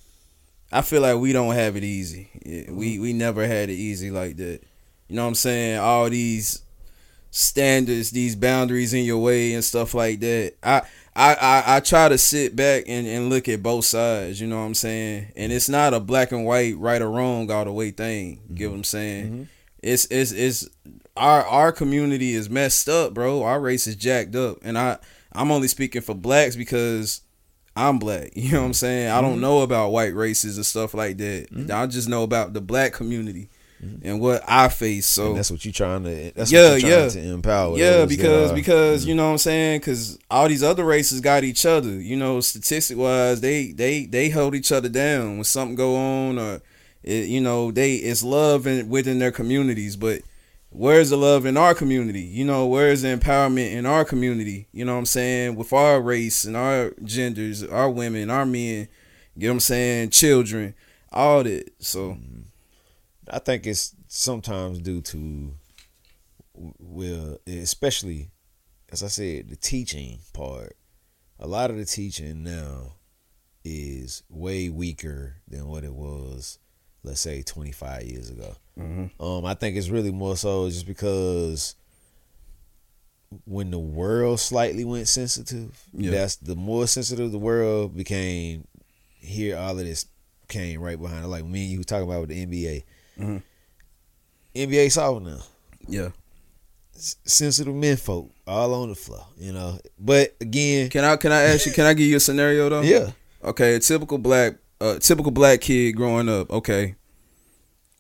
I 0.71 0.83
feel 0.83 1.01
like 1.01 1.17
we 1.17 1.33
don't 1.33 1.55
have 1.55 1.75
it 1.77 1.83
easy. 1.85 2.29
Yeah, 2.45 2.71
We 2.71 2.99
we 2.99 3.13
never 3.13 3.47
had 3.47 3.71
it 3.71 3.75
easy 3.75 4.11
like 4.11 4.37
that. 4.37 4.61
You 5.09 5.17
know 5.17 5.23
what 5.23 5.29
I'm 5.29 5.35
saying? 5.35 5.79
All 5.79 6.11
these 6.11 6.63
standards, 7.31 8.11
these 8.11 8.37
boundaries 8.37 8.95
in 8.95 9.05
your 9.05 9.19
way 9.19 9.55
and 9.55 9.65
stuff 9.65 9.95
like 9.95 10.21
that. 10.21 10.55
I 10.63 10.83
I 11.19 11.35
I, 11.35 11.77
I 11.77 11.81
try 11.81 12.09
to 12.09 12.17
sit 12.17 12.55
back 12.55 12.85
and, 12.87 13.07
and 13.07 13.29
look 13.29 13.49
at 13.49 13.63
both 13.63 13.85
sides. 13.85 14.41
You 14.41 14.47
know 14.47 14.61
what 14.61 14.67
I'm 14.67 14.75
saying? 14.75 15.33
And 15.35 15.53
it's 15.53 15.69
not 15.69 15.93
a 15.93 15.99
black 15.99 16.31
and 16.31 16.47
white, 16.47 16.79
right 16.79 17.03
or 17.03 17.11
wrong, 17.11 17.51
all 17.51 17.65
the 17.65 17.73
way 17.73 17.91
thing. 17.91 18.41
You 18.49 18.55
get 18.55 18.67
what 18.67 18.71
mm-hmm. 18.71 18.79
I'm 18.79 18.85
saying? 18.85 19.27
Mm-hmm. 19.27 19.43
It's 19.83 20.05
it's 20.07 20.31
it's 20.31 20.69
our 21.17 21.45
our 21.45 21.73
community 21.73 22.35
is 22.35 22.49
messed 22.49 22.89
up, 22.89 23.15
bro. 23.15 23.43
Our 23.43 23.61
race 23.61 23.89
is 23.89 23.97
jacked 23.97 24.37
up, 24.37 24.59
and 24.63 24.79
I 24.79 24.99
I'm 25.33 25.51
only 25.51 25.69
speaking 25.69 26.03
for 26.03 26.15
blacks 26.15 26.55
because 26.55 27.23
I'm 27.75 27.99
black. 27.99 28.31
You 28.37 28.53
know 28.53 28.61
what 28.61 28.67
I'm 28.67 28.75
saying? 28.75 29.11
I 29.11 29.21
don't 29.21 29.33
mm-hmm. 29.33 29.41
know 29.41 29.63
about 29.63 29.91
white 29.91 30.15
races 30.15 30.57
and 30.57 30.67
stuff 30.67 30.95
like 30.95 31.19
that. 31.19 31.69
I 31.73 31.87
just 31.87 32.09
know 32.09 32.23
about 32.23 32.53
the 32.53 32.61
black 32.61 32.93
community 32.93 33.51
Mm-hmm. 33.85 34.09
and 34.09 34.21
what 34.21 34.43
I 34.49 34.69
face. 34.69 35.07
So 35.07 35.29
And 35.29 35.37
that's 35.39 35.51
what 35.53 35.65
you're 35.65 35.73
trying 35.73 36.03
to. 36.03 36.33
That's 36.35 36.51
Yeah, 36.51 36.73
what 36.73 36.83
you're 36.83 36.91
trying 36.91 37.03
yeah. 37.05 37.09
to 37.11 37.33
empower. 37.35 37.79
yeah, 37.79 38.05
because 38.07 38.51
are- 38.51 38.55
because 38.55 39.01
mm-hmm. 39.03 39.09
you 39.11 39.15
know 39.15 39.27
what 39.27 39.33
I'm 39.33 39.39
saying? 39.39 39.81
Because 39.81 40.19
all 40.31 40.49
these 40.49 40.65
other 40.65 40.85
races 40.85 41.21
got 41.21 41.45
each 41.45 41.65
other. 41.65 41.91
You 41.91 42.17
know, 42.17 42.41
statistic 42.41 42.99
wise, 42.99 43.41
they 43.41 43.71
they 43.73 44.07
they 44.07 44.31
hold 44.31 44.55
each 44.57 44.73
other 44.73 44.89
down 44.89 45.37
when 45.37 45.45
something 45.45 45.77
go 45.77 45.95
on 45.97 46.39
or 46.39 46.61
it, 47.05 47.29
you 47.29 47.41
know 47.41 47.71
they 47.71 47.95
it's 47.95 48.23
love 48.25 48.67
in, 48.67 48.89
within 48.89 49.21
their 49.21 49.31
communities. 49.33 49.95
But 49.95 50.23
where's 50.71 51.11
the 51.11 51.17
love 51.17 51.47
in 51.47 51.57
our 51.57 51.75
community? 51.75 52.23
You 52.23 52.45
know, 52.45 52.67
where's 52.67 53.03
the 53.03 53.17
empowerment 53.17 53.73
in 53.73 53.87
our 53.87 54.05
community? 54.05 54.67
You 54.73 54.85
know 54.85 54.95
what 54.95 54.99
I'm 55.01 55.07
saying? 55.07 55.55
With 55.55 55.73
our 55.73 56.01
race 56.01 56.45
and 56.45 56.57
our 56.57 56.95
genders, 57.05 57.63
our 57.63 57.89
women, 57.91 58.29
our 58.31 58.45
men. 58.45 58.89
You 59.37 59.47
know 59.47 59.53
what 59.53 59.55
I'm 59.55 59.61
saying? 59.61 60.11
Children, 60.11 60.75
all 61.13 61.45
that. 61.45 61.71
So 61.79 62.11
mm-hmm. 62.11 62.38
I 63.31 63.39
think 63.39 63.67
it's 63.67 63.95
sometimes 64.09 64.79
due 64.79 65.01
to, 65.03 65.55
well, 66.55 67.39
especially 67.47 68.31
as 68.91 69.03
I 69.03 69.09
said, 69.09 69.49
the 69.51 69.57
teaching 69.57 70.19
part. 70.33 70.75
A 71.39 71.47
lot 71.47 71.71
of 71.71 71.77
the 71.77 71.85
teaching 71.85 72.43
now 72.43 72.95
is 73.65 74.23
way 74.31 74.69
weaker 74.71 75.37
than 75.47 75.67
what 75.69 75.85
it 75.85 75.93
was, 75.93 76.59
let's 77.03 77.21
say, 77.21 77.43
25 77.43 78.03
years 78.05 78.31
ago. 78.31 78.57
mhm. 78.79 79.11
Um, 79.21 79.45
I 79.45 79.55
think 79.55 79.77
it's 79.77 79.89
really 79.91 80.11
more 80.13 80.37
so 80.37 80.69
just 80.71 80.87
because 80.87 81.75
when 83.45 83.71
the 83.71 83.79
world 83.79 84.41
slightly 84.41 84.85
went 84.85 85.07
sensitive, 85.09 85.87
Yeah. 85.93 86.13
that's 86.13 86.37
the 86.37 86.57
more 86.57 86.87
sensitive 86.87 87.31
the 87.31 87.39
world 87.39 87.95
became. 87.97 88.67
Here, 89.21 89.57
all 89.59 89.79
of 89.79 89.85
this 89.85 90.07
came 90.49 90.81
right 90.81 90.99
behind 91.01 91.25
it. 91.25 91.29
Like 91.29 91.45
me 91.45 91.63
and 91.65 91.71
you 91.73 91.79
were 91.79 91.85
talking 91.85 92.09
about 92.09 92.21
with 92.21 92.31
the 92.31 92.41
NBA. 92.47 92.85
Mhm. 93.19 93.43
NBA 94.55 94.91
soft 94.91 95.23
now. 95.25 95.39
yeah. 95.89 96.09
S- 96.97 97.17
Sensitive 97.25 97.75
men 97.75 97.97
folk 97.97 98.31
all 98.47 98.75
on 98.75 98.89
the 98.89 98.95
floor, 98.95 99.25
you 99.39 99.53
know. 99.53 99.79
But 99.99 100.35
again, 100.41 100.89
Can 100.91 101.05
I 101.05 101.17
can 101.17 101.31
I 101.33 101.43
ask 101.43 101.67
you? 101.67 101.73
Can 101.73 101.85
I 101.87 101.95
give 101.95 102.07
you 102.09 102.17
a 102.17 102.21
scenario 102.21 102.69
though? 102.69 102.81
yeah, 102.83 103.11
Okay, 103.45 103.75
a 103.77 103.79
typical 103.81 104.19
black, 104.19 104.55
uh, 104.81 104.99
typical 104.99 105.31
black 105.31 105.61
kid 105.61 105.93
growing 105.93 106.29
up. 106.29 106.51
Okay, 106.51 106.97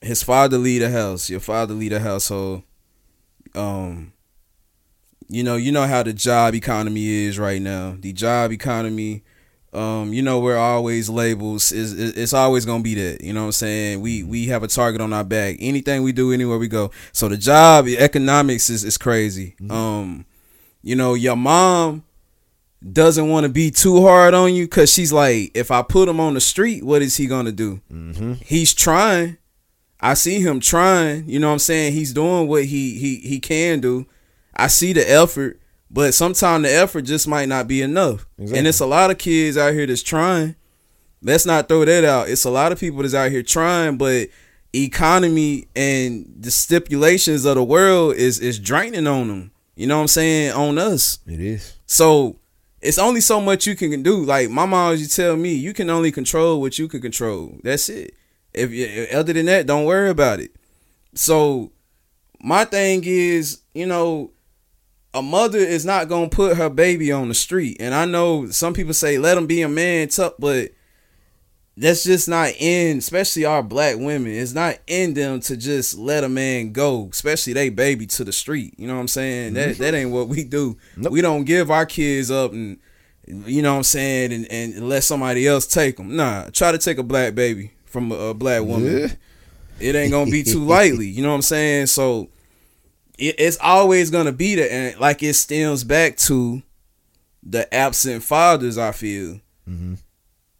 his 0.02 0.22
father 0.24 0.58
lead 0.58 0.82
a 0.82 0.90
house. 0.90 1.30
Your 1.30 1.38
father 1.40 1.74
lead 1.74 1.92
a 1.92 2.00
household. 2.00 2.62
Um, 3.54 4.12
you 5.28 5.44
know, 5.44 5.54
you 5.56 5.70
know 5.70 5.86
how 5.86 6.02
the 6.02 6.12
job 6.12 6.54
economy 6.56 7.06
is 7.06 7.38
right 7.38 7.62
now. 7.62 7.96
The 8.00 8.12
job 8.12 8.50
economy. 8.50 9.22
Um, 9.72 10.14
you 10.14 10.22
know, 10.22 10.40
we're 10.40 10.56
always 10.56 11.10
labels. 11.10 11.72
Is 11.72 11.92
it's 11.92 12.32
always 12.32 12.64
gonna 12.64 12.82
be 12.82 12.94
that. 12.94 13.22
You 13.22 13.32
know 13.32 13.42
what 13.42 13.46
I'm 13.46 13.52
saying? 13.52 14.00
We 14.00 14.22
we 14.22 14.46
have 14.46 14.62
a 14.62 14.68
target 14.68 15.00
on 15.00 15.12
our 15.12 15.24
back. 15.24 15.56
Anything 15.60 16.02
we 16.02 16.12
do, 16.12 16.32
anywhere 16.32 16.58
we 16.58 16.68
go. 16.68 16.90
So 17.12 17.28
the 17.28 17.36
job 17.36 17.86
economics 17.86 18.70
is 18.70 18.84
is 18.84 18.96
crazy. 18.96 19.56
Um, 19.68 20.24
you 20.82 20.96
know, 20.96 21.14
your 21.14 21.36
mom 21.36 22.04
doesn't 22.92 23.28
want 23.28 23.44
to 23.44 23.50
be 23.50 23.70
too 23.70 24.02
hard 24.02 24.34
on 24.34 24.54
you 24.54 24.64
because 24.64 24.92
she's 24.92 25.12
like, 25.12 25.50
if 25.54 25.70
I 25.70 25.82
put 25.82 26.08
him 26.08 26.20
on 26.20 26.34
the 26.34 26.40
street, 26.40 26.84
what 26.84 27.02
is 27.02 27.16
he 27.16 27.26
gonna 27.26 27.52
do? 27.52 27.80
mm-hmm. 27.92 28.34
He's 28.34 28.72
trying. 28.72 29.36
I 30.00 30.14
see 30.14 30.40
him 30.40 30.60
trying. 30.60 31.28
You 31.28 31.40
know 31.40 31.48
what 31.48 31.54
I'm 31.54 31.58
saying? 31.58 31.92
He's 31.92 32.12
doing 32.12 32.46
what 32.48 32.64
he 32.64 32.98
he 32.98 33.16
he 33.16 33.40
can 33.40 33.80
do. 33.80 34.06
I 34.56 34.68
see 34.68 34.92
the 34.92 35.08
effort, 35.08 35.60
but 35.90 36.14
sometimes 36.14 36.64
the 36.64 36.74
effort 36.74 37.02
just 37.02 37.26
might 37.26 37.48
not 37.48 37.66
be 37.66 37.82
enough. 37.82 38.26
Exactly. 38.38 38.58
And 38.58 38.66
it's 38.66 38.80
a 38.80 38.86
lot 38.86 39.10
of 39.10 39.18
kids 39.18 39.56
out 39.56 39.72
here 39.72 39.86
that's 39.86 40.02
trying. 40.02 40.54
Let's 41.22 41.46
not 41.46 41.68
throw 41.68 41.84
that 41.84 42.04
out. 42.04 42.28
It's 42.28 42.44
a 42.44 42.50
lot 42.50 42.72
of 42.72 42.78
people 42.78 43.02
that's 43.02 43.14
out 43.14 43.30
here 43.30 43.42
trying, 43.42 43.96
but 43.96 44.28
economy 44.74 45.66
and 45.74 46.26
the 46.38 46.50
stipulations 46.50 47.44
of 47.44 47.56
the 47.56 47.64
world 47.64 48.16
is 48.16 48.38
is 48.38 48.58
draining 48.58 49.06
on 49.06 49.28
them. 49.28 49.50
You 49.74 49.86
know 49.86 49.96
what 49.96 50.02
I'm 50.02 50.08
saying? 50.08 50.52
On 50.52 50.78
us. 50.78 51.18
It 51.26 51.40
is. 51.40 51.74
So 51.86 52.36
it's 52.80 52.98
only 52.98 53.20
so 53.20 53.40
much 53.40 53.66
you 53.66 53.74
can 53.74 54.02
do. 54.02 54.24
Like 54.24 54.50
my 54.50 54.66
mom 54.66 54.92
used 54.92 55.10
to 55.10 55.16
tell 55.16 55.36
me, 55.36 55.54
you 55.54 55.72
can 55.72 55.90
only 55.90 56.12
control 56.12 56.60
what 56.60 56.78
you 56.78 56.88
can 56.88 57.00
control. 57.00 57.58
That's 57.62 57.88
it. 57.88 58.14
If 58.52 58.70
you 58.70 59.06
other 59.12 59.32
than 59.32 59.46
that, 59.46 59.66
don't 59.66 59.84
worry 59.84 60.10
about 60.10 60.40
it. 60.40 60.54
So 61.14 61.72
my 62.40 62.64
thing 62.64 63.02
is, 63.04 63.62
you 63.74 63.86
know, 63.86 64.30
a 65.14 65.22
mother 65.22 65.58
is 65.58 65.84
not 65.84 66.08
gonna 66.08 66.28
put 66.28 66.56
her 66.56 66.68
baby 66.68 67.10
on 67.10 67.28
the 67.28 67.34
street. 67.34 67.78
And 67.80 67.94
I 67.94 68.04
know 68.04 68.48
some 68.50 68.74
people 68.74 68.94
say 68.94 69.18
let 69.18 69.38
him 69.38 69.46
be 69.46 69.62
a 69.62 69.68
man, 69.68 70.08
tough, 70.08 70.34
but 70.38 70.72
that's 71.76 72.02
just 72.02 72.28
not 72.28 72.52
in, 72.58 72.98
especially 72.98 73.44
our 73.44 73.62
black 73.62 73.96
women. 73.96 74.32
It's 74.32 74.52
not 74.52 74.78
in 74.86 75.14
them 75.14 75.40
to 75.40 75.56
just 75.56 75.96
let 75.96 76.24
a 76.24 76.28
man 76.28 76.72
go, 76.72 77.08
especially 77.10 77.52
they 77.52 77.68
baby 77.68 78.06
to 78.06 78.24
the 78.24 78.32
street. 78.32 78.74
You 78.76 78.88
know 78.88 78.94
what 78.94 79.00
I'm 79.00 79.08
saying? 79.08 79.54
That 79.54 79.78
that 79.78 79.94
ain't 79.94 80.10
what 80.10 80.28
we 80.28 80.44
do. 80.44 80.76
Nope. 80.96 81.12
We 81.12 81.20
don't 81.20 81.44
give 81.44 81.70
our 81.70 81.86
kids 81.86 82.30
up 82.30 82.52
and 82.52 82.78
you 83.26 83.60
know 83.60 83.72
what 83.72 83.78
I'm 83.78 83.84
saying, 83.84 84.32
and, 84.32 84.50
and 84.50 84.88
let 84.88 85.04
somebody 85.04 85.46
else 85.46 85.66
take 85.66 85.98
them. 85.98 86.16
Nah, 86.16 86.48
try 86.50 86.72
to 86.72 86.78
take 86.78 86.98
a 86.98 87.02
black 87.02 87.34
baby 87.34 87.72
from 87.84 88.10
a, 88.10 88.14
a 88.16 88.34
black 88.34 88.62
woman. 88.62 88.98
Yeah. 89.00 89.08
It 89.80 89.94
ain't 89.94 90.12
gonna 90.12 90.30
be 90.30 90.42
too 90.42 90.64
lightly. 90.64 91.06
You 91.06 91.22
know 91.22 91.28
what 91.28 91.36
I'm 91.36 91.42
saying? 91.42 91.86
So 91.86 92.28
it, 93.18 93.34
it's 93.38 93.58
always 93.60 94.10
gonna 94.10 94.32
be 94.32 94.54
there, 94.54 94.70
and 94.70 95.00
like 95.00 95.22
it 95.22 95.34
stems 95.34 95.84
back 95.84 96.16
to 96.18 96.62
the 97.42 97.72
absent 97.74 98.22
fathers. 98.22 98.78
I 98.78 98.92
feel 98.92 99.40
mm-hmm. 99.68 99.94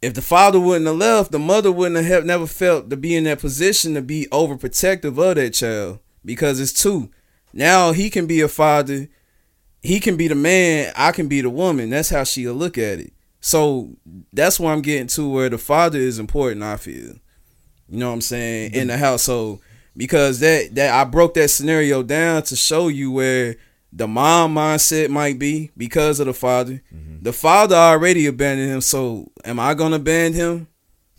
if 0.01 0.13
the 0.13 0.21
father 0.21 0.59
wouldn't 0.59 0.85
have 0.85 0.97
left, 0.97 1.31
the 1.31 1.39
mother 1.39 1.71
wouldn't 1.71 2.05
have 2.05 2.25
never 2.25 2.45
felt 2.45 2.89
to 2.89 2.97
be 2.97 3.15
in 3.15 3.23
that 3.23 3.39
position 3.39 3.93
to 3.93 4.01
be 4.01 4.27
overprotective 4.31 5.17
of 5.17 5.35
that 5.35 5.53
child 5.53 5.99
because 6.23 6.59
it's 6.59 6.73
two. 6.73 7.09
Now 7.53 7.93
he 7.93 8.09
can 8.09 8.27
be 8.27 8.41
a 8.41 8.47
father, 8.47 9.07
he 9.81 9.99
can 9.99 10.17
be 10.17 10.27
the 10.27 10.35
man, 10.35 10.93
I 10.95 11.11
can 11.11 11.27
be 11.27 11.41
the 11.41 11.49
woman. 11.49 11.89
That's 11.89 12.09
how 12.09 12.23
she'll 12.23 12.53
look 12.53 12.77
at 12.77 12.99
it. 12.99 13.13
So 13.41 13.95
that's 14.33 14.59
where 14.59 14.73
I'm 14.73 14.81
getting 14.81 15.07
to 15.07 15.29
where 15.29 15.49
the 15.49 15.57
father 15.57 15.97
is 15.97 16.19
important. 16.19 16.61
I 16.61 16.75
feel, 16.75 17.15
you 17.87 17.97
know 17.97 18.09
what 18.09 18.15
I'm 18.15 18.21
saying, 18.21 18.73
in 18.73 18.87
the 18.87 18.97
household 18.97 19.61
because 19.99 20.39
that 20.39 20.75
that 20.75 20.93
I 20.93 21.03
broke 21.03 21.33
that 21.33 21.49
scenario 21.49 22.03
down 22.03 22.43
to 22.43 22.55
show 22.55 22.87
you 22.87 23.11
where 23.11 23.57
the 23.91 24.07
mom 24.07 24.55
mindset 24.55 25.09
might 25.09 25.37
be 25.37 25.71
because 25.75 26.21
of 26.21 26.27
the 26.27 26.33
father. 26.33 26.81
Mm-hmm. 26.95 27.21
The 27.21 27.33
father 27.33 27.75
already 27.75 28.25
abandoned 28.25 28.71
him, 28.71 28.79
so 28.79 29.29
am 29.43 29.59
I 29.59 29.73
gonna 29.73 29.97
abandon 29.97 30.39
him? 30.39 30.67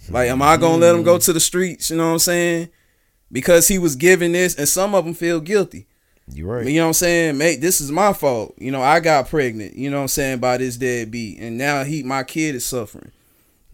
Like, 0.09 0.31
am 0.31 0.41
I 0.41 0.57
gonna 0.57 0.79
let 0.79 0.95
him 0.95 1.03
go 1.03 1.17
mm-hmm. 1.17 1.25
to 1.25 1.33
the 1.35 1.41
streets? 1.41 1.91
You 1.91 1.99
know 1.99 2.07
what 2.07 2.13
I'm 2.15 2.19
saying? 2.21 2.71
Because 3.31 3.69
he 3.69 3.79
was 3.79 3.97
given 3.97 4.33
this, 4.33 4.55
and 4.55 4.67
some 4.67 4.95
of 4.95 5.05
them 5.05 5.13
feel 5.13 5.41
guilty. 5.41 5.87
You're 6.33 6.57
right. 6.57 6.67
You 6.67 6.77
know 6.77 6.85
what 6.85 6.89
I'm 6.89 6.95
saying? 6.95 7.37
Mate, 7.37 7.61
this 7.61 7.83
is 7.83 7.93
my 7.93 8.15
fault. 8.15 8.55
You 8.57 8.71
know, 8.71 8.81
I 8.81 9.01
got 9.01 9.29
pregnant, 9.29 9.77
you 9.77 9.91
know 9.91 9.99
what 9.99 10.03
I'm 10.05 10.09
saying, 10.09 10.39
by 10.39 10.57
this 10.57 10.79
deadbeat. 10.79 11.39
And 11.39 11.59
now 11.59 11.85
he 11.85 12.03
my 12.03 12.23
kid 12.23 12.55
is 12.55 12.65
suffering. 12.65 13.13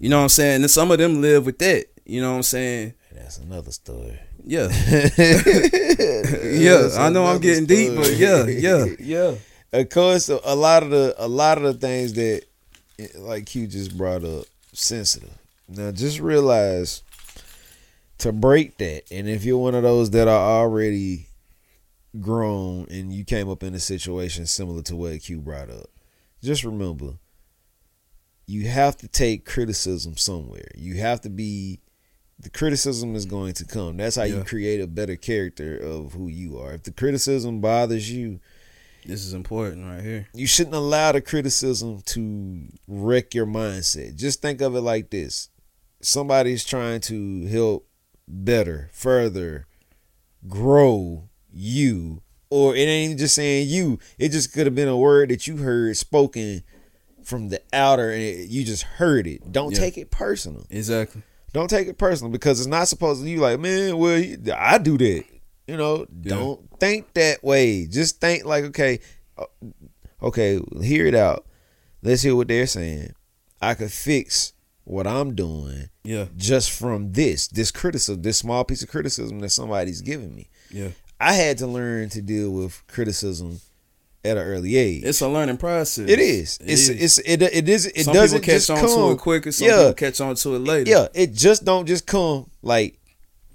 You 0.01 0.09
know 0.09 0.17
what 0.17 0.25
I'm 0.25 0.29
saying? 0.31 0.63
And 0.63 0.71
some 0.71 0.91
of 0.91 0.99
them 0.99 1.21
live 1.21 1.47
with 1.47 1.59
that. 1.59 1.87
You 2.05 2.21
know 2.23 2.33
what 2.33 2.39
I'm 2.39 2.43
saying? 2.43 2.95
That's 3.13 3.39
another 3.39 3.71
story. 3.71 4.19
Yeah. 4.49 4.69
yeah. 5.19 6.91
I 6.97 7.11
know 7.11 7.27
I'm 7.27 7.41
getting 7.41 7.67
deep, 7.67 7.97
but 7.97 8.13
yeah, 8.17 8.47
yeah, 8.47 8.87
yeah. 9.01 9.35
Of 9.73 9.91
course, 9.91 10.29
a 10.29 10.55
lot 10.55 10.85
of 10.85 10.91
the 10.91 11.15
a 11.19 11.27
lot 11.27 11.59
of 11.59 11.65
the 11.65 11.75
things 11.75 12.13
that, 12.13 12.45
like 13.17 13.53
you 13.57 13.67
just 13.67 13.99
brought 13.99 14.25
up, 14.25 14.45
sensitive. 14.73 15.37
Now, 15.69 15.91
just 15.91 16.21
realize 16.21 17.03
to 18.19 18.31
break 18.33 18.79
that, 18.79 19.03
and 19.11 19.29
if 19.29 19.45
you're 19.45 19.59
one 19.59 19.75
of 19.75 19.83
those 19.83 20.11
that 20.11 20.29
are 20.29 20.61
already 20.61 21.27
grown 22.21 22.87
and 22.89 23.13
you 23.13 23.25
came 23.25 23.51
up 23.51 23.65
in 23.65 23.75
a 23.75 23.81
situation 23.81 24.47
similar 24.47 24.81
to 24.83 24.95
what 24.95 25.21
Q 25.21 25.41
brought 25.41 25.71
up, 25.71 25.91
just 26.41 26.63
remember 26.63 27.15
you 28.47 28.69
have 28.69 28.97
to 28.99 29.09
take 29.09 29.45
criticism 29.45 30.17
somewhere. 30.17 30.69
You 30.77 30.95
have 30.99 31.21
to 31.23 31.29
be 31.29 31.81
the 32.39 32.51
criticism 32.51 33.15
is 33.17 33.25
going 33.27 33.55
to 33.55 33.65
come. 33.65 33.97
That's 33.97 34.17
how 34.17 34.25
you 34.25 34.43
create 34.45 34.81
a 34.81 34.87
better 34.87 35.17
character 35.17 35.77
of 35.77 36.13
who 36.13 36.29
you 36.29 36.59
are. 36.59 36.75
If 36.75 36.83
the 36.85 36.91
criticism 36.93 37.61
bothers 37.61 38.11
you, 38.11 38.41
This 39.05 39.25
is 39.25 39.33
important 39.33 39.87
right 39.87 40.03
here. 40.03 40.29
you 40.35 40.47
shouldn't 40.47 40.75
allow 40.75 41.13
the 41.13 41.21
criticism 41.23 42.03
to 42.07 42.67
wreck 42.87 43.35
your 43.35 43.47
mindset. 43.47 44.17
Just 44.17 44.43
think 44.43 44.61
of 44.61 44.75
it 44.77 44.81
like 44.83 45.11
this. 45.11 45.49
Somebody's 46.03 46.65
trying 46.65 47.01
to 47.03 47.47
help 47.47 47.89
better, 48.29 48.91
further, 48.93 49.67
grow 50.47 51.29
you. 51.53 52.23
Or 52.51 52.77
it 52.77 52.81
ain't 52.81 53.19
just 53.19 53.35
saying 53.35 53.69
you. 53.69 53.99
It 54.19 54.29
just 54.31 54.53
could 54.53 54.67
have 54.67 54.75
been 54.75 54.89
a 54.89 54.97
word 54.97 55.31
that 55.31 55.47
you 55.47 55.57
heard 55.57 55.97
spoken 55.97 56.63
from 57.25 57.49
the 57.49 57.61
outer 57.73 58.11
and 58.11 58.23
it, 58.23 58.49
you 58.51 58.63
just 58.65 58.83
heard 58.85 59.27
it. 59.27 59.51
Don't 59.51 59.73
Yeah. 59.73 59.79
take 59.81 59.99
it 59.99 60.11
personal. 60.13 60.65
Exactly. 60.71 61.23
Don't 61.57 61.71
take 61.71 61.89
it 61.89 61.97
personal 61.97 62.31
because 62.31 62.61
it's 62.61 62.67
not 62.67 62.87
supposed 62.87 63.23
to 63.23 63.31
you 63.31 63.39
like, 63.41 63.59
man, 63.59 63.97
well, 63.97 64.23
I 64.55 64.77
do 64.77 64.99
that. 64.99 65.25
You 65.67 65.77
know, 65.79 66.01
Yeah. 66.23 66.35
don't 66.37 66.69
think 66.79 67.15
that 67.15 67.43
way. 67.43 67.87
Just 67.87 68.21
think 68.21 68.45
like, 68.45 68.65
okay, 68.65 69.01
uh, 69.39 69.47
okay, 70.23 70.61
hear 70.83 71.07
it 71.07 71.15
out. 71.15 71.47
Let's 72.03 72.21
hear 72.21 72.37
what 72.37 72.49
they're 72.49 72.67
saying. 72.67 73.15
I 73.63 73.73
could 73.73 73.91
fix 73.91 74.53
what 74.85 75.07
I'm 75.07 75.35
doing 75.35 75.89
Yeah. 76.05 76.27
just 76.37 76.71
from 76.71 77.13
this, 77.13 77.49
this 77.49 77.71
criticism, 77.71 78.21
this 78.21 78.37
small 78.37 78.63
piece 78.63 78.83
of 78.83 78.91
criticism 78.91 79.41
that 79.41 79.49
somebody's 79.49 80.03
giving 80.03 80.35
me. 80.35 80.51
Yeah. 80.71 80.91
I 81.19 81.33
had 81.33 81.57
to 81.59 81.67
learn 81.67 82.11
to 82.11 82.21
deal 82.21 82.51
with 82.51 82.83
criticism 82.87 83.61
at 84.27 84.37
an 84.37 84.43
early 84.43 84.77
age. 84.77 85.05
It's 85.05 85.21
a 85.21 85.29
learning 85.29 85.57
process. 85.57 86.09
it 86.09 86.19
is. 86.19 86.59
It 86.59 86.71
it's 86.73 86.89
is. 86.89 87.19
it's 87.19 87.29
it 87.29 87.43
it 87.43 87.69
is 87.69 87.87
it 87.87 88.05
some 88.05 88.15
doesn't 88.15 88.41
people 88.41 88.53
catch 88.53 88.67
just 88.67 88.71
on 88.71 88.79
come. 88.79 88.89
to 88.89 89.11
it 89.13 89.19
quicker. 89.19 89.53
Some 89.53 89.69
yeah, 89.69 89.77
people 89.77 89.95
catch 89.95 90.21
on 90.21 90.35
to 90.35 90.55
it 90.57 90.59
later. 90.59 90.91
yeah, 90.91 91.09
it 91.15 91.33
just 91.33 91.65
don't 91.65 91.87
just 91.87 92.07
come 92.07 92.51
like 92.63 92.99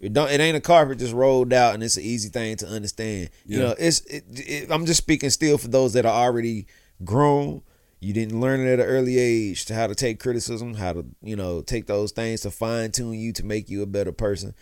it 0.02 0.14
don't. 0.14 0.32
It 0.32 0.42
ain't 0.42 0.58
a 0.58 0.62
carpet 0.62 0.98
just 0.98 1.14
rolled 1.14 1.54
out, 1.54 1.76
and 1.76 1.84
it's 1.84 1.96
an 1.96 2.04
easy 2.04 2.30
thing 2.30 2.56
to 2.58 2.68
understand. 2.68 3.30
You 3.46 3.60
know, 3.60 3.76
it's. 3.78 4.02
It, 4.02 4.24
it, 4.32 4.72
I'm 4.72 4.88
just 4.88 4.98
speaking 4.98 5.30
still 5.30 5.60
for 5.60 5.68
those 5.68 5.94
that 5.94 6.08
are 6.08 6.26
already 6.26 6.66
grown. 7.04 7.62
You 8.00 8.14
didn't 8.14 8.40
learn 8.42 8.62
it 8.62 8.74
at 8.74 8.80
an 8.80 8.86
early 8.88 9.20
age 9.20 9.66
to 9.66 9.76
how 9.76 9.86
to 9.86 9.94
take 9.94 10.20
criticism, 10.20 10.74
how 10.74 10.94
to 10.94 11.06
you 11.22 11.36
know 11.36 11.62
take 11.62 11.86
those 11.86 12.12
things 12.12 12.42
to 12.42 12.52
fine 12.52 12.92
tune 12.92 13.14
you 13.14 13.32
to 13.34 13.46
make 13.46 13.70
you 13.70 13.84
a 13.84 13.86
better 13.86 14.12
person. 14.12 14.56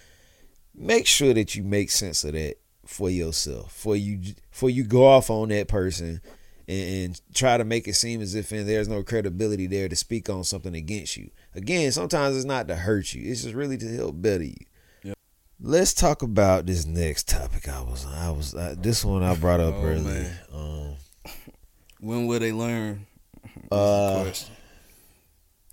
Make 0.76 1.08
sure 1.08 1.34
that 1.34 1.56
you 1.56 1.64
make 1.64 1.90
sense 1.90 2.26
of 2.26 2.34
that 2.34 2.58
for 2.90 3.10
yourself. 3.10 3.72
For 3.72 3.96
you, 3.96 4.34
for 4.50 4.70
you 4.70 4.84
go 4.84 5.06
off 5.06 5.30
on 5.30 5.50
that 5.50 5.68
person 5.68 6.22
and, 6.68 6.90
and 7.06 7.22
try 7.34 7.56
to 7.58 7.64
make 7.64 7.88
it 7.88 7.94
seem 7.94 8.20
as 8.20 8.34
if 8.34 8.50
there's 8.50 8.88
no 8.88 9.04
credibility 9.04 9.68
there 9.68 9.88
to 9.88 9.96
speak 9.96 10.28
on 10.30 10.44
something 10.44 10.76
against 10.76 11.16
you. 11.16 11.30
Again, 11.54 11.92
sometimes 11.92 12.36
it's 12.36 12.46
not 12.46 12.68
to 12.68 12.76
hurt 12.76 13.14
you; 13.14 13.32
it's 13.32 13.44
just 13.44 13.54
really 13.56 13.78
to 13.78 13.96
help 13.96 14.20
better 14.22 14.44
you. 14.44 14.56
Yeah. 15.04 15.14
Let's 15.62 15.94
talk 15.94 16.24
about 16.24 16.66
this 16.66 16.86
next 16.88 17.28
topic. 17.28 17.70
I 17.70 17.82
was, 17.82 18.06
I 18.08 18.32
was, 18.32 18.56
I, 18.56 18.74
this 18.74 19.06
one 19.06 19.22
I 19.24 19.36
brought 19.36 19.60
up 19.60 19.76
Oh, 19.78 19.84
earlier. 19.84 20.40
Um, 20.52 20.96
When 22.00 22.26
will 22.26 22.40
they 22.40 22.52
learn? 22.52 23.06
uh, 23.72 24.24
Question. 24.24 24.56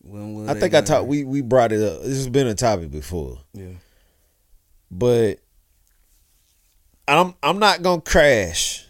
When 0.02 0.34
will 0.34 0.50
I 0.50 0.54
think 0.54 0.74
I 0.74 0.82
talked. 0.82 1.06
We 1.08 1.24
we 1.24 1.40
brought 1.40 1.72
it 1.72 1.82
up. 1.82 2.02
This 2.02 2.16
has 2.18 2.28
been 2.28 2.46
a 2.46 2.54
topic 2.54 2.90
before, 2.90 3.38
Yeah. 3.54 3.72
but 4.90 5.38
I'm 7.08 7.34
I'm 7.42 7.58
not 7.58 7.82
gonna 7.82 8.00
crash 8.00 8.84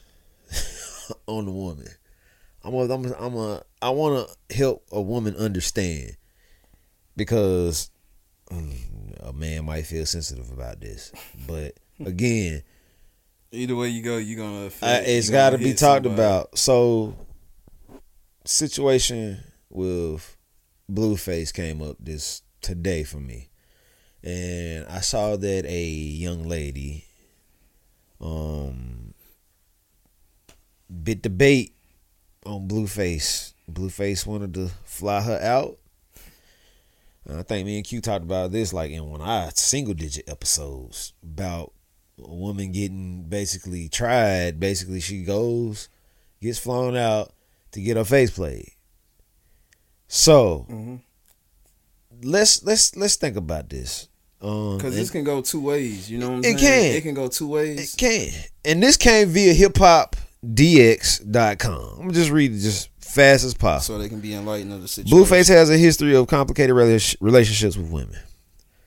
on 1.27 1.47
the 1.47 1.53
woman. 1.53 1.89
I'm 2.64 2.75
a, 2.75 2.93
I'm 2.93 3.05
a, 3.05 3.12
I'm 3.14 3.37
a 3.37 3.62
I 3.81 3.91
want 3.91 4.29
to 4.29 4.57
help 4.57 4.85
a 4.91 5.01
woman 5.01 5.37
understand 5.37 6.17
because 7.17 7.91
mm, 8.51 8.75
a 9.21 9.33
man 9.33 9.67
might 9.67 9.87
feel 9.87 10.07
sensitive 10.07 10.51
about 10.51 10.81
this, 10.81 11.12
but 11.47 11.75
again, 12.05 12.62
Either 13.53 13.77
way 13.77 13.89
you 13.89 14.03
go, 14.03 14.17
you're 14.19 14.39
gonna. 14.39 14.71
I, 14.83 14.99
it's 14.99 15.31
got 15.31 15.51
to 15.51 15.59
be 15.59 15.73
talked 15.73 16.05
somebody. 16.05 16.14
about. 16.14 16.59
So, 16.59 17.17
situation 18.45 19.39
with 19.71 20.37
Blueface 20.91 21.55
came 21.55 21.81
up 21.81 21.97
this 22.01 22.43
today 22.61 23.05
for 23.05 23.19
me, 23.19 23.49
and 24.23 24.85
I 24.87 25.01
saw 25.01 25.37
that 25.37 25.64
a 25.64 25.85
young 25.85 26.43
lady, 26.43 27.06
um, 28.21 29.14
bit 31.03 31.23
the 31.23 31.31
bait 31.31 31.75
on 32.45 32.69
Blueface. 32.69 33.53
Blueface 33.71 34.27
wanted 34.27 34.55
to 34.55 34.69
fly 34.85 35.21
her 35.23 35.41
out. 35.43 35.79
I 37.29 37.43
think 37.43 37.67
me 37.67 37.77
and 37.77 37.85
Q 37.85 38.01
talked 38.01 38.23
about 38.25 38.53
this 38.53 38.73
like 38.73 38.93
in 38.93 39.05
one 39.11 39.21
of 39.21 39.27
our 39.27 39.51
single 39.53 39.95
digit 39.95 40.29
episodes 40.29 41.12
about 41.25 41.73
a 42.23 42.33
woman 42.33 42.71
getting 42.71 43.25
basically 43.25 43.89
tried. 43.89 44.61
Basically, 44.61 45.01
she 45.01 45.25
goes, 45.25 45.89
gets 46.41 46.59
flown 46.61 46.97
out 46.97 47.33
to 47.73 47.81
get 47.81 47.97
her 47.97 48.05
face 48.05 48.31
played. 48.31 48.71
So 50.07 50.67
Mhm. 50.71 51.01
let's 52.23 52.62
let's 52.62 52.95
let's 52.97 53.17
think 53.17 53.37
about 53.37 53.69
this. 53.71 54.09
Um, 54.43 54.76
Because 54.76 54.95
and- 54.95 55.03
this 55.03 55.11
can 55.11 55.24
go 55.24 55.41
two 55.41 55.61
ways. 55.61 56.11
You 56.11 56.18
know 56.18 56.28
what 56.28 56.34
I'm 56.37 56.41
It 56.45 56.45
saying? 56.45 56.59
can. 56.59 56.97
It 56.97 57.01
can 57.03 57.14
go 57.14 57.28
two 57.28 57.49
ways. 57.49 57.95
It 57.95 57.99
can. 57.99 58.28
And 58.64 58.82
this 58.82 58.97
came 58.97 59.28
via 59.28 59.55
hiphopdx.com. 59.55 61.99
I'm 62.01 62.12
just 62.12 62.30
read 62.30 62.53
it 62.53 62.59
just 62.59 62.91
fast 63.01 63.45
as 63.45 63.55
possible. 63.55 63.97
So 63.97 64.03
they 64.03 64.09
can 64.09 64.20
be 64.20 64.34
enlightened 64.34 64.72
of 64.72 64.82
the 64.82 64.89
situation. 64.89 65.16
Blueface 65.18 65.49
has 65.49 65.70
a 65.70 65.78
history 65.78 66.14
of 66.14 66.26
complicated 66.26 66.74
relationships 67.20 67.76
with 67.76 67.91
women. 67.91 68.18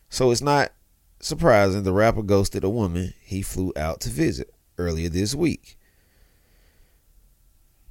So 0.09 0.31
it's 0.31 0.41
not 0.41 0.71
surprising 1.19 1.83
the 1.83 1.93
rapper 1.93 2.21
ghosted 2.23 2.63
a 2.63 2.69
woman 2.69 3.13
he 3.21 3.41
flew 3.41 3.73
out 3.75 3.99
to 4.01 4.09
visit 4.09 4.53
earlier 4.77 5.09
this 5.09 5.35
week. 5.35 5.77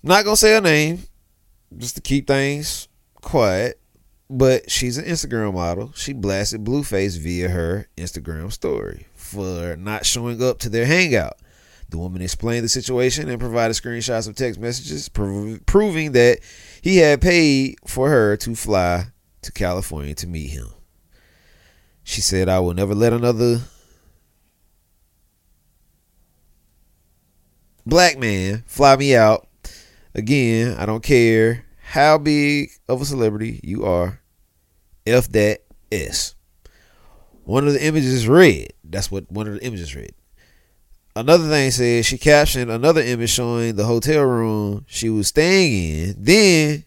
Not 0.02 0.24
gonna 0.24 0.36
say 0.36 0.54
her 0.54 0.60
name, 0.60 1.02
just 1.76 1.96
to 1.96 2.00
keep 2.00 2.26
things 2.28 2.88
quiet. 3.20 3.77
But 4.30 4.70
she's 4.70 4.98
an 4.98 5.06
Instagram 5.06 5.54
model. 5.54 5.92
She 5.94 6.12
blasted 6.12 6.64
Blueface 6.64 7.18
via 7.18 7.48
her 7.48 7.88
Instagram 7.96 8.52
story 8.52 9.06
for 9.14 9.76
not 9.76 10.04
showing 10.04 10.42
up 10.42 10.58
to 10.60 10.68
their 10.68 10.84
hangout. 10.84 11.38
The 11.88 11.96
woman 11.96 12.20
explained 12.20 12.64
the 12.64 12.68
situation 12.68 13.30
and 13.30 13.40
provided 13.40 13.74
screenshots 13.74 14.28
of 14.28 14.36
text 14.36 14.60
messages 14.60 15.08
prov- 15.08 15.64
proving 15.64 16.12
that 16.12 16.40
he 16.82 16.98
had 16.98 17.22
paid 17.22 17.76
for 17.86 18.10
her 18.10 18.36
to 18.38 18.54
fly 18.54 19.06
to 19.40 19.52
California 19.52 20.14
to 20.16 20.26
meet 20.26 20.50
him. 20.50 20.68
She 22.04 22.20
said, 22.20 22.48
I 22.48 22.60
will 22.60 22.74
never 22.74 22.94
let 22.94 23.14
another 23.14 23.62
black 27.86 28.18
man 28.18 28.64
fly 28.66 28.96
me 28.96 29.16
out. 29.16 29.48
Again, 30.14 30.76
I 30.78 30.84
don't 30.84 31.02
care 31.02 31.64
how 31.80 32.18
big 32.18 32.70
of 32.88 33.00
a 33.00 33.04
celebrity 33.04 33.60
you 33.62 33.84
are. 33.84 34.17
F 35.08 35.28
that 35.32 35.60
S. 35.90 36.34
One 37.44 37.66
of 37.66 37.72
the 37.72 37.84
images 37.84 38.28
read. 38.28 38.72
That's 38.84 39.10
what 39.10 39.30
one 39.30 39.46
of 39.46 39.54
the 39.54 39.64
images 39.64 39.94
read. 39.94 40.12
Another 41.16 41.48
thing 41.48 41.70
says 41.70 42.06
she 42.06 42.18
captioned 42.18 42.70
another 42.70 43.00
image 43.00 43.30
showing 43.30 43.74
the 43.74 43.84
hotel 43.84 44.22
room 44.22 44.84
she 44.86 45.08
was 45.08 45.28
staying 45.28 46.08
in. 46.08 46.14
Then 46.18 46.84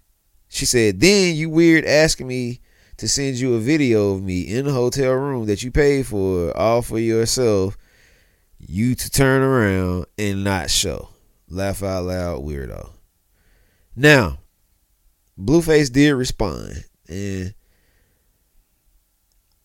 she 0.47 0.65
said, 0.65 0.99
Then 0.99 1.35
you 1.35 1.49
weird 1.49 1.83
asking 1.83 2.27
me 2.27 2.61
to 2.97 3.07
send 3.07 3.37
you 3.37 3.55
a 3.55 3.59
video 3.59 4.11
of 4.11 4.23
me 4.23 4.41
in 4.41 4.65
the 4.65 4.71
hotel 4.71 5.13
room 5.13 5.47
that 5.47 5.63
you 5.63 5.71
paid 5.71 6.05
for, 6.05 6.55
all 6.55 6.81
for 6.81 6.99
yourself, 6.99 7.77
you 8.59 8.93
to 8.95 9.09
turn 9.09 9.41
around 9.41 10.05
and 10.17 10.43
not 10.43 10.69
show. 10.69 11.09
Laugh 11.49 11.83
out 11.83 12.05
loud, 12.05 12.43
weirdo. 12.43 12.91
Now, 13.95 14.39
Blueface 15.37 15.91
did 15.91 16.11
respond, 16.11 16.85
and 17.09 17.53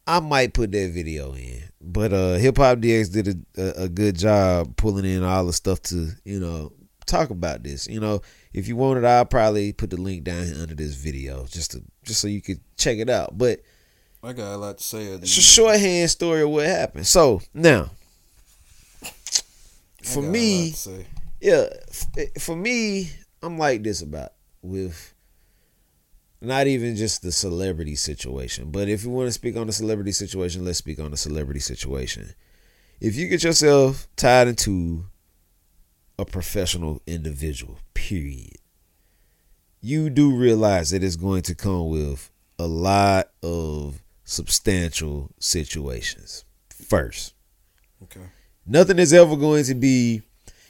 I 0.07 0.20
might 0.20 0.54
put 0.54 0.72
that 0.72 0.90
video 0.92 1.34
in. 1.34 1.62
But 1.80 2.12
uh 2.12 2.34
Hip 2.34 2.57
Hop 2.59 2.78
DX 2.78 3.12
did 3.12 3.44
a, 3.57 3.82
a, 3.84 3.88
good 3.88 4.16
job 4.16 4.76
pulling 4.76 5.04
in 5.04 5.22
all 5.22 5.46
the 5.46 5.52
stuff 5.52 5.80
to, 5.82 6.11
you 6.24 6.40
know, 6.40 6.72
talk 7.07 7.30
about 7.30 7.62
this. 7.62 7.86
You 7.86 8.00
know, 8.00 8.20
if 8.52 8.68
you 8.68 8.76
wanted, 8.76 9.04
I'll 9.04 9.24
probably 9.24 9.72
put 9.72 9.90
the 9.90 9.96
link 9.96 10.24
down 10.24 10.44
here 10.46 10.57
under 10.61 10.74
this 10.74 10.94
video 10.94 11.46
just 11.46 11.72
to 11.72 11.82
just 12.04 12.20
so 12.20 12.28
you 12.28 12.42
could 12.42 12.61
check 12.76 12.98
it 12.98 13.11
out. 13.11 13.36
But 13.36 13.61
I 14.22 14.32
got 14.32 14.54
a 14.54 14.57
lot 14.57 14.78
to 14.78 14.84
say. 14.84 15.04
it's 15.04 15.14
a 15.14 15.18
than- 15.18 15.26
shorthand 15.26 16.11
story 16.11 16.42
of 16.42 16.50
what 16.50 16.66
happened. 16.66 17.07
So 17.07 17.40
now, 17.54 17.90
for 20.02 20.22
me, 20.22 20.66
lot 20.66 20.70
to 20.70 20.76
say. 20.76 21.07
yeah, 21.40 21.66
for 22.40 22.57
me, 22.57 23.11
I'm 23.42 23.59
like 23.59 23.82
this 23.82 24.02
about 24.02 24.32
with 24.62 25.14
not 26.41 26.66
even 26.66 26.97
just 26.97 27.22
the 27.22 27.32
celebrity 27.32 27.95
situation, 27.95 28.70
but 28.70 28.89
if 28.89 29.05
you 29.05 29.11
want 29.11 29.28
to 29.28 29.32
speak 29.32 29.57
on 29.57 29.66
the 29.66 29.72
celebrity 29.72 30.12
situation, 30.12 30.64
let's 30.64 30.78
speak 30.78 30.99
on 31.01 31.11
the 31.11 31.16
celebrity 31.16 31.61
situation. 31.61 32.34
If 33.01 33.16
you 33.16 33.28
get 33.28 33.43
yourself 33.45 34.09
tied 34.16 34.49
into 34.49 35.05
a 36.18 36.24
professional 36.24 37.01
individual, 37.07 37.78
period, 37.95 38.57
you 39.80 40.11
do 40.11 40.34
realize 40.34 40.91
that 40.91 41.05
it's 41.05 41.16
going 41.16 41.43
to 41.43 41.55
come 41.55 41.89
with 41.89 42.30
a 42.59 42.66
lot 42.66 43.30
of 43.43 44.03
substantial 44.24 45.30
situations. 45.39 46.45
First, 46.70 47.34
Okay. 48.03 48.20
Nothing 48.66 48.99
is 48.99 49.12
ever 49.12 49.37
going 49.37 49.64
to 49.64 49.74
be. 49.74 50.22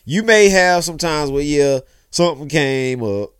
You 0.05 0.23
may 0.23 0.49
have 0.49 0.85
sometimes 0.85 1.31
where 1.31 1.43
yeah 1.43 1.81
something 2.11 2.49
came 2.49 3.03
up, 3.03 3.31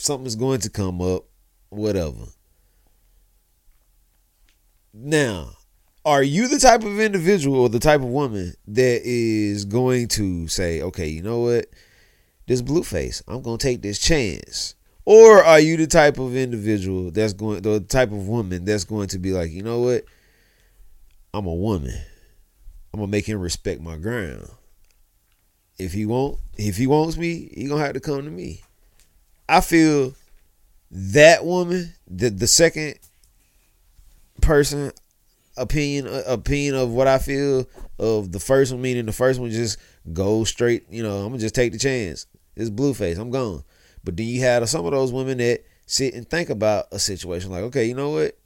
something's 0.00 0.36
going 0.36 0.60
to 0.60 0.70
come 0.70 1.00
up, 1.00 1.24
whatever. 1.68 2.26
Now, 4.92 5.50
are 6.04 6.22
you 6.22 6.48
the 6.48 6.58
type 6.58 6.84
of 6.84 6.98
individual 6.98 7.60
or 7.60 7.68
the 7.68 7.78
type 7.78 8.00
of 8.00 8.08
woman 8.08 8.54
that 8.66 9.02
is 9.04 9.64
going 9.64 10.08
to 10.08 10.48
say, 10.48 10.80
okay, 10.82 11.08
you 11.08 11.22
know 11.22 11.40
what, 11.40 11.66
this 12.46 12.62
blueface, 12.62 13.22
I'm 13.28 13.42
gonna 13.42 13.58
take 13.58 13.82
this 13.82 13.98
chance. 13.98 14.74
Or 15.04 15.42
are 15.42 15.60
you 15.60 15.76
the 15.76 15.86
type 15.86 16.18
of 16.18 16.34
individual 16.34 17.10
that's 17.10 17.32
going, 17.32 17.62
the 17.62 17.80
type 17.80 18.10
of 18.10 18.26
woman 18.26 18.64
that's 18.64 18.84
going 18.84 19.08
to 19.08 19.18
be 19.18 19.32
like, 19.32 19.50
you 19.50 19.62
know 19.62 19.80
what, 19.80 20.04
I'm 21.32 21.46
a 21.46 21.54
woman. 21.54 21.98
I'm 22.92 23.00
gonna 23.00 23.10
make 23.10 23.26
him 23.26 23.40
respect 23.40 23.80
my 23.80 23.96
ground. 23.96 24.48
If 25.78 25.92
he 25.92 26.06
won't, 26.06 26.38
if 26.56 26.76
he 26.76 26.86
wants 26.86 27.16
me, 27.16 27.50
he 27.54 27.68
gonna 27.68 27.84
have 27.84 27.94
to 27.94 28.00
come 28.00 28.24
to 28.24 28.30
me. 28.30 28.62
I 29.48 29.60
feel 29.60 30.14
that 30.90 31.44
woman, 31.44 31.94
the 32.06 32.30
the 32.30 32.46
second 32.46 32.98
person 34.40 34.92
opinion 35.56 36.06
uh, 36.06 36.22
opinion 36.26 36.74
of 36.74 36.90
what 36.90 37.08
I 37.08 37.18
feel 37.18 37.68
of 37.98 38.32
the 38.32 38.40
first 38.40 38.72
one, 38.72 38.82
meaning 38.82 39.06
the 39.06 39.12
first 39.12 39.40
one 39.40 39.50
just 39.50 39.78
go 40.12 40.44
straight. 40.44 40.84
You 40.90 41.02
know, 41.02 41.18
I'm 41.18 41.28
gonna 41.28 41.38
just 41.38 41.54
take 41.54 41.72
the 41.72 41.78
chance. 41.78 42.26
It's 42.56 42.70
blueface. 42.70 43.18
I'm 43.18 43.30
gone. 43.30 43.64
But 44.04 44.16
then 44.16 44.26
you 44.26 44.40
have 44.40 44.68
some 44.68 44.86
of 44.86 44.92
those 44.92 45.12
women 45.12 45.38
that 45.38 45.64
sit 45.86 46.14
and 46.14 46.28
think 46.28 46.50
about 46.50 46.86
a 46.92 46.98
situation 46.98 47.50
like, 47.50 47.64
okay, 47.64 47.84
you 47.84 47.94
know 47.94 48.10
what? 48.10 48.38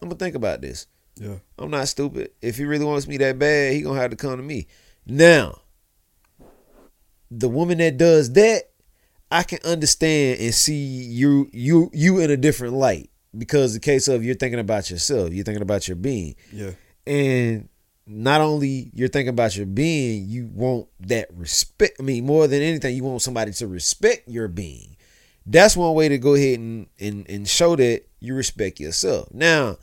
I'm 0.00 0.08
gonna 0.08 0.18
think 0.18 0.34
about 0.34 0.60
this. 0.60 0.86
Yeah. 1.16 1.36
I'm 1.58 1.70
not 1.70 1.88
stupid. 1.88 2.30
If 2.40 2.56
he 2.56 2.64
really 2.64 2.84
wants 2.84 3.06
me 3.06 3.16
that 3.18 3.38
bad, 3.38 3.74
he 3.74 3.82
gonna 3.82 4.00
have 4.00 4.10
to 4.10 4.16
come 4.16 4.36
to 4.36 4.42
me. 4.42 4.66
Now, 5.06 5.60
the 7.30 7.48
woman 7.48 7.78
that 7.78 7.96
does 7.96 8.32
that, 8.32 8.70
I 9.30 9.42
can 9.44 9.58
understand 9.64 10.40
and 10.40 10.54
see 10.54 10.74
you 10.74 11.48
you 11.52 11.90
you 11.92 12.18
in 12.20 12.30
a 12.30 12.36
different 12.36 12.74
light 12.74 13.10
because 13.36 13.74
the 13.74 13.80
case 13.80 14.08
of 14.08 14.24
you're 14.24 14.34
thinking 14.34 14.58
about 14.60 14.90
yourself, 14.90 15.32
you're 15.32 15.44
thinking 15.44 15.62
about 15.62 15.86
your 15.86 15.96
being, 15.96 16.34
Yeah. 16.52 16.72
and 17.06 17.68
not 18.06 18.40
only 18.40 18.90
you're 18.92 19.08
thinking 19.08 19.28
about 19.28 19.56
your 19.56 19.66
being, 19.66 20.26
you 20.28 20.50
want 20.52 20.88
that 21.00 21.28
respect. 21.32 21.96
I 22.00 22.02
mean, 22.02 22.26
more 22.26 22.48
than 22.48 22.60
anything, 22.60 22.96
you 22.96 23.04
want 23.04 23.22
somebody 23.22 23.52
to 23.52 23.68
respect 23.68 24.28
your 24.28 24.48
being. 24.48 24.96
That's 25.46 25.76
one 25.76 25.94
way 25.94 26.08
to 26.08 26.18
go 26.18 26.34
ahead 26.34 26.58
and 26.58 26.86
and, 26.98 27.24
and 27.30 27.46
show 27.48 27.76
that 27.76 28.02
you 28.18 28.34
respect 28.34 28.80
yourself. 28.80 29.28
Now, 29.32 29.76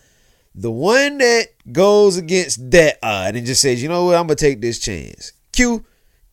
the 0.54 0.72
one 0.72 1.20
that 1.20 1.48
goes 1.72 2.18
against 2.18 2.70
that 2.72 2.98
odd 3.02 3.36
and 3.36 3.46
just 3.48 3.62
says, 3.62 3.82
you 3.82 3.88
know 3.88 4.06
what, 4.06 4.16
I'm 4.16 4.28
gonna 4.28 4.36
take 4.36 4.60
this 4.60 4.80
chance. 4.80 5.32
Q, 5.54 5.86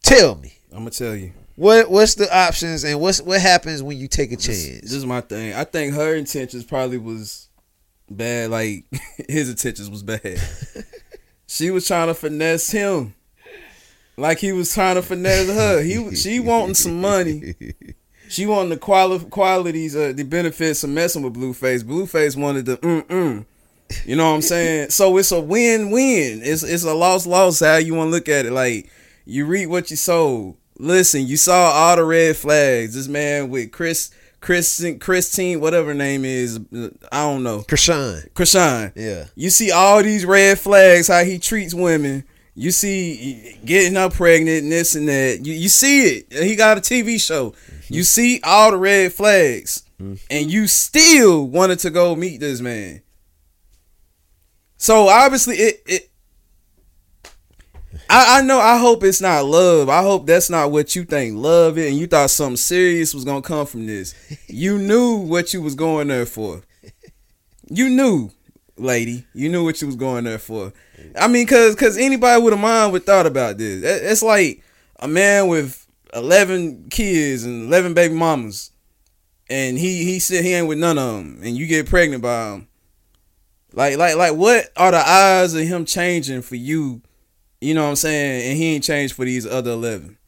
tell 0.02 0.34
me 0.34 0.52
I'm 0.72 0.78
gonna 0.78 0.90
tell 0.90 1.14
you. 1.14 1.32
What 1.56 1.90
what's 1.90 2.14
the 2.16 2.34
options 2.36 2.84
and 2.84 3.00
what's 3.00 3.20
what 3.22 3.40
happens 3.40 3.82
when 3.82 3.96
you 3.98 4.08
take 4.08 4.32
a 4.32 4.36
This, 4.36 4.46
chance. 4.46 4.80
this 4.82 4.92
is 4.92 5.06
my 5.06 5.20
thing. 5.20 5.52
I 5.54 5.64
think 5.64 5.94
her 5.94 6.14
intentions 6.14 6.64
probably 6.64 6.98
was 6.98 7.48
bad. 8.10 8.50
Like 8.50 8.84
his 9.28 9.48
intentions 9.50 9.88
was 9.90 10.02
bad. 10.02 10.40
she 11.46 11.70
was 11.70 11.86
trying 11.86 12.08
to 12.08 12.14
finesse 12.14 12.70
him, 12.70 13.14
like 14.16 14.38
he 14.38 14.52
was 14.52 14.72
trying 14.74 14.96
to 14.96 15.02
finesse 15.02 15.48
her. 15.48 15.80
He 15.82 16.14
she 16.16 16.40
wanting 16.40 16.74
some 16.74 17.00
money. 17.00 17.54
She 18.28 18.46
wanted 18.46 18.70
the 18.70 18.76
quali- 18.78 19.18
qualities, 19.26 19.94
uh, 19.94 20.12
the 20.14 20.22
benefits 20.24 20.82
of 20.82 20.90
messing 20.90 21.22
with 21.22 21.34
Blueface. 21.34 21.84
Blueface 21.84 22.36
wanted 22.36 22.64
the 22.66 22.78
mm 22.78 23.02
mm. 23.02 23.44
You 24.06 24.16
know 24.16 24.28
what 24.30 24.36
I'm 24.36 24.42
saying? 24.42 24.88
So 24.90 25.16
it's 25.18 25.30
a 25.30 25.38
win 25.40 25.90
win. 25.90 26.40
It's 26.42 26.62
it's 26.62 26.84
a 26.84 26.94
loss 26.94 27.26
loss. 27.26 27.60
How 27.60 27.76
you 27.76 27.94
want 27.94 28.08
to 28.08 28.10
look 28.12 28.28
at 28.28 28.46
it? 28.46 28.50
Like 28.52 28.90
you 29.26 29.46
reap 29.46 29.68
what 29.68 29.90
you 29.90 29.96
sow. 29.96 30.56
Listen, 30.78 31.26
you 31.26 31.36
saw 31.36 31.70
all 31.70 31.96
the 31.96 32.04
red 32.04 32.36
flags. 32.36 32.94
This 32.94 33.08
man 33.08 33.48
with 33.48 33.70
Chris, 33.70 34.10
Chris, 34.40 34.84
Christine, 35.00 35.60
whatever 35.60 35.94
name 35.94 36.24
is, 36.24 36.58
I 37.12 37.22
don't 37.22 37.42
know. 37.42 37.60
Chrisean. 37.60 38.30
Chrisean. 38.32 38.92
Yeah. 38.96 39.26
You 39.34 39.50
see 39.50 39.70
all 39.70 40.02
these 40.02 40.26
red 40.26 40.58
flags, 40.58 41.08
how 41.08 41.22
he 41.24 41.38
treats 41.38 41.74
women. 41.74 42.24
You 42.56 42.70
see 42.70 43.58
getting 43.64 43.96
her 43.96 44.10
pregnant 44.10 44.64
and 44.64 44.72
this 44.72 44.94
and 44.94 45.08
that. 45.08 45.44
You, 45.44 45.54
you 45.54 45.68
see 45.68 46.18
it. 46.18 46.32
He 46.32 46.54
got 46.56 46.78
a 46.78 46.80
TV 46.80 47.20
show. 47.20 47.54
You 47.88 48.00
mm-hmm. 48.00 48.02
see 48.02 48.40
all 48.44 48.70
the 48.70 48.76
red 48.76 49.12
flags. 49.12 49.82
Mm-hmm. 50.00 50.14
And 50.30 50.50
you 50.50 50.66
still 50.66 51.46
wanted 51.48 51.80
to 51.80 51.90
go 51.90 52.14
meet 52.14 52.40
this 52.40 52.60
man. 52.60 53.02
So 54.76 55.08
obviously 55.08 55.56
it 55.56 55.82
it 55.86 56.10
I, 58.08 58.38
I 58.38 58.42
know 58.42 58.58
I 58.58 58.78
hope 58.78 59.02
it's 59.02 59.20
not 59.20 59.44
love. 59.44 59.88
I 59.88 60.02
hope 60.02 60.26
that's 60.26 60.50
not 60.50 60.70
what 60.70 60.94
you 60.94 61.04
think 61.04 61.36
love 61.36 61.78
it 61.78 61.88
and 61.88 61.96
you 61.96 62.06
thought 62.06 62.30
something 62.30 62.56
serious 62.56 63.14
was 63.14 63.24
gonna 63.24 63.42
come 63.42 63.66
from 63.66 63.86
this. 63.86 64.14
You 64.48 64.78
knew 64.78 65.16
what 65.16 65.52
you 65.52 65.62
was 65.62 65.74
going 65.74 66.08
there 66.08 66.26
for. 66.26 66.62
You 67.68 67.88
knew 67.88 68.30
lady. 68.76 69.26
You 69.34 69.48
knew 69.48 69.64
what 69.64 69.80
you 69.80 69.86
was 69.86 69.96
going 69.96 70.24
there 70.24 70.38
for. 70.38 70.72
I 71.18 71.28
mean, 71.28 71.46
cause 71.46 71.74
cause 71.74 71.96
anybody 71.96 72.42
with 72.42 72.54
a 72.54 72.56
mind 72.56 72.92
would 72.92 73.06
thought 73.06 73.26
about 73.26 73.58
this. 73.58 73.82
It's 73.82 74.22
like 74.22 74.62
a 75.00 75.08
man 75.08 75.48
with 75.48 75.86
eleven 76.12 76.88
kids 76.90 77.44
and 77.44 77.66
eleven 77.66 77.94
baby 77.94 78.14
mamas, 78.14 78.70
and 79.48 79.78
he 79.78 80.04
he 80.04 80.18
said 80.18 80.44
he 80.44 80.54
ain't 80.54 80.68
with 80.68 80.78
none 80.78 80.98
of 80.98 81.16
them, 81.16 81.40
and 81.42 81.56
you 81.56 81.66
get 81.66 81.86
pregnant 81.86 82.22
by 82.22 82.52
him. 82.52 82.68
Like 83.72 83.96
like 83.96 84.16
like 84.16 84.34
what 84.34 84.68
are 84.76 84.92
the 84.92 85.02
odds 85.04 85.54
of 85.54 85.66
him 85.66 85.84
changing 85.84 86.42
for 86.42 86.56
you? 86.56 87.02
You 87.64 87.72
know 87.74 87.84
what 87.84 87.90
I'm 87.90 87.96
saying? 87.96 88.50
And 88.50 88.58
he 88.58 88.74
ain't 88.74 88.84
changed 88.84 89.14
for 89.14 89.24
these 89.24 89.46
other 89.46 89.70
eleven. 89.70 90.18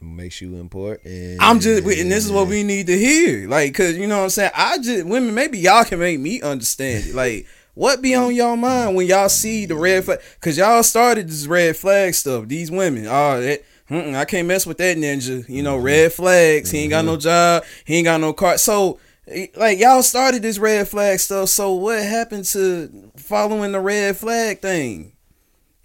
Makes 0.00 0.40
you 0.40 0.56
important. 0.56 1.42
I'm 1.42 1.60
just, 1.60 1.84
and 1.84 2.10
this 2.10 2.24
is 2.24 2.30
what 2.30 2.46
we 2.46 2.62
need 2.62 2.86
to 2.86 2.96
hear. 2.96 3.48
Like, 3.48 3.74
cause 3.74 3.96
you 3.96 4.06
know 4.06 4.18
what 4.18 4.24
I'm 4.24 4.30
saying. 4.30 4.52
I 4.54 4.78
just 4.78 5.06
women, 5.06 5.34
maybe 5.34 5.58
y'all 5.58 5.84
can 5.84 5.98
make 5.98 6.20
me 6.20 6.40
understand 6.40 7.06
it. 7.06 7.14
Like, 7.14 7.46
what 7.74 8.00
be 8.00 8.14
on 8.14 8.34
y'all 8.34 8.56
mind 8.56 8.96
when 8.96 9.06
y'all 9.06 9.28
see 9.28 9.66
the 9.66 9.74
red 9.74 10.04
flag? 10.04 10.20
Cause 10.40 10.56
y'all 10.56 10.82
started 10.82 11.28
this 11.28 11.46
red 11.46 11.76
flag 11.76 12.14
stuff. 12.14 12.46
These 12.48 12.70
women, 12.70 13.06
oh, 13.06 13.40
that, 13.40 13.64
I 13.90 14.24
can't 14.24 14.48
mess 14.48 14.66
with 14.66 14.78
that 14.78 14.96
ninja. 14.96 15.46
You 15.48 15.62
know, 15.62 15.76
mm-hmm. 15.76 15.84
red 15.84 16.12
flags. 16.12 16.70
He 16.70 16.78
ain't 16.78 16.90
got 16.90 17.04
no 17.04 17.12
mm-hmm. 17.12 17.20
job. 17.20 17.64
He 17.84 17.96
ain't 17.96 18.04
got 18.04 18.20
no 18.20 18.32
car. 18.32 18.56
So, 18.56 19.00
eh, 19.26 19.48
like, 19.56 19.78
y'all 19.78 20.02
started 20.02 20.42
this 20.42 20.58
red 20.58 20.88
flag 20.88 21.18
stuff. 21.18 21.48
So, 21.48 21.74
what 21.74 22.02
happened 22.02 22.44
to 22.46 23.10
following 23.16 23.72
the 23.72 23.80
red 23.80 24.16
flag 24.16 24.60
thing? 24.60 25.12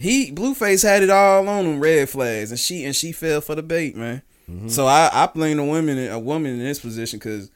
He 0.03 0.31
Blueface 0.33 0.83
had 0.83 1.01
it 1.01 1.09
all 1.09 1.47
on 1.47 1.63
them 1.63 1.79
red 1.79 2.09
flags, 2.09 2.51
and 2.51 2.59
she 2.59 2.83
and 2.83 2.93
she 2.93 3.13
fell 3.13 3.39
for 3.39 3.55
the 3.55 3.63
bait, 3.63 3.95
man. 3.95 4.21
So 4.67 4.85
I, 4.85 5.09
I 5.13 5.27
blame 5.27 5.55
the 5.55 5.63
women, 5.63 5.97
a 6.11 6.19
woman 6.19 6.51
in 6.51 6.59
this 6.59 6.81
position, 6.81 7.19
because 7.19 7.49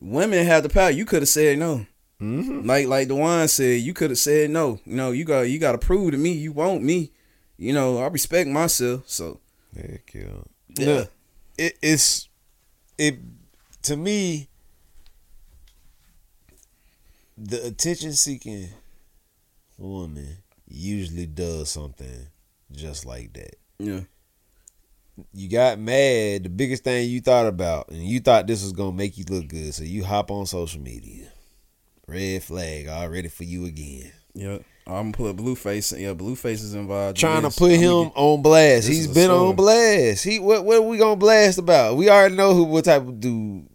women 0.00 0.44
have 0.44 0.64
the 0.64 0.68
power. 0.68 0.90
You 0.90 1.04
could 1.04 1.22
have 1.22 1.28
said 1.28 1.56
no, 1.60 1.86
Mhm. 2.20 2.66
like 2.66 2.88
like 2.88 3.06
the 3.06 3.14
one 3.14 3.46
said. 3.46 3.80
You 3.82 3.94
could 3.94 4.10
have 4.10 4.18
said 4.18 4.50
no. 4.50 4.80
You 4.84 4.96
know, 4.96 5.12
you 5.12 5.24
got 5.24 5.42
you 5.42 5.60
got 5.60 5.72
to 5.72 5.78
prove 5.78 6.10
to 6.10 6.16
me 6.18 6.32
you 6.32 6.50
want 6.50 6.82
me. 6.82 7.12
You 7.56 7.72
know, 7.72 7.98
I 7.98 8.08
respect 8.08 8.48
myself. 8.50 9.04
So 9.06 9.38
Heck 9.76 10.12
yeah. 10.14 10.22
Yeah. 10.76 10.86
Look, 10.86 11.12
it, 11.56 11.78
it's 11.80 12.28
it 12.98 13.20
to 13.82 13.96
me. 13.96 14.48
The 17.36 17.66
attention 17.66 18.14
seeking 18.14 18.70
woman 19.78 20.38
usually 20.70 21.26
does 21.26 21.70
something 21.70 22.28
just 22.72 23.06
like 23.06 23.32
that. 23.34 23.56
yeah, 23.78 24.00
You 25.32 25.48
got 25.48 25.78
mad, 25.78 26.44
the 26.44 26.48
biggest 26.50 26.84
thing 26.84 27.08
you 27.08 27.20
thought 27.20 27.46
about, 27.46 27.88
and 27.90 28.02
you 28.02 28.20
thought 28.20 28.46
this 28.46 28.62
was 28.62 28.72
gonna 28.72 28.92
make 28.92 29.18
you 29.18 29.24
look 29.28 29.48
good, 29.48 29.74
so 29.74 29.82
you 29.84 30.04
hop 30.04 30.30
on 30.30 30.46
social 30.46 30.80
media. 30.80 31.28
Red 32.06 32.42
flag 32.42 32.88
already 32.88 33.28
for 33.28 33.44
you 33.44 33.66
again. 33.66 34.12
Yep. 34.34 34.62
I'm 34.86 35.10
gonna 35.10 35.34
put 35.34 35.36
Blueface. 35.36 35.98
Yeah, 36.00 36.14
Blueface 36.14 36.62
is 36.62 36.74
involved. 36.74 37.18
in 37.18 37.20
trying 37.20 37.42
to 37.42 37.50
put 37.50 37.72
I'ma 37.72 37.80
him 37.80 38.04
get- 38.08 38.12
on 38.16 38.42
blast. 38.42 38.88
He's 38.88 39.06
been 39.08 39.30
on 39.30 39.54
blast. 39.56 40.24
He 40.24 40.38
what 40.38 40.64
what 40.64 40.78
are 40.78 40.82
we 40.82 40.96
gonna 40.96 41.16
blast 41.16 41.58
about? 41.58 41.96
We 41.96 42.08
already 42.08 42.36
know 42.36 42.54
who 42.54 42.64
what 42.64 42.84
type 42.86 43.02
of 43.02 43.20
dude. 43.20 43.68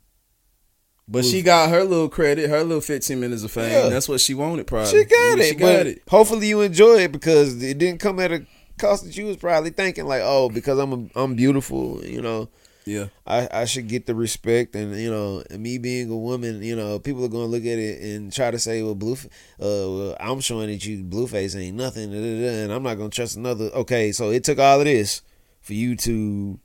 But 1.07 1.25
she 1.25 1.41
got 1.41 1.69
her 1.69 1.83
little 1.83 2.09
credit, 2.09 2.49
her 2.49 2.63
little 2.63 2.81
15 2.81 3.19
minutes 3.19 3.43
of 3.43 3.51
fame. 3.51 3.71
Yeah. 3.71 3.89
That's 3.89 4.07
what 4.07 4.21
she 4.21 4.33
wanted. 4.33 4.67
Probably 4.67 4.89
She 4.91 5.03
got 5.05 5.37
Yeah, 5.37 5.43
it. 5.43 5.49
She 5.49 5.55
got 5.55 5.87
it. 5.87 6.01
Hopefully 6.09 6.47
you 6.47 6.61
enjoy 6.61 6.99
it 6.99 7.11
because 7.11 7.61
it 7.61 7.77
didn't 7.77 7.99
come 7.99 8.19
at 8.19 8.31
a 8.31 8.45
cost 8.77 9.05
that 9.05 9.15
you 9.17 9.25
was 9.25 9.37
probably 9.37 9.69
thinking 9.71 10.05
like, 10.05 10.21
oh, 10.23 10.49
because 10.49 10.79
I'm 10.79 10.93
a, 10.93 11.19
I'm 11.19 11.35
beautiful, 11.35 12.03
you 12.05 12.21
know. 12.21 12.49
Yeah, 12.85 13.05
I, 13.25 13.47
I 13.49 13.63
should 13.65 13.87
get 13.87 14.07
the 14.07 14.13
respect 14.13 14.75
and 14.75 14.93
you 14.97 15.09
know 15.09 15.41
and 15.49 15.63
me 15.63 15.77
being 15.77 16.11
a 16.11 16.17
woman 16.17 16.61
you 16.61 16.75
know 16.75 16.99
people 16.99 17.23
are 17.23 17.29
gonna 17.29 17.45
look 17.45 17.61
at 17.61 17.79
it 17.79 18.01
and 18.01 18.29
try 18.29 18.51
to 18.51 18.59
say 18.59 18.83
well 18.83 18.93
blue 18.93 19.13
uh 19.13 19.17
well, 19.59 20.17
I'm 20.19 20.41
showing 20.41 20.67
that 20.67 20.85
you 20.85 21.01
blueface 21.01 21.55
ain't 21.57 21.77
nothing 21.77 22.11
da, 22.11 22.17
da, 22.17 22.41
da, 22.41 22.63
and 22.63 22.73
I'm 22.73 22.83
not 22.83 22.95
gonna 22.95 23.09
trust 23.09 23.37
another 23.37 23.69
okay 23.73 24.11
so 24.11 24.31
it 24.31 24.43
took 24.43 24.59
all 24.59 24.79
of 24.79 24.83
this 24.85 25.21
for 25.61 25.71
you 25.71 25.95
to 25.95 26.59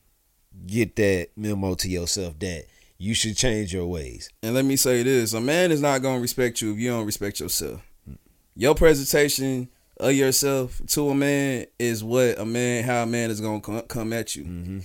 get 0.67 0.97
that 0.97 1.29
memo 1.37 1.75
to 1.77 1.89
yourself 1.89 2.37
that 2.41 2.65
you 2.99 3.15
should 3.15 3.37
change 3.37 3.73
your 3.73 3.87
ways 3.87 4.29
And 4.43 4.55
let 4.55 4.65
me 4.65 4.77
say 4.77 5.03
this: 5.03 5.33
a 5.33 5.41
man 5.41 5.71
is 5.71 5.81
not 5.81 6.03
gonna 6.03 6.21
respect 6.21 6.61
you 6.61 6.73
if 6.73 6.79
you 6.79 6.91
don't 6.91 7.07
respect 7.07 7.41
yourself. 7.41 7.81
Your 8.57 8.75
presentation 8.75 9.69
of 9.99 10.13
yourself 10.13 10.81
to 10.89 11.09
a 11.11 11.15
man 11.15 11.67
is 11.79 12.03
what 12.03 12.39
a 12.39 12.45
man, 12.45 12.85
how 12.85 13.05
a 13.05 13.07
man 13.07 13.31
is 13.31 13.41
gonna 13.41 13.61
come, 13.61 13.83
come 13.83 14.13
at 14.13 14.35
you. 14.37 14.45
mm-hmm. 14.45 14.79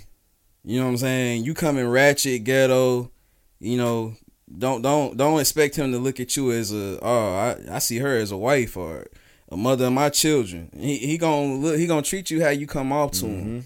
You 0.65 0.79
know 0.79 0.85
what 0.85 0.91
I'm 0.91 0.97
saying? 0.97 1.43
You 1.43 1.53
coming 1.53 1.87
ratchet, 1.87 2.43
ghetto. 2.45 3.11
You 3.59 3.77
know, 3.77 4.15
don't 4.57 4.81
don't 4.81 5.17
don't 5.17 5.39
expect 5.39 5.75
him 5.75 5.91
to 5.91 5.97
look 5.97 6.19
at 6.19 6.37
you 6.37 6.51
as 6.51 6.71
a 6.71 6.99
oh 7.01 7.35
I, 7.35 7.75
I 7.75 7.79
see 7.79 7.97
her 7.97 8.17
as 8.17 8.31
a 8.31 8.37
wife 8.37 8.77
or 8.77 9.07
a 9.49 9.57
mother 9.57 9.85
of 9.85 9.93
my 9.93 10.09
children. 10.09 10.69
He 10.77 10.97
he 10.97 11.17
gonna 11.17 11.55
look 11.55 11.77
he 11.77 11.87
gonna 11.87 12.01
treat 12.01 12.29
you 12.29 12.43
how 12.43 12.49
you 12.49 12.67
come 12.67 12.91
off 12.91 13.11
to 13.13 13.25
him. 13.25 13.65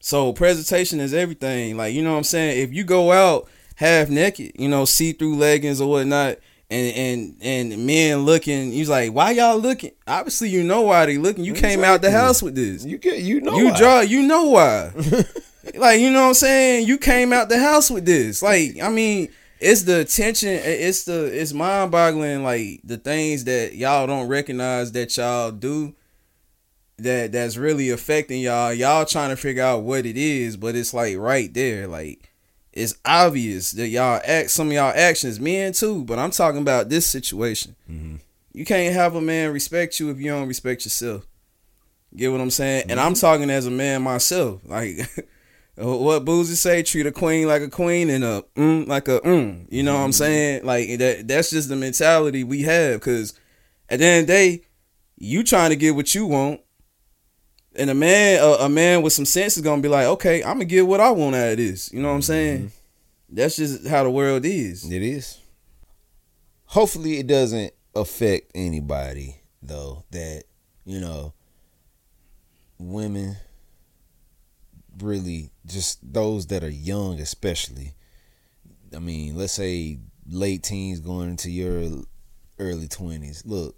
So 0.00 0.32
presentation 0.32 1.00
is 1.00 1.14
everything. 1.14 1.76
Like 1.76 1.94
you 1.94 2.02
know 2.02 2.12
what 2.12 2.18
I'm 2.18 2.24
saying. 2.24 2.60
If 2.60 2.72
you 2.72 2.84
go 2.84 3.12
out 3.12 3.48
half 3.76 4.08
naked, 4.08 4.52
you 4.58 4.68
know, 4.68 4.84
see 4.84 5.12
through 5.12 5.36
leggings 5.36 5.80
or 5.80 5.88
whatnot, 5.88 6.38
and 6.70 6.96
and 6.96 7.36
and 7.72 7.86
men 7.86 8.18
looking, 8.24 8.72
he's 8.72 8.88
like, 8.88 9.12
why 9.12 9.32
y'all 9.32 9.58
looking? 9.58 9.92
Obviously, 10.06 10.48
you 10.48 10.62
know 10.62 10.82
why 10.82 11.06
they 11.06 11.18
looking. 11.18 11.44
You 11.44 11.54
came 11.54 11.84
out 11.84 12.02
the 12.02 12.10
house 12.10 12.42
with 12.42 12.54
this. 12.54 12.84
you 12.84 12.98
get 12.98 13.20
you 13.20 13.40
know 13.40 13.56
you 13.56 13.68
why. 13.68 13.78
draw. 13.78 14.00
You 14.00 14.22
know 14.22 14.44
why. 14.44 14.92
like 15.74 16.00
you 16.00 16.10
know 16.10 16.22
what 16.22 16.28
I'm 16.28 16.34
saying. 16.34 16.86
You 16.86 16.98
came 16.98 17.32
out 17.32 17.48
the 17.48 17.58
house 17.58 17.90
with 17.90 18.04
this. 18.04 18.42
Like 18.42 18.80
I 18.82 18.88
mean. 18.88 19.28
It's 19.64 19.82
the 19.82 20.00
attention. 20.00 20.48
It's 20.48 21.04
the 21.04 21.26
it's 21.26 21.52
mind 21.52 21.92
boggling. 21.92 22.42
Like 22.42 22.80
the 22.82 22.96
things 22.96 23.44
that 23.44 23.76
y'all 23.76 24.08
don't 24.08 24.26
recognize 24.26 24.90
that 24.90 25.16
y'all 25.16 25.52
do 25.52 25.94
that 26.98 27.32
that's 27.32 27.56
really 27.56 27.90
affecting 27.90 28.40
y'all. 28.40 28.72
Y'all 28.72 29.04
trying 29.04 29.30
to 29.30 29.36
figure 29.36 29.62
out 29.62 29.82
what 29.82 30.06
it 30.06 30.16
is, 30.16 30.56
but 30.56 30.74
it's 30.74 30.94
like 30.94 31.16
right 31.16 31.52
there. 31.52 31.86
Like 31.86 32.31
it's 32.72 32.94
obvious 33.04 33.72
that 33.72 33.88
y'all 33.88 34.20
act 34.24 34.50
some 34.50 34.68
of 34.68 34.72
y'all 34.72 34.92
actions, 34.94 35.38
men 35.40 35.72
too. 35.72 36.04
But 36.04 36.18
I'm 36.18 36.30
talking 36.30 36.60
about 36.62 36.88
this 36.88 37.06
situation. 37.06 37.76
Mhm. 37.90 38.20
You 38.54 38.64
can't 38.64 38.94
have 38.94 39.14
a 39.14 39.20
man 39.20 39.52
respect 39.52 39.98
you 40.00 40.10
if 40.10 40.18
you 40.18 40.30
don't 40.30 40.48
respect 40.48 40.84
yourself. 40.84 41.26
Get 42.14 42.30
what 42.30 42.40
I'm 42.40 42.50
saying? 42.50 42.82
And 42.90 42.98
Mm-hmm. 42.98 43.06
I'm 43.08 43.14
talking 43.14 43.48
as 43.50 43.66
a 43.66 43.70
man 43.70 44.02
myself. 44.02 44.60
Like 44.68 45.08
what 45.76 46.24
Boosie 46.26 46.54
say, 46.56 46.82
treat 46.82 47.06
a 47.06 47.12
queen 47.12 47.48
like 47.48 47.62
a 47.62 47.70
queen 47.70 48.10
and 48.10 48.22
a 48.22 48.44
mm 48.56 48.86
like 48.86 49.08
a 49.08 49.20
mm. 49.20 49.66
You 49.70 49.82
know 49.82 49.92
what 49.94 49.98
Mm-hmm. 49.98 50.04
I'm 50.04 50.12
saying? 50.12 50.66
Like 50.66 50.98
that 50.98 51.28
that's 51.28 51.50
just 51.50 51.68
the 51.70 51.76
mentality 51.76 52.44
we 52.44 52.62
have. 52.62 53.00
Cause 53.00 53.32
at 53.88 53.98
the 54.00 54.04
end 54.04 54.20
of 54.22 54.26
the 54.26 54.32
day, 54.32 54.62
you 55.16 55.42
trying 55.44 55.70
to 55.70 55.76
get 55.76 55.94
what 55.94 56.14
you 56.14 56.26
want. 56.26 56.60
And 57.74 57.88
a 57.88 57.94
man, 57.94 58.42
a, 58.42 58.64
a 58.64 58.68
man 58.68 59.02
with 59.02 59.12
some 59.12 59.24
sense 59.24 59.56
is 59.56 59.62
gonna 59.62 59.82
be 59.82 59.88
like, 59.88 60.06
okay, 60.06 60.42
I'm 60.42 60.54
gonna 60.54 60.66
get 60.66 60.86
what 60.86 61.00
I 61.00 61.10
want 61.10 61.36
out 61.36 61.52
of 61.52 61.56
this. 61.56 61.92
You 61.92 62.02
know 62.02 62.08
what 62.08 62.14
I'm 62.14 62.22
saying? 62.22 62.58
Mm-hmm. 62.58 63.34
That's 63.34 63.56
just 63.56 63.86
how 63.86 64.04
the 64.04 64.10
world 64.10 64.44
is. 64.44 64.90
It 64.90 65.02
is. 65.02 65.38
Hopefully, 66.66 67.18
it 67.18 67.26
doesn't 67.26 67.72
affect 67.94 68.50
anybody 68.54 69.40
though. 69.62 70.04
That 70.10 70.44
you 70.84 71.00
know, 71.00 71.32
women 72.78 73.36
really 74.98 75.50
just 75.66 75.98
those 76.12 76.48
that 76.48 76.62
are 76.62 76.68
young, 76.70 77.20
especially. 77.20 77.94
I 78.94 78.98
mean, 78.98 79.36
let's 79.36 79.54
say 79.54 79.98
late 80.28 80.62
teens 80.62 81.00
going 81.00 81.30
into 81.30 81.50
your 81.50 82.02
early 82.58 82.88
twenties. 82.88 83.44
Look, 83.46 83.76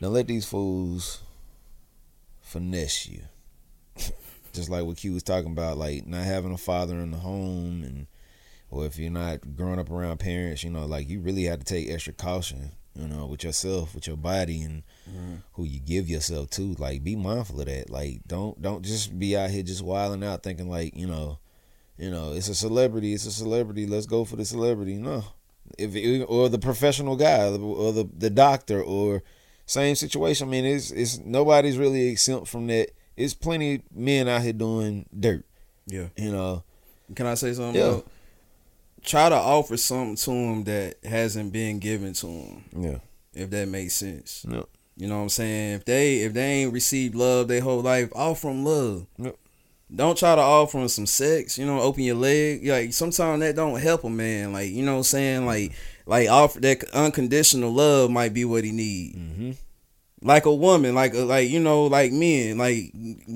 don't 0.00 0.12
let 0.12 0.28
these 0.28 0.46
fools 0.46 1.22
finesse 2.52 3.06
you. 3.06 3.22
Just 4.52 4.68
like 4.68 4.84
what 4.84 4.98
Q 4.98 5.14
was 5.14 5.22
talking 5.22 5.52
about, 5.52 5.78
like 5.78 6.06
not 6.06 6.24
having 6.24 6.52
a 6.52 6.58
father 6.58 6.96
in 6.96 7.10
the 7.10 7.18
home 7.18 7.82
and 7.82 8.06
or 8.70 8.86
if 8.86 8.98
you're 8.98 9.10
not 9.10 9.54
growing 9.54 9.78
up 9.78 9.90
around 9.90 10.18
parents, 10.18 10.64
you 10.64 10.70
know, 10.70 10.86
like 10.86 11.08
you 11.08 11.20
really 11.20 11.44
have 11.44 11.58
to 11.58 11.64
take 11.64 11.90
extra 11.90 12.14
caution, 12.14 12.72
you 12.94 13.06
know, 13.06 13.26
with 13.26 13.44
yourself, 13.44 13.94
with 13.94 14.06
your 14.06 14.16
body, 14.16 14.62
and 14.62 14.82
mm-hmm. 15.08 15.34
who 15.52 15.64
you 15.64 15.78
give 15.78 16.08
yourself 16.08 16.48
to. 16.50 16.74
Like, 16.78 17.04
be 17.04 17.14
mindful 17.14 17.60
of 17.60 17.66
that. 17.66 17.90
Like, 17.90 18.22
don't 18.26 18.60
don't 18.60 18.82
just 18.82 19.18
be 19.18 19.36
out 19.36 19.50
here 19.50 19.62
just 19.62 19.82
wilding 19.82 20.24
out, 20.24 20.42
thinking 20.42 20.70
like, 20.70 20.96
you 20.96 21.06
know, 21.06 21.38
you 21.98 22.10
know, 22.10 22.32
it's 22.32 22.48
a 22.48 22.54
celebrity, 22.54 23.12
it's 23.12 23.26
a 23.26 23.30
celebrity. 23.30 23.86
Let's 23.86 24.06
go 24.06 24.24
for 24.24 24.36
the 24.36 24.44
celebrity. 24.46 24.94
No, 24.94 25.24
if 25.78 25.94
it, 25.94 26.24
or 26.24 26.48
the 26.48 26.58
professional 26.58 27.16
guy, 27.16 27.48
or 27.48 27.92
the 27.92 28.08
the 28.16 28.30
doctor, 28.30 28.82
or 28.82 29.22
same 29.66 29.94
situation. 29.94 30.48
I 30.48 30.50
mean, 30.50 30.64
it's 30.64 30.90
it's 30.90 31.18
nobody's 31.18 31.78
really 31.78 32.08
exempt 32.08 32.48
from 32.48 32.66
that. 32.68 32.90
It's 33.16 33.34
plenty 33.34 33.82
men 33.94 34.28
out 34.28 34.42
here 34.42 34.52
doing 34.52 35.06
dirt. 35.18 35.44
Yeah. 35.86 36.08
You 36.16 36.32
know, 36.32 36.64
Can 37.14 37.26
I 37.26 37.34
say 37.34 37.52
something? 37.52 37.74
Yeah. 37.74 37.88
though? 37.88 38.04
Try 39.04 39.28
to 39.28 39.34
offer 39.34 39.76
something 39.76 40.16
to 40.16 40.30
him 40.30 40.64
that 40.64 40.96
hasn't 41.04 41.52
been 41.52 41.80
given 41.80 42.12
to 42.14 42.26
him, 42.28 42.64
yeah, 42.76 42.98
if 43.34 43.50
that 43.50 43.66
makes 43.66 43.94
sense. 43.94 44.46
Yep. 44.48 44.68
You 44.96 45.08
know 45.08 45.16
what 45.16 45.22
I'm 45.22 45.28
saying? 45.28 45.72
If 45.74 45.84
they 45.84 46.18
if 46.18 46.32
they 46.32 46.62
ain't 46.62 46.72
received 46.72 47.16
love 47.16 47.48
their 47.48 47.60
whole 47.62 47.80
life, 47.82 48.10
offer 48.14 48.46
them 48.46 48.64
love. 48.64 49.06
Yep. 49.18 49.36
Don't 49.94 50.16
try 50.16 50.36
to 50.36 50.40
offer 50.40 50.78
them 50.78 50.88
some 50.88 51.06
sex. 51.06 51.58
You 51.58 51.66
know, 51.66 51.80
open 51.80 52.04
your 52.04 52.14
leg. 52.14 52.64
Like 52.64 52.92
sometimes 52.92 53.40
that 53.40 53.56
don't 53.56 53.80
help 53.80 54.04
a 54.04 54.10
man. 54.10 54.52
Like 54.52 54.70
you 54.70 54.84
know 54.84 54.92
what 54.92 54.98
I'm 54.98 55.04
saying? 55.04 55.46
Like 55.46 55.72
like 56.06 56.28
offer 56.28 56.60
that 56.60 56.84
unconditional 56.92 57.72
love 57.72 58.10
might 58.10 58.34
be 58.34 58.44
what 58.44 58.64
he 58.64 58.72
need. 58.72 59.16
Mm-hmm. 59.16 59.50
Like 60.24 60.46
a 60.46 60.54
woman, 60.54 60.94
like 60.94 61.14
like 61.14 61.50
you 61.50 61.58
know, 61.58 61.86
like 61.86 62.12
men, 62.12 62.56
like 62.58 62.92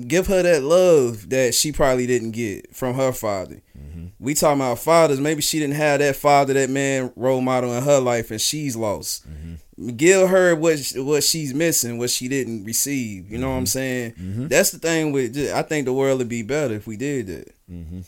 give 0.07 0.27
her 0.27 0.41
that 0.41 0.63
love 0.63 1.29
that 1.29 1.53
she 1.53 1.71
probably 1.73 2.07
didn't 2.07 2.31
get 2.31 2.73
from 2.73 2.95
her 2.95 3.11
father. 3.11 3.61
Mm-hmm. 3.77 4.05
We 4.19 4.33
talking 4.33 4.61
about 4.61 4.79
fathers. 4.79 5.19
Maybe 5.19 5.41
she 5.41 5.59
didn't 5.59 5.75
have 5.75 5.99
that 5.99 6.15
father, 6.15 6.53
that 6.53 6.69
man 6.69 7.11
role 7.17 7.41
model 7.41 7.73
in 7.73 7.83
her 7.83 7.99
life, 7.99 8.31
and 8.31 8.39
she's 8.39 8.75
lost. 8.77 9.27
Mm-hmm. 9.29 9.89
Give 9.97 10.29
her 10.29 10.55
what 10.55 10.79
what 10.95 11.23
she's 11.23 11.53
missing, 11.53 11.97
what 11.97 12.09
she 12.09 12.27
didn't 12.29 12.63
receive. 12.63 13.29
You 13.29 13.37
know 13.37 13.49
what 13.49 13.57
I'm 13.57 13.65
saying? 13.65 14.13
Mhm. 14.13 14.49
That's 14.49 14.71
the 14.71 14.79
thing 14.79 15.11
with. 15.11 15.37
I 15.53 15.61
think 15.63 15.85
the 15.85 15.93
world 15.93 16.19
would 16.19 16.29
be 16.29 16.41
better 16.41 16.73
if 16.73 16.87
we 16.87 16.95
did 16.95 17.27
that. 17.27 17.51
Mm-hmm. 17.69 17.99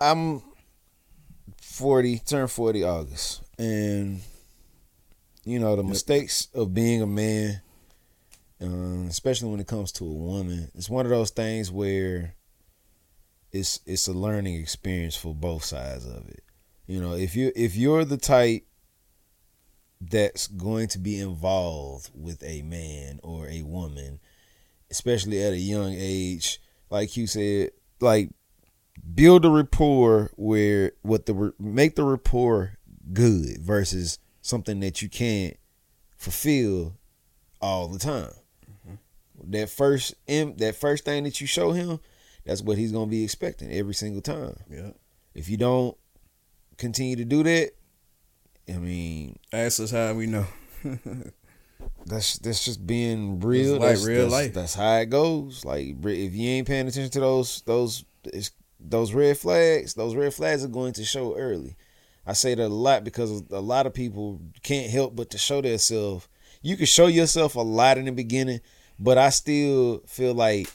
I'm 0.00 0.42
40, 1.74 2.20
turn 2.20 2.46
40 2.46 2.84
August. 2.84 3.42
And, 3.58 4.20
you 5.44 5.58
know, 5.58 5.74
the 5.74 5.82
mistakes 5.82 6.46
of 6.54 6.72
being 6.72 7.02
a 7.02 7.06
man, 7.06 7.60
um, 8.60 9.06
especially 9.08 9.50
when 9.50 9.60
it 9.60 9.66
comes 9.66 9.90
to 9.92 10.04
a 10.04 10.12
woman, 10.12 10.70
it's 10.74 10.88
one 10.88 11.04
of 11.04 11.10
those 11.10 11.30
things 11.30 11.72
where 11.72 12.34
it's 13.50 13.80
it's 13.86 14.08
a 14.08 14.12
learning 14.12 14.54
experience 14.54 15.16
for 15.16 15.34
both 15.34 15.64
sides 15.64 16.06
of 16.06 16.28
it. 16.28 16.44
You 16.86 17.00
know, 17.00 17.14
if 17.14 17.34
you 17.34 17.52
if 17.56 17.76
you're 17.76 18.04
the 18.04 18.18
type 18.18 18.64
that's 20.00 20.46
going 20.46 20.88
to 20.88 20.98
be 20.98 21.18
involved 21.18 22.10
with 22.14 22.42
a 22.44 22.62
man 22.62 23.18
or 23.22 23.48
a 23.48 23.62
woman, 23.62 24.20
especially 24.90 25.42
at 25.42 25.52
a 25.52 25.58
young 25.58 25.94
age, 25.96 26.60
like 26.90 27.16
you 27.16 27.26
said, 27.26 27.70
like 28.00 28.30
build 29.14 29.44
a 29.44 29.50
rapport 29.50 30.30
where 30.36 30.92
what 31.02 31.26
the 31.26 31.52
make 31.58 31.94
the 31.96 32.04
rapport 32.04 32.78
good 33.12 33.58
versus 33.60 34.18
something 34.40 34.80
that 34.80 35.02
you 35.02 35.08
can't 35.08 35.56
fulfill 36.16 36.96
all 37.60 37.88
the 37.88 37.98
time. 37.98 38.30
Mm-hmm. 38.88 39.50
That 39.50 39.68
first 39.70 40.14
im- 40.26 40.56
that 40.56 40.76
first 40.76 41.04
thing 41.04 41.24
that 41.24 41.40
you 41.40 41.46
show 41.46 41.72
him, 41.72 42.00
that's 42.44 42.62
what 42.62 42.78
he's 42.78 42.92
gonna 42.92 43.06
be 43.10 43.24
expecting 43.24 43.70
every 43.72 43.94
single 43.94 44.22
time. 44.22 44.56
Yeah. 44.70 44.90
If 45.34 45.48
you 45.48 45.56
don't 45.56 45.96
continue 46.78 47.16
to 47.16 47.24
do 47.24 47.42
that, 47.42 47.72
I 48.68 48.78
mean, 48.78 49.38
Ask 49.52 49.80
us 49.80 49.90
how 49.90 50.14
we 50.14 50.26
know. 50.26 50.46
that's 52.06 52.38
that's 52.38 52.64
just 52.64 52.86
being 52.86 53.40
real. 53.40 53.74
It's 53.74 53.80
like 53.80 53.88
that's, 53.90 54.04
real 54.06 54.16
that's- 54.28 54.32
life. 54.32 54.54
That's 54.54 54.74
how 54.74 54.96
it 54.96 55.06
goes. 55.10 55.64
Like 55.64 55.96
if 56.04 56.34
you 56.34 56.48
ain't 56.50 56.66
paying 56.66 56.86
attention 56.88 57.10
to 57.12 57.20
those 57.20 57.62
those 57.66 58.04
it's- 58.24 58.50
those 58.88 59.12
red 59.12 59.38
flags, 59.38 59.94
those 59.94 60.14
red 60.14 60.32
flags 60.34 60.64
are 60.64 60.68
going 60.68 60.92
to 60.94 61.04
show 61.04 61.36
early. 61.36 61.76
I 62.26 62.32
say 62.32 62.54
that 62.54 62.66
a 62.66 62.68
lot 62.68 63.04
because 63.04 63.42
a 63.50 63.60
lot 63.60 63.86
of 63.86 63.94
people 63.94 64.40
can't 64.62 64.90
help 64.90 65.14
but 65.16 65.30
to 65.30 65.38
show 65.38 65.60
themselves. 65.60 66.26
You 66.62 66.76
can 66.76 66.86
show 66.86 67.06
yourself 67.06 67.54
a 67.56 67.60
lot 67.60 67.98
in 67.98 68.06
the 68.06 68.12
beginning, 68.12 68.60
but 68.98 69.18
I 69.18 69.28
still 69.30 70.02
feel 70.06 70.32
like 70.34 70.68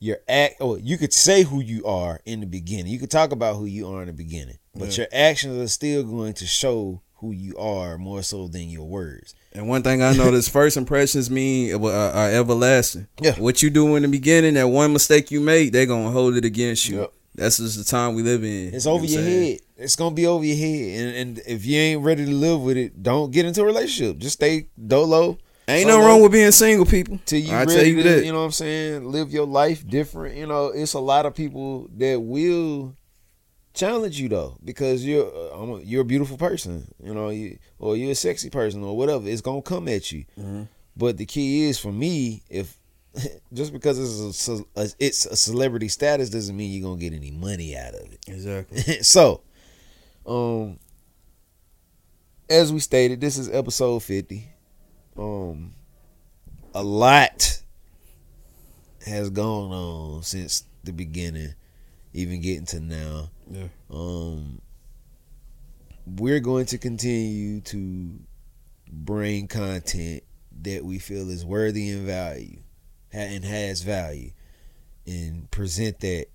your 0.00 0.18
act 0.28 0.56
or 0.60 0.78
you 0.78 0.96
could 0.96 1.12
say 1.12 1.42
who 1.42 1.60
you 1.60 1.84
are 1.84 2.20
in 2.24 2.40
the 2.40 2.46
beginning. 2.46 2.86
You 2.86 2.98
could 2.98 3.10
talk 3.10 3.32
about 3.32 3.56
who 3.56 3.66
you 3.66 3.88
are 3.88 4.00
in 4.02 4.06
the 4.06 4.12
beginning, 4.14 4.58
but 4.74 4.90
Yeah. 4.96 5.02
your 5.02 5.08
actions 5.12 5.58
are 5.58 5.68
still 5.68 6.02
going 6.04 6.34
to 6.34 6.46
show 6.46 7.02
who 7.16 7.32
you 7.32 7.56
are 7.58 7.98
more 7.98 8.22
so 8.22 8.46
than 8.46 8.70
your 8.70 8.86
words. 8.86 9.34
And 9.52 9.68
one 9.68 9.82
thing 9.82 10.00
I 10.02 10.12
noticed, 10.14 10.50
first 10.50 10.76
impressions 10.76 11.28
mean 11.28 11.74
uh, 11.74 11.88
are 12.14 12.30
everlasting. 12.30 13.08
Yeah. 13.20 13.34
What 13.34 13.60
you 13.60 13.70
do 13.70 13.96
in 13.96 14.02
the 14.02 14.08
beginning, 14.08 14.54
that 14.54 14.68
one 14.68 14.92
mistake 14.92 15.30
you 15.32 15.40
made, 15.40 15.72
they're 15.72 15.84
gonna 15.84 16.12
hold 16.12 16.36
it 16.36 16.44
against 16.44 16.88
you. 16.88 17.00
Yep. 17.00 17.12
That's 17.38 17.58
just 17.58 17.78
the 17.78 17.84
time 17.84 18.14
we 18.14 18.22
live 18.22 18.42
in. 18.44 18.74
It's 18.74 18.84
You 18.84 18.90
know 18.90 18.94
over 18.96 19.06
your 19.06 19.22
saying? 19.22 19.52
head. 19.52 19.60
It's 19.76 19.96
gonna 19.96 20.14
be 20.14 20.26
over 20.26 20.44
your 20.44 20.56
head, 20.56 21.00
and 21.00 21.16
and 21.16 21.42
if 21.46 21.64
you 21.64 21.78
ain't 21.78 22.02
ready 22.02 22.24
to 22.24 22.30
live 22.30 22.60
with 22.62 22.76
it, 22.76 23.02
don't 23.02 23.30
get 23.30 23.46
into 23.46 23.62
a 23.62 23.64
relationship. 23.64 24.18
Just 24.18 24.34
stay 24.34 24.68
dolo. 24.86 25.38
Ain't 25.68 25.86
nothing 25.86 26.02
wrong 26.04 26.22
with 26.22 26.32
being 26.32 26.50
single, 26.50 26.86
people. 26.86 27.18
till 27.26 27.40
you 27.40 27.52
I 27.52 27.58
ready 27.64 27.74
tell 27.74 27.84
you 27.86 28.02
that. 28.02 28.24
you 28.24 28.32
know 28.32 28.38
what 28.38 28.44
I'm 28.46 28.52
saying. 28.52 29.04
Live 29.04 29.30
your 29.30 29.46
life 29.46 29.86
different. 29.86 30.36
You 30.36 30.46
know, 30.46 30.68
it's 30.68 30.94
a 30.94 30.98
lot 30.98 31.26
of 31.26 31.34
people 31.34 31.88
that 31.98 32.18
will 32.20 32.94
challenge 33.74 34.18
you 34.18 34.28
though 34.28 34.56
because 34.64 35.04
you're 35.04 35.26
uh, 35.26 35.56
I'm 35.62 35.70
a, 35.70 35.78
you're 35.80 36.02
a 36.02 36.06
beautiful 36.06 36.36
person. 36.38 36.92
You 37.02 37.14
know, 37.14 37.28
you 37.28 37.58
or 37.78 37.96
you're 37.96 38.12
a 38.12 38.14
sexy 38.14 38.50
person 38.50 38.82
or 38.82 38.96
whatever. 38.96 39.28
It's 39.28 39.42
gonna 39.42 39.62
come 39.62 39.88
at 39.88 40.10
you. 40.10 40.24
Mhm. 40.40 40.68
But 40.96 41.16
the 41.18 41.26
key 41.26 41.64
is 41.66 41.78
for 41.78 41.92
me, 41.92 42.42
if 42.48 42.77
just 43.52 43.72
because 43.72 43.98
it's 43.98 44.48
a, 44.48 44.64
it's 44.98 45.26
a 45.26 45.36
celebrity 45.36 45.88
status 45.88 46.30
doesn't 46.30 46.56
mean 46.56 46.72
you're 46.72 46.88
gonna 46.88 47.00
get 47.00 47.12
any 47.12 47.30
money 47.30 47.76
out 47.76 47.94
of 47.94 48.12
it. 48.12 48.24
Exactly. 48.26 48.82
so, 49.02 49.42
um, 50.26 50.78
as 52.48 52.72
we 52.72 52.80
stated, 52.80 53.20
this 53.20 53.38
is 53.38 53.50
episode 53.50 54.02
fifty. 54.02 54.48
Um, 55.16 55.72
a 56.74 56.82
lot 56.82 57.62
has 59.04 59.30
gone 59.30 59.72
on 59.72 60.22
since 60.22 60.64
the 60.84 60.92
beginning, 60.92 61.54
even 62.12 62.40
getting 62.40 62.66
to 62.66 62.80
now. 62.80 63.30
Yeah. 63.50 63.68
Um, 63.90 64.60
we're 66.06 66.40
going 66.40 66.66
to 66.66 66.78
continue 66.78 67.60
to 67.62 68.18
bring 68.90 69.48
content 69.48 70.22
that 70.62 70.84
we 70.84 70.98
feel 70.98 71.28
is 71.30 71.44
worthy 71.44 71.90
and 71.90 72.06
value, 72.06 72.58
and 73.12 73.44
has 73.44 73.82
value, 73.82 74.32
and 75.06 75.50
present 75.50 76.00
that 76.00 76.26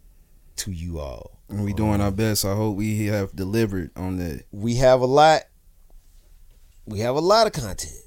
to 0.57 0.71
you 0.71 0.99
all. 0.99 1.39
And 1.49 1.63
we 1.63 1.73
doing 1.73 2.01
our 2.01 2.11
best. 2.11 2.45
I 2.45 2.55
hope 2.55 2.77
we 2.77 3.07
have 3.07 3.35
delivered 3.35 3.91
on 3.95 4.17
that. 4.17 4.45
we 4.51 4.75
have 4.75 5.01
a 5.01 5.05
lot 5.05 5.43
we 6.85 6.99
have 6.99 7.15
a 7.15 7.19
lot 7.19 7.47
of 7.47 7.53
content 7.53 8.03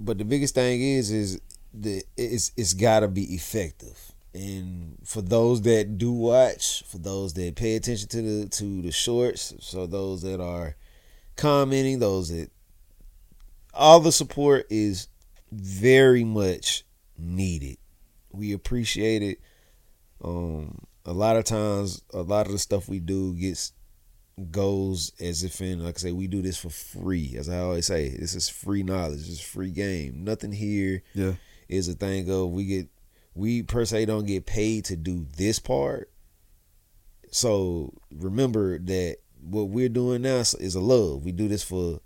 but 0.00 0.18
the 0.18 0.24
biggest 0.24 0.54
thing 0.54 0.80
is 0.80 1.10
is 1.10 1.40
the 1.74 2.02
it's 2.16 2.52
it's 2.56 2.74
got 2.74 3.00
to 3.00 3.08
be 3.08 3.34
effective 3.34 4.12
and 4.34 4.96
for 5.04 5.20
those 5.20 5.62
that 5.62 5.98
do 5.98 6.12
watch 6.12 6.82
for 6.84 6.98
those 6.98 7.34
that 7.34 7.56
pay 7.56 7.76
attention 7.76 8.08
to 8.08 8.22
the 8.22 8.48
to 8.48 8.82
the 8.82 8.90
shorts 8.90 9.54
so 9.60 9.86
those 9.86 10.22
that 10.22 10.40
are 10.40 10.76
commenting 11.36 11.98
those 11.98 12.30
that 12.30 12.50
all 13.74 14.00
the 14.00 14.12
support 14.12 14.66
is 14.70 15.08
very 15.52 16.24
much 16.24 16.84
needed 17.18 17.76
we 18.38 18.52
appreciate 18.52 19.22
it. 19.22 19.40
Um 20.22 20.78
a 21.04 21.12
lot 21.12 21.36
of 21.36 21.44
times 21.44 22.02
a 22.12 22.22
lot 22.22 22.46
of 22.46 22.52
the 22.52 22.58
stuff 22.58 22.88
we 22.88 23.00
do 23.00 23.34
gets 23.34 23.72
goes 24.50 25.12
as 25.20 25.42
if 25.42 25.60
in 25.60 25.82
like 25.84 25.96
I 25.96 25.98
say 25.98 26.12
we 26.12 26.28
do 26.28 26.42
this 26.42 26.56
for 26.58 26.70
free. 26.70 27.34
As 27.36 27.48
I 27.48 27.58
always 27.58 27.86
say 27.86 28.10
this 28.10 28.34
is 28.34 28.48
free 28.48 28.82
knowledge. 28.82 29.28
It's 29.28 29.40
free 29.40 29.70
game. 29.72 30.22
Nothing 30.24 30.52
here 30.52 31.02
Yeah. 31.14 31.34
is 31.68 31.88
a 31.88 31.94
thing 31.94 32.30
of 32.30 32.50
we 32.50 32.64
get 32.66 32.88
we 33.34 33.62
per 33.62 33.84
se 33.84 34.04
don't 34.06 34.26
get 34.26 34.46
paid 34.46 34.84
to 34.86 34.96
do 34.96 35.26
this 35.36 35.58
part. 35.58 36.10
So 37.30 37.94
remember 38.10 38.78
that 38.78 39.18
what 39.40 39.68
we're 39.68 39.88
doing 39.88 40.22
now 40.22 40.36
is- 40.38 40.54
is 40.54 40.74
a 40.74 40.80
love. 40.80 41.24
We 41.24 41.32
do 41.32 41.48
this 41.48 41.62
for 41.62 42.00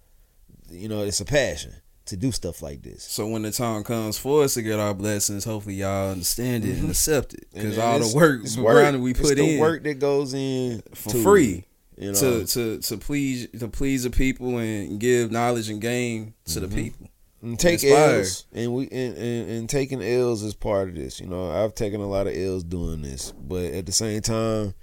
you 0.70 0.88
know 0.88 1.02
it's 1.02 1.20
a 1.20 1.24
passion 1.24 1.74
to 2.12 2.16
do 2.18 2.30
stuff 2.30 2.62
like 2.62 2.82
this 2.82 3.02
So 3.04 3.26
when 3.26 3.42
the 3.42 3.50
time 3.50 3.82
comes 3.84 4.16
for 4.18 4.44
us 4.44 4.54
to 4.54 4.62
get 4.62 4.78
our 4.78 4.94
blessings, 4.94 5.44
hopefully 5.44 5.76
y'all 5.76 6.12
understand 6.12 6.64
it 6.64 6.76
and 6.78 6.90
accept 6.90 7.34
it. 7.34 7.46
Because 7.52 7.76
Mm-hmm. 7.76 7.80
All 7.80 7.98
the 7.98 8.16
work, 8.16 8.40
it's 8.44 8.56
work 8.56 9.00
we 9.00 9.14
put 9.14 9.36
the 9.36 9.54
in 9.54 9.60
work 9.60 9.82
that 9.84 9.98
goes 9.98 10.34
in 10.34 10.82
for 10.94 11.10
to 11.10 11.22
free 11.22 11.64
you 11.98 12.12
know 12.12 12.18
to 12.18 12.46
to 12.46 12.78
to 12.78 12.96
please 12.96 13.48
to 13.58 13.68
please 13.68 14.04
the 14.04 14.10
people 14.10 14.58
and 14.58 14.98
give 15.00 15.30
knowledge 15.30 15.68
and 15.68 15.80
game 15.80 16.34
to 16.46 16.60
Mm-hmm. 16.60 16.68
the 16.68 16.82
people. 16.82 17.08
and 17.42 17.58
take. 17.58 17.82
L's 17.84 18.44
and 18.52 18.72
we 18.74 18.84
and, 18.90 19.16
and, 19.16 19.50
and 19.50 19.68
taking 19.68 20.02
L's 20.02 20.42
is 20.42 20.54
part 20.54 20.88
of 20.88 20.94
this. 20.94 21.18
You 21.20 21.26
know, 21.26 21.50
I've 21.50 21.74
taken 21.74 22.00
a 22.00 22.06
lot 22.08 22.26
of 22.26 22.36
L's 22.36 22.62
doing 22.64 23.02
this, 23.02 23.32
but 23.32 23.64
at 23.72 23.86
the 23.86 23.92
same 23.92 24.20
time, 24.22 24.74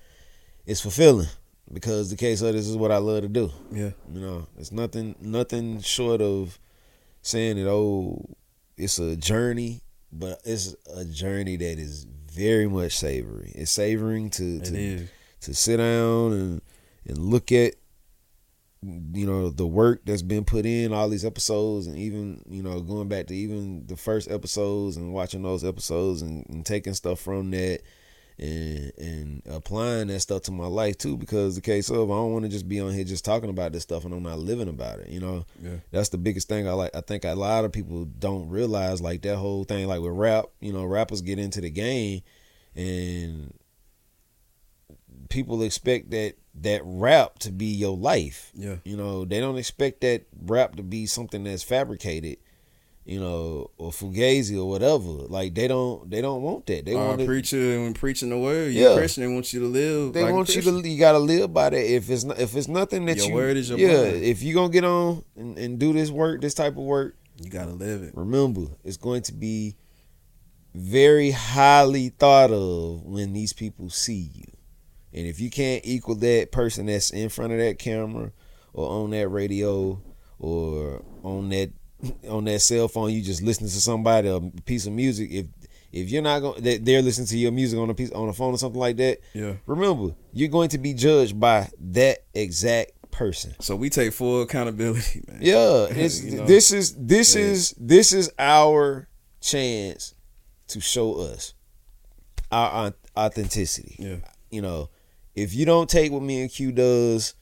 it's 0.66 0.82
fulfilling 0.82 1.28
because 1.72 2.10
the 2.10 2.16
case 2.18 2.42
of 2.42 2.54
this 2.54 2.68
is 2.68 2.76
what 2.76 2.92
I 2.92 2.98
love 2.98 3.22
to 3.22 3.28
do. 3.30 3.52
Yeah. 3.72 3.92
You 4.14 4.20
know, 4.22 4.48
it's 4.58 4.72
nothing 4.72 5.16
nothing 5.22 5.82
short 5.82 6.22
of 6.22 6.60
saying 7.22 7.58
that 7.58 7.70
oh, 7.70 8.26
it's 8.78 9.00
a 9.00 9.16
journey, 9.16 9.82
but 10.12 10.42
it's 10.46 10.76
a 10.96 11.06
journey 11.06 11.58
that 11.58 11.80
is 11.80 12.06
very 12.32 12.68
much 12.68 12.98
savory. 12.98 13.52
It's 13.56 13.72
savoring 13.72 14.30
to 14.32 14.60
to 14.60 15.08
to 15.42 15.54
sit 15.54 15.78
down 15.78 16.34
and 16.34 16.62
and 17.06 17.18
look 17.18 17.52
at 17.52 17.76
you 18.82 19.26
know 19.26 19.50
the 19.50 19.68
work 19.68 20.02
that's 20.06 20.22
been 20.22 20.46
put 20.46 20.66
in 20.66 20.94
all 20.94 21.10
these 21.10 21.26
episodes 21.26 21.88
and 21.88 21.98
even 21.98 22.42
you 22.50 22.64
know 22.64 22.80
going 22.80 23.10
back 23.10 23.28
to 23.28 23.36
even 23.36 23.86
the 23.88 23.98
first 23.98 24.32
episodes 24.32 24.96
and 24.96 25.14
watching 25.14 25.42
those 25.44 25.66
episodes 25.66 26.22
and, 26.22 26.46
and 26.50 26.66
taking 26.66 26.94
stuff 26.94 27.20
from 27.20 27.52
that 27.52 27.82
and 28.40 28.92
and 28.98 29.42
applying 29.50 30.08
that 30.08 30.20
stuff 30.22 30.44
to 30.44 30.52
my 30.52 30.68
life 30.68 30.98
too 30.98 31.18
because 31.18 31.56
the 31.56 31.62
case 31.62 31.90
of 31.90 32.10
I 32.10 32.14
don't 32.16 32.32
want 32.34 32.46
to 32.46 32.50
just 32.50 32.68
be 32.68 32.80
on 32.80 32.94
here 32.94 33.04
just 33.04 33.26
talking 33.26 33.50
about 33.50 33.72
this 33.74 33.84
stuff 33.84 34.06
and 34.06 34.14
I'm 34.14 34.24
not 34.24 34.40
living 34.40 34.70
about 34.70 35.00
it 35.00 35.10
you 35.10 35.20
know 35.20 35.46
Yeah. 35.62 35.78
that's 35.92 36.10
the 36.10 36.18
biggest 36.18 36.48
thing 36.48 36.68
I 36.68 36.72
like 36.74 36.96
I 36.96 37.02
think 37.02 37.26
a 37.26 37.34
lot 37.36 37.66
of 37.66 37.72
people 37.72 38.06
don't 38.06 38.50
realize 38.50 39.02
like 39.02 39.22
that 39.24 39.38
whole 39.38 39.64
thing 39.66 39.88
like 39.88 40.02
with 40.02 40.14
rap 40.14 40.46
you 40.62 40.72
know 40.74 40.86
rappers 40.86 41.22
get 41.22 41.38
into 41.40 41.60
the 41.62 41.70
game 41.70 42.22
and 42.76 43.54
people 45.30 45.62
expect 45.64 46.10
that 46.12 46.36
that 46.62 46.82
rap 46.84 47.40
to 47.40 47.52
be 47.52 47.68
your 47.68 47.96
life. 47.96 48.52
Yeah. 48.54 48.78
You 48.84 48.98
know, 48.98 49.24
they 49.24 49.40
don't 49.40 49.58
expect 49.58 50.02
that 50.02 50.24
rap 50.42 50.76
to 50.76 50.84
be 50.84 51.06
something 51.06 51.44
that's 51.46 51.64
fabricated, 51.64 52.38
you 53.10 53.20
know, 53.20 53.72
or 53.80 53.90
fugazi 53.90 54.56
or 54.56 54.70
whatever. 54.70 55.08
Like 55.08 55.56
they 55.56 55.68
don't 55.68 56.08
they 56.12 56.22
don't 56.22 56.44
want 56.44 56.68
that. 56.68 56.86
They 56.86 56.94
Our 56.94 57.08
want 57.08 57.20
to 57.22 57.26
preacher 57.26 57.58
when 57.82 57.96
preaching 57.96 58.30
the 58.30 58.38
word, 58.38 58.72
Yeah. 58.72 58.92
you 58.92 58.98
Christian, 58.98 59.24
they 59.28 59.34
want 59.34 59.52
you 59.52 59.62
to 59.62 59.66
live. 59.66 60.14
they 60.14 60.24
like 60.24 60.34
want 60.34 60.54
you 60.56 60.62
to 60.62 60.88
you 60.88 61.00
gotta 61.00 61.18
live 61.18 61.52
by 61.52 61.72
that. 61.72 61.92
If 61.96 62.08
it's 62.12 62.24
not, 62.24 62.40
if 62.40 62.56
it's 62.56 62.68
nothing 62.68 63.06
that 63.06 63.18
Your 63.18 63.28
you 63.30 63.34
word 63.34 63.58
is 63.58 63.70
your 63.70 63.80
yeah. 63.80 64.12
bond. 64.12 64.24
If 64.24 64.44
you 64.44 64.54
gonna 64.54 64.72
get 64.72 64.84
on 64.84 65.24
and, 65.36 65.58
and 65.58 65.80
do 65.80 65.92
this 65.92 66.12
work, 66.12 66.42
this 66.42 66.54
type 66.54 66.74
of 66.74 66.84
work, 66.84 67.16
You 67.44 67.50
gotta 67.50 67.72
live 67.74 68.04
it. 68.04 68.14
remember 68.16 68.68
it's 68.84 68.98
going 68.98 69.24
to 69.24 69.34
be 69.34 69.76
very 70.76 71.32
highly 71.32 72.10
thought 72.10 72.52
of 72.52 73.04
when 73.06 73.34
these 73.34 73.54
people 73.54 73.90
see 73.90 74.30
you. 74.36 74.52
And 75.14 75.26
if 75.26 75.40
you 75.40 75.50
can't 75.50 75.84
equal 75.84 76.14
that 76.18 76.52
person 76.52 76.86
that's 76.86 77.10
in 77.10 77.30
front 77.30 77.54
of 77.54 77.58
that 77.58 77.80
camera 77.80 78.32
or 78.72 78.88
on 78.88 79.10
that 79.10 79.30
radio 79.30 80.00
or 80.38 81.04
on 81.24 81.50
that 81.50 81.72
on 82.30 82.46
that 82.46 82.60
cell 82.62 82.88
phone, 82.88 83.12
you 83.12 83.22
just 83.22 83.42
listening 83.42 83.70
to 83.70 83.82
somebody 83.82 84.28
a 84.30 84.40
piece 84.66 84.86
of 84.88 84.94
music. 84.94 85.30
If 85.32 85.46
if 85.92 86.10
you're 86.12 86.22
not 86.22 86.40
going, 86.40 86.62
they're 86.84 87.02
listening 87.02 87.28
to 87.28 87.38
your 87.38 87.52
music 87.52 87.80
on 87.80 87.90
a 87.90 87.94
piece 87.94 88.12
on 88.12 88.30
a 88.30 88.34
phone 88.34 88.54
or 88.54 88.58
something 88.58 88.80
like 88.80 88.98
that. 88.98 89.20
Yeah. 89.34 89.54
Remember, 89.66 90.16
you're 90.34 90.50
going 90.50 90.70
to 90.70 90.78
be 90.78 90.94
judged 90.94 91.40
by 91.40 91.68
that 91.80 92.20
exact 92.34 92.92
person. 93.12 93.56
So 93.60 93.76
we 93.76 93.90
take 93.90 94.14
full 94.14 94.44
accountability, 94.44 95.24
man. 95.28 95.40
Yeah, 95.42 95.88
You 95.94 96.38
know? 96.38 96.46
this 96.46 96.72
is 96.72 96.96
this 96.96 97.36
Yeah. 97.36 97.42
is 97.42 97.76
this 97.80 98.14
is 98.14 98.32
our 98.38 99.08
chance 99.42 100.14
to 100.68 100.80
show 100.80 101.16
us 101.16 101.54
our 102.52 102.94
authenticity. 103.18 103.96
Yeah. 103.98 104.16
You 104.52 104.62
know, 104.62 104.90
if 105.36 105.54
you 105.56 105.66
don't 105.66 105.90
take 105.90 106.12
what 106.12 106.22
me 106.22 106.42
and 106.42 106.52
Q 106.52 106.72
does 106.72 107.34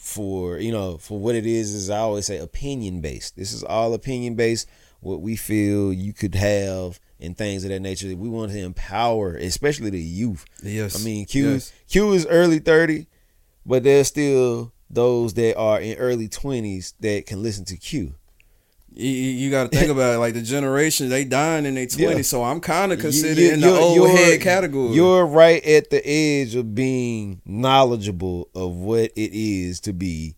for 0.00 0.58
you 0.58 0.72
know 0.72 0.96
for 0.96 1.18
what 1.18 1.34
it 1.34 1.46
is, 1.46 1.74
is 1.74 1.90
I 1.90 1.98
always 1.98 2.26
say 2.26 2.38
opinion 2.38 3.00
based. 3.00 3.36
This 3.36 3.52
is 3.52 3.62
all 3.62 3.92
opinion 3.92 4.34
based. 4.34 4.66
What 5.00 5.20
we 5.20 5.36
feel 5.36 5.92
you 5.92 6.12
could 6.12 6.34
have 6.34 6.98
and 7.20 7.36
things 7.36 7.64
of 7.64 7.70
that 7.70 7.80
nature. 7.80 8.06
We 8.16 8.28
want 8.28 8.52
to 8.52 8.58
empower, 8.58 9.34
especially 9.36 9.90
the 9.90 10.00
youth. 10.00 10.44
Yes. 10.62 11.00
I 11.00 11.04
mean, 11.04 11.26
Q 11.26 11.52
Yes. 11.52 11.72
Q 11.88 12.12
is 12.12 12.26
early 12.26 12.58
thirty, 12.58 13.06
but 13.64 13.82
there's 13.82 14.08
still 14.08 14.72
those 14.88 15.34
that 15.34 15.56
are 15.56 15.80
in 15.80 15.96
early 15.98 16.28
twenties 16.28 16.94
that 17.00 17.26
can 17.26 17.42
listen 17.42 17.64
to 17.66 17.76
Q. 17.76 18.14
You, 19.00 19.08
you- 19.10 19.30
you 19.44 19.50
got 19.50 19.70
to 19.70 19.78
think 19.78 19.90
about 19.96 20.14
it. 20.14 20.18
Like 20.18 20.34
the 20.34 20.42
generation, 20.42 21.08
they 21.08 21.24
dying 21.24 21.66
in 21.66 21.74
their 21.74 21.86
twenties. 21.86 22.16
Yeah. 22.16 22.22
So 22.22 22.44
I'm 22.44 22.60
kind 22.60 22.92
of 22.92 22.98
You- 22.98 23.02
considered 23.02 23.38
you- 23.38 23.52
in 23.52 23.60
the 23.60 23.68
you're- 23.68 23.78
old 23.80 24.10
head 24.10 24.40
category. 24.40 24.94
You're 24.94 25.26
right 25.26 25.64
at 25.64 25.90
the 25.90 26.02
edge 26.06 26.54
of 26.54 26.74
being 26.74 27.40
knowledgeable 27.46 28.48
of 28.54 28.74
what 28.76 29.10
it 29.16 29.32
is 29.32 29.80
to 29.80 29.92
be 29.92 30.36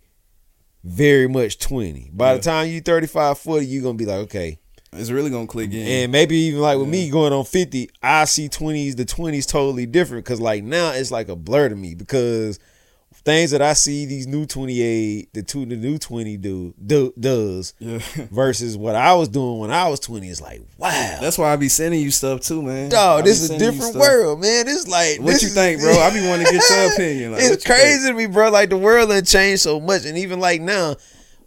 very 0.85 1.29
much 1.29 1.59
20. 1.59 2.11
By 2.13 2.31
Yeah. 2.31 2.37
the 2.37 2.43
time 2.43 2.69
you 2.69 2.81
35, 2.81 3.39
40, 3.39 3.67
you're 3.67 3.83
going 3.83 3.97
to 3.97 4.05
be 4.05 4.09
like, 4.11 4.19
okay. 4.25 4.59
it's 4.95 5.11
really 5.11 5.31
gonna 5.31 5.47
click 5.47 5.73
in. 5.73 5.87
And 5.87 6.13
maybe 6.13 6.37
even 6.37 6.61
like 6.61 6.77
with 6.79 6.89
me 6.89 7.09
going 7.09 7.33
on 7.33 7.47
50, 7.47 7.89
I 8.03 8.27
see 8.27 8.49
20s, 8.51 8.95
the 8.97 9.07
20s 9.07 9.47
totally 9.47 9.87
different. 9.87 10.27
Cause 10.27 10.39
like 10.39 10.63
now 10.65 10.91
it's 10.91 11.11
like 11.11 11.29
a 11.31 11.37
blur 11.37 11.71
to 11.71 11.77
me 11.77 11.95
because 11.95 12.59
things 13.25 13.53
that 13.53 13.63
I 13.63 13.73
see 13.75 14.05
these 14.07 14.27
new 14.27 14.47
28, 14.47 15.33
the 15.33 15.43
two 15.43 15.65
the 15.67 15.77
new 15.77 15.99
20 15.99 16.37
do, 16.39 16.75
do 16.85 17.13
does 17.19 17.75
yeah. 17.79 17.99
versus 18.31 18.77
what 18.77 18.95
I 18.97 19.15
was 19.15 19.29
doing 19.29 19.59
when 19.59 19.71
I 19.71 19.89
was 19.89 20.01
20 20.01 20.29
is 20.29 20.41
like, 20.41 20.61
wow. 20.79 20.91
That's 21.21 21.39
why 21.39 21.53
I 21.53 21.57
be 21.57 21.69
sending 21.69 22.01
you 22.01 22.11
stuff 22.11 22.41
too, 22.41 22.63
man. 22.63 22.89
Dog, 22.91 23.25
this 23.25 23.43
is 23.43 23.51
a 23.51 23.59
different 23.59 23.95
world, 23.97 24.41
man. 24.41 24.67
It's 24.69 24.89
like 24.89 25.21
What 25.21 25.41
you 25.43 25.49
is- 25.49 25.55
think, 25.55 25.81
bro? 25.81 25.93
I 25.93 26.11
be 26.13 26.27
wanting 26.27 26.47
to 26.47 26.53
get 26.53 26.63
your 26.69 26.93
opinion. 26.95 27.33
Like, 27.33 27.41
it's 27.43 27.51
you 27.51 27.57
think? 27.57 27.65
crazy 27.67 28.09
to 28.09 28.15
me, 28.15 28.27
bro. 28.27 28.51
Like 28.51 28.71
the 28.71 28.77
world 28.77 29.11
has 29.11 29.31
changed 29.31 29.63
so 29.63 29.79
much, 29.81 30.05
and 30.05 30.19
even 30.19 30.41
like 30.41 30.61
now, 30.61 30.97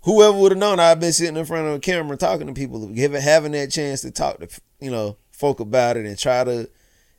whoever 0.04 0.38
would 0.38 0.52
have 0.52 0.60
known 0.60 0.80
I've 0.80 1.00
been 1.00 1.14
sitting 1.14 1.36
in 1.36 1.46
front 1.46 1.68
of 1.68 1.74
a 1.76 1.80
camera 1.80 2.16
talking 2.16 2.48
to 2.48 2.54
people, 2.54 2.80
having 3.20 3.52
that 3.54 3.72
chance 3.72 4.02
to 4.02 4.12
talk 4.12 4.40
to 4.40 4.48
you 4.80 4.92
know 4.92 5.18
folk 5.32 5.60
about 5.60 5.98
it 5.98 6.06
and 6.06 6.18
try 6.18 6.44
to 6.46 6.70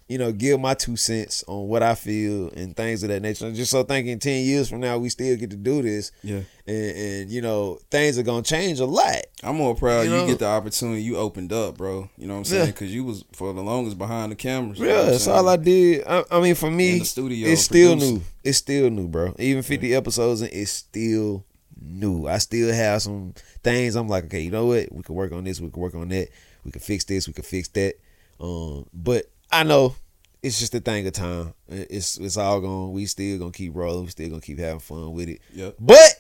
you 0.09 0.19
know 0.19 0.31
give 0.31 0.61
my 0.61 0.73
two 0.75 0.97
cents 0.97 1.43
on 1.49 1.67
what 1.67 1.83
I 1.83 1.95
feel 1.97 2.49
and 2.51 2.77
things 2.77 3.03
of 3.03 3.09
that 3.09 3.23
nature. 3.23 3.51
Just 3.53 3.71
so 3.73 3.83
thinking 3.83 4.19
ten 4.19 4.45
years 4.45 4.69
from 4.69 4.81
now 4.81 4.99
we 4.99 5.09
still 5.09 5.37
get 5.37 5.51
to 5.51 5.57
do 5.57 5.83
this, 5.83 6.13
Yeah. 6.23 6.41
and, 6.67 6.97
and 6.97 7.31
you 7.31 7.43
know 7.43 7.79
things 7.91 8.19
are 8.19 8.23
gonna 8.23 8.43
change 8.43 8.79
a 8.81 8.87
lot. 8.87 9.17
I'm 9.43 9.57
more 9.57 9.75
proud 9.75 10.03
You 10.07 10.11
you, 10.13 10.17
know? 10.17 10.27
get 10.29 10.39
the 10.39 10.47
opportunity. 10.47 11.03
You 11.03 11.17
opened 11.17 11.53
up, 11.53 11.77
bro. 11.77 12.09
You 12.17 12.27
know 12.29 12.35
what 12.35 12.39
I'm 12.39 12.45
saying? 12.45 12.67
Yeah. 12.67 12.71
Because 12.73 12.95
you 12.95 13.05
was 13.05 13.25
for 13.33 13.53
the 13.53 13.63
longest 13.63 13.99
behind 13.99 14.31
the 14.33 14.37
cameras. 14.37 14.79
Yeah, 14.79 15.03
that's 15.03 15.27
all 15.27 15.49
I 15.49 15.57
did. 15.57 16.05
I, 16.07 16.25
I 16.31 16.41
mean, 16.41 16.55
for 16.55 16.71
me, 16.71 16.95
In 16.95 16.99
the 17.01 17.05
studio, 17.05 17.49
it's 17.49 17.63
still 17.63 17.95
producing. 17.95 18.15
new. 18.17 18.23
It's 18.45 18.59
still 18.59 18.91
new, 18.91 19.09
bro. 19.09 19.35
Even 19.39 19.63
50 19.63 19.95
episodes 19.95 20.41
and 20.41 20.53
it's 20.53 20.71
still 20.71 21.45
new. 21.81 22.27
I 22.29 22.39
still 22.39 22.73
have 22.73 23.03
some 23.03 23.35
things 23.63 23.97
I'm 23.97 24.09
like, 24.09 24.25
okay, 24.27 24.41
you 24.41 24.51
know 24.51 24.67
what? 24.67 24.91
We 24.93 25.03
can 25.03 25.15
work 25.15 25.33
on 25.33 25.45
this. 25.45 25.61
We 25.61 25.69
can 25.71 25.83
work 25.83 25.95
on 25.95 26.09
that. 26.11 26.29
We 26.65 26.71
can 26.71 26.81
fix 26.81 27.05
this. 27.05 27.27
We 27.27 27.33
can 27.35 27.45
fix 27.45 27.69
that. 27.69 27.95
Um, 28.41 28.87
but 28.95 29.27
I 29.51 29.63
know 29.63 29.95
it's 30.43 30.59
just 30.61 30.75
a 30.75 30.81
thing 30.81 31.07
of 31.07 31.13
time. 31.13 31.55
It's 31.69 32.19
it's 32.19 32.37
all 32.37 32.61
going. 32.61 32.93
We 32.93 33.07
still 33.07 33.39
gonna 33.39 33.53
keep 33.53 33.75
rolling. 33.75 34.05
We 34.05 34.11
still 34.11 34.29
gonna 34.29 34.41
keep 34.41 34.59
having 34.59 34.81
fun 34.81 35.13
with 35.13 35.29
it. 35.29 35.41
Yep. 35.55 35.77
But 35.81 36.15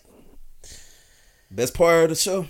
Best 1.50 1.74
part 1.74 2.04
of 2.04 2.08
the 2.10 2.16
show. 2.16 2.46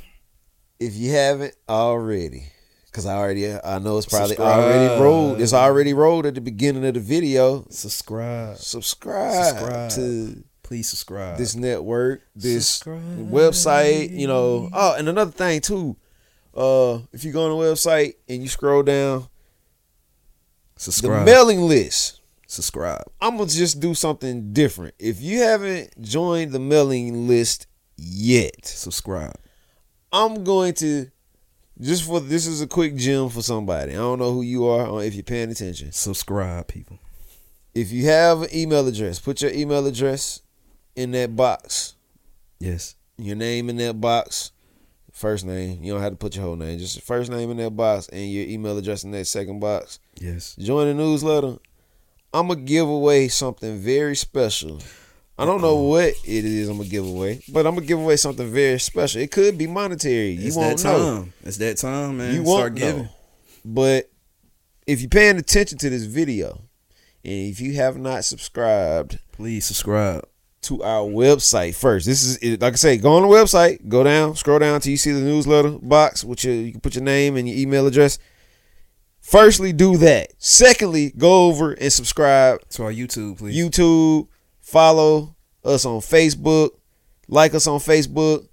if 0.80 0.94
you 0.94 1.10
haven't 1.12 1.54
already, 1.68 2.44
because 2.86 3.04
I 3.04 3.14
already 3.14 3.52
I 3.52 3.78
know 3.78 3.98
it's 3.98 4.06
probably 4.06 4.36
Subscribe. 4.36 4.58
already 4.64 5.00
rolled. 5.02 5.40
It's 5.40 5.52
already 5.52 5.92
rolled 5.92 6.24
at 6.26 6.34
the 6.34 6.40
beginning 6.40 6.84
of 6.86 6.94
the 6.94 7.00
video. 7.00 7.66
Subscribe. 7.68 8.56
subscribe, 8.56 9.44
Subscribe. 9.56 9.90
to 9.92 10.44
Please 10.62 10.88
subscribe. 10.88 11.36
this 11.38 11.54
network, 11.54 12.22
this 12.34 12.66
Subscribe. 12.68 13.30
website, 13.30 14.10
you 14.18 14.26
know. 14.26 14.68
Oh, 14.72 14.94
and 14.96 15.08
another 15.08 15.30
thing 15.30 15.60
too. 15.60 15.96
Uh 16.54 17.00
if 17.12 17.22
you 17.22 17.32
go 17.32 17.44
on 17.52 17.58
the 17.58 17.64
website 17.64 18.14
and 18.28 18.42
you 18.42 18.48
scroll 18.48 18.82
down, 18.82 19.28
subscribe. 20.76 21.20
the 21.20 21.24
mailing 21.24 21.60
list. 21.60 22.20
subscribe. 22.46 23.04
I'm 23.20 23.36
gonna 23.36 23.48
just 23.48 23.80
do 23.80 23.94
something 23.94 24.52
different. 24.52 24.94
If 24.98 25.20
you 25.20 25.40
haven't 25.40 26.00
joined 26.00 26.52
the 26.52 26.58
mailing 26.60 27.28
list 27.28 27.66
yet, 27.96 28.64
Subscribe. 28.66 29.36
I'm 30.12 30.44
going 30.44 30.74
to 30.74 31.10
just 31.80 32.04
for 32.04 32.20
this 32.20 32.46
is 32.46 32.62
a 32.62 32.66
quick 32.66 32.96
gem 32.96 33.28
for 33.28 33.42
somebody. 33.42 33.92
I 33.92 33.96
don't 33.96 34.18
know 34.18 34.32
who 34.32 34.42
you 34.42 34.66
are 34.66 34.86
or 34.86 35.02
if 35.02 35.14
you're 35.14 35.22
paying 35.22 35.50
attention. 35.50 35.92
Subscribe, 35.92 36.68
people. 36.68 36.98
If 37.74 37.92
you 37.92 38.06
have 38.06 38.42
an 38.42 38.48
email 38.54 38.86
address, 38.86 39.18
put 39.18 39.42
your 39.42 39.50
email 39.50 39.86
address 39.86 40.40
in 40.94 41.10
that 41.10 41.36
box. 41.36 41.94
Yes. 42.58 42.96
your 43.18 43.36
name 43.36 43.68
in 43.68 43.76
that 43.76 44.00
box, 44.00 44.52
first 45.16 45.44
name. 45.46 45.82
You 45.82 45.92
don't 45.94 46.02
have 46.02 46.12
to 46.12 46.16
put 46.16 46.36
your 46.36 46.44
whole 46.44 46.56
name. 46.56 46.78
Just 46.78 46.96
your 46.96 47.02
first 47.02 47.30
name 47.30 47.50
in 47.50 47.56
that 47.56 47.70
box 47.70 48.08
and 48.08 48.30
your 48.30 48.46
email 48.46 48.76
address 48.76 49.02
in 49.02 49.10
that 49.12 49.26
second 49.26 49.60
box. 49.60 49.98
Yes. 50.20 50.54
Join 50.56 50.86
the 50.88 50.94
newsletter. 50.94 51.56
I'm 52.34 52.48
gonna 52.48 52.60
give 52.60 52.86
away 52.86 53.28
something 53.28 53.78
very 53.78 54.14
special. 54.14 54.80
I 55.38 55.44
don't 55.44 55.60
know 55.60 55.76
what 55.76 56.08
it 56.24 56.44
is 56.44 56.68
I'm 56.68 56.76
gonna 56.78 56.88
give 56.88 57.06
away, 57.06 57.42
but 57.48 57.66
I'm 57.66 57.74
gonna 57.74 57.86
give 57.86 57.98
away 57.98 58.16
something 58.16 58.50
very 58.52 58.78
special. 58.78 59.20
It 59.22 59.30
could 59.30 59.56
be 59.56 59.66
monetary. 59.66 60.30
You 60.32 60.48
It's 60.48 60.56
won't 60.56 60.78
that 60.78 60.84
know. 60.98 61.28
It's 61.44 61.56
that 61.58 61.78
time, 61.78 62.18
man. 62.18 62.34
You 62.34 62.42
Start 62.44 62.58
won't 62.60 62.74
giving. 62.74 63.02
know. 63.04 63.08
But 63.64 64.10
if 64.86 65.00
you're 65.00 65.08
paying 65.08 65.36
attention 65.38 65.78
to 65.78 65.90
this 65.90 66.04
video, 66.04 66.60
and 67.24 67.50
if 67.50 67.60
you 67.60 67.74
have 67.74 67.96
not 67.98 68.24
subscribed 68.24 69.18
Please 69.32 69.66
subscribe. 69.66 70.26
To 70.66 70.82
our 70.82 71.08
website 71.08 71.74
first. 71.74 72.06
This 72.06 72.22
is 72.22 72.60
like 72.60 72.74
I 72.74 72.76
say, 72.76 72.96
go 72.96 73.14
on 73.14 73.22
the 73.22 73.28
website, 73.28 73.88
go 73.88 74.02
down, 74.02 74.36
scroll 74.36 74.58
down 74.58 74.80
till 74.80 74.90
you 74.90 74.96
see 74.96 75.12
the 75.12 75.20
newsletter 75.20 75.70
box, 75.70 76.24
which 76.24 76.44
you, 76.44 76.52
you 76.52 76.72
can 76.72 76.80
put 76.80 76.94
your 76.94 77.04
name 77.04 77.36
and 77.36 77.48
your 77.48 77.56
email 77.56 77.86
address. 77.86 78.18
Firstly, 79.20 79.72
do 79.72 79.96
that. 79.96 80.32
Secondly, 80.38 81.12
go 81.16 81.46
over 81.46 81.72
and 81.72 81.92
subscribe. 81.92 82.60
To 82.70 82.84
our 82.84 82.92
YouTube, 82.92 83.38
please. 83.38 83.56
YouTube, 83.56 84.28
follow 84.60 85.34
us 85.64 85.84
on 85.84 86.00
Facebook, 86.00 86.70
like 87.28 87.54
us 87.54 87.66
on 87.66 87.80
Facebook, 87.80 88.48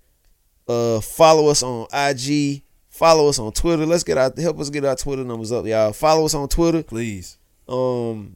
uh, 0.67 0.99
follow 1.01 1.49
us 1.49 1.61
on 1.61 1.85
IG, 1.93 2.63
follow 2.89 3.29
us 3.29 3.37
on 3.37 3.51
Twitter. 3.51 3.85
Let's 3.85 4.03
get 4.03 4.17
our 4.17 4.33
help 4.35 4.59
us 4.59 4.69
get 4.69 4.85
our 4.85 4.95
Twitter 4.95 5.23
numbers 5.23 5.51
up, 5.51 5.65
y'all. 5.65 5.93
Follow 5.93 6.25
us 6.25 6.33
on 6.33 6.47
Twitter. 6.49 6.83
please. 6.83 7.37
Um, 7.67 8.35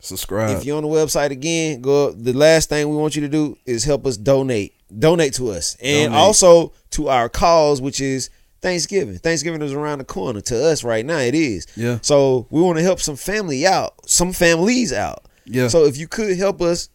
Subscribe. 0.00 0.56
if 0.56 0.64
you're 0.64 0.76
on 0.76 0.82
the 0.84 0.88
website 0.88 1.30
again, 1.30 1.80
go. 1.80 2.12
The 2.12 2.32
last 2.32 2.68
thing 2.68 2.88
we 2.88 2.96
want 2.96 3.16
you 3.16 3.22
to 3.22 3.28
do 3.28 3.58
is 3.66 3.84
help 3.84 4.06
us 4.06 4.16
donate, 4.16 4.74
donate 4.96 5.34
to 5.34 5.50
us, 5.50 5.76
and 5.82 6.12
Donate. 6.12 6.18
also 6.18 6.72
to 6.90 7.08
our 7.08 7.28
cause, 7.28 7.80
which 7.80 8.00
is 8.00 8.30
Thanksgiving. 8.60 9.18
Thanksgiving 9.18 9.62
is 9.62 9.72
around 9.72 9.98
the 9.98 10.04
corner 10.04 10.40
to 10.42 10.64
us 10.66 10.84
right 10.84 11.04
now. 11.04 11.18
It 11.18 11.34
is. 11.34 11.66
Yeah. 11.76 11.98
So 12.02 12.46
we 12.50 12.60
want 12.60 12.78
to 12.78 12.84
help 12.84 13.00
some 13.00 13.16
family 13.16 13.66
out, 13.66 13.94
some 14.08 14.32
families 14.32 14.92
out. 14.92 15.24
Yeah. 15.44 15.68
So 15.68 15.84
if 15.84 15.96
you 15.96 16.06
could 16.08 16.36
help 16.36 16.60
us, 16.60 16.88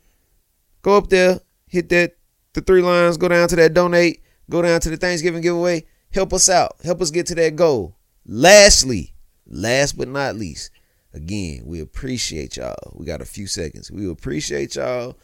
go 0.81 0.97
up 0.97 1.09
there, 1.09 1.39
hit 1.67 1.89
that 1.89 2.15
the 2.53 2.61
three 2.61 2.81
lines, 2.81 3.17
go 3.17 3.27
down 3.27 3.47
to 3.49 3.55
that 3.57 3.73
donate, 3.73 4.21
go 4.49 4.61
down 4.61 4.79
to 4.81 4.89
the 4.89 4.97
Thanksgiving 4.97 5.41
giveaway, 5.41 5.85
help 6.11 6.33
us 6.33 6.49
out, 6.49 6.75
help 6.83 7.01
us 7.01 7.11
get 7.11 7.25
to 7.27 7.35
that 7.35 7.55
goal. 7.55 7.95
Lastly, 8.25 9.13
last 9.47 9.97
but 9.97 10.07
not 10.07 10.35
least, 10.35 10.71
Again, 11.13 11.61
we 11.65 11.79
appreciate 11.79 12.57
y'all. 12.57 12.93
We 12.93 13.05
got 13.05 13.21
a 13.21 13.25
few 13.25 13.45
seconds. 13.47 13.91
We 13.91 14.09
appreciate 14.09 14.75
y'all. 14.75 15.15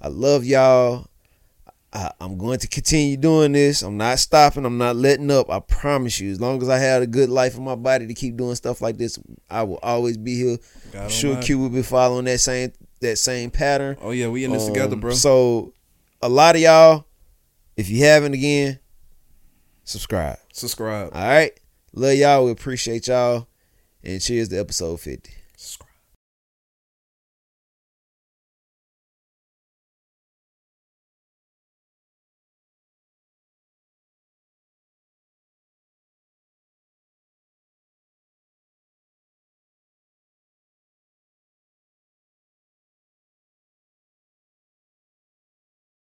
I 0.00 0.08
love 0.08 0.44
y'all. 0.44 1.06
I, 1.92 2.12
I'm 2.20 2.38
going 2.38 2.58
to 2.60 2.68
continue 2.68 3.16
doing 3.16 3.52
this. 3.52 3.82
I'm 3.82 3.96
not 3.96 4.18
stopping. 4.18 4.64
I'm 4.64 4.78
not 4.78 4.96
letting 4.96 5.30
up. 5.30 5.50
I 5.50 5.60
promise 5.60 6.20
you. 6.20 6.30
As 6.30 6.40
long 6.40 6.62
as 6.62 6.68
I 6.68 6.78
have 6.78 7.02
a 7.02 7.06
good 7.06 7.28
life 7.28 7.56
in 7.56 7.64
my 7.64 7.74
body 7.74 8.06
to 8.06 8.14
keep 8.14 8.36
doing 8.36 8.54
stuff 8.54 8.80
like 8.80 8.96
this, 8.96 9.18
I 9.48 9.62
will 9.64 9.78
always 9.82 10.16
be 10.16 10.36
here. 10.36 10.58
God 10.92 11.04
I'm 11.04 11.10
sure. 11.10 11.42
Q 11.42 11.58
will 11.58 11.68
be 11.68 11.82
following 11.82 12.24
that 12.26 12.38
same 12.40 12.72
that 13.00 13.16
same 13.16 13.50
pattern. 13.50 13.96
Oh 14.00 14.10
yeah, 14.10 14.28
we 14.28 14.44
in 14.44 14.52
this 14.52 14.66
Um, 14.66 14.74
together, 14.74 14.96
bro. 14.96 15.12
So, 15.14 15.72
a 16.22 16.28
lot 16.28 16.54
of 16.54 16.60
y'all, 16.60 17.06
if 17.76 17.88
you 17.88 18.04
haven't 18.04 18.34
again, 18.34 18.78
subscribe. 19.84 20.38
Subscribe. 20.52 21.10
All 21.14 21.22
right. 21.22 21.58
Love 21.92 22.14
y'all. 22.14 22.44
We 22.44 22.50
appreciate 22.52 23.08
y'all. 23.08 23.48
And 24.02 24.20
cheers 24.20 24.48
to 24.48 24.58
episode 24.58 25.00
50. 25.00 25.39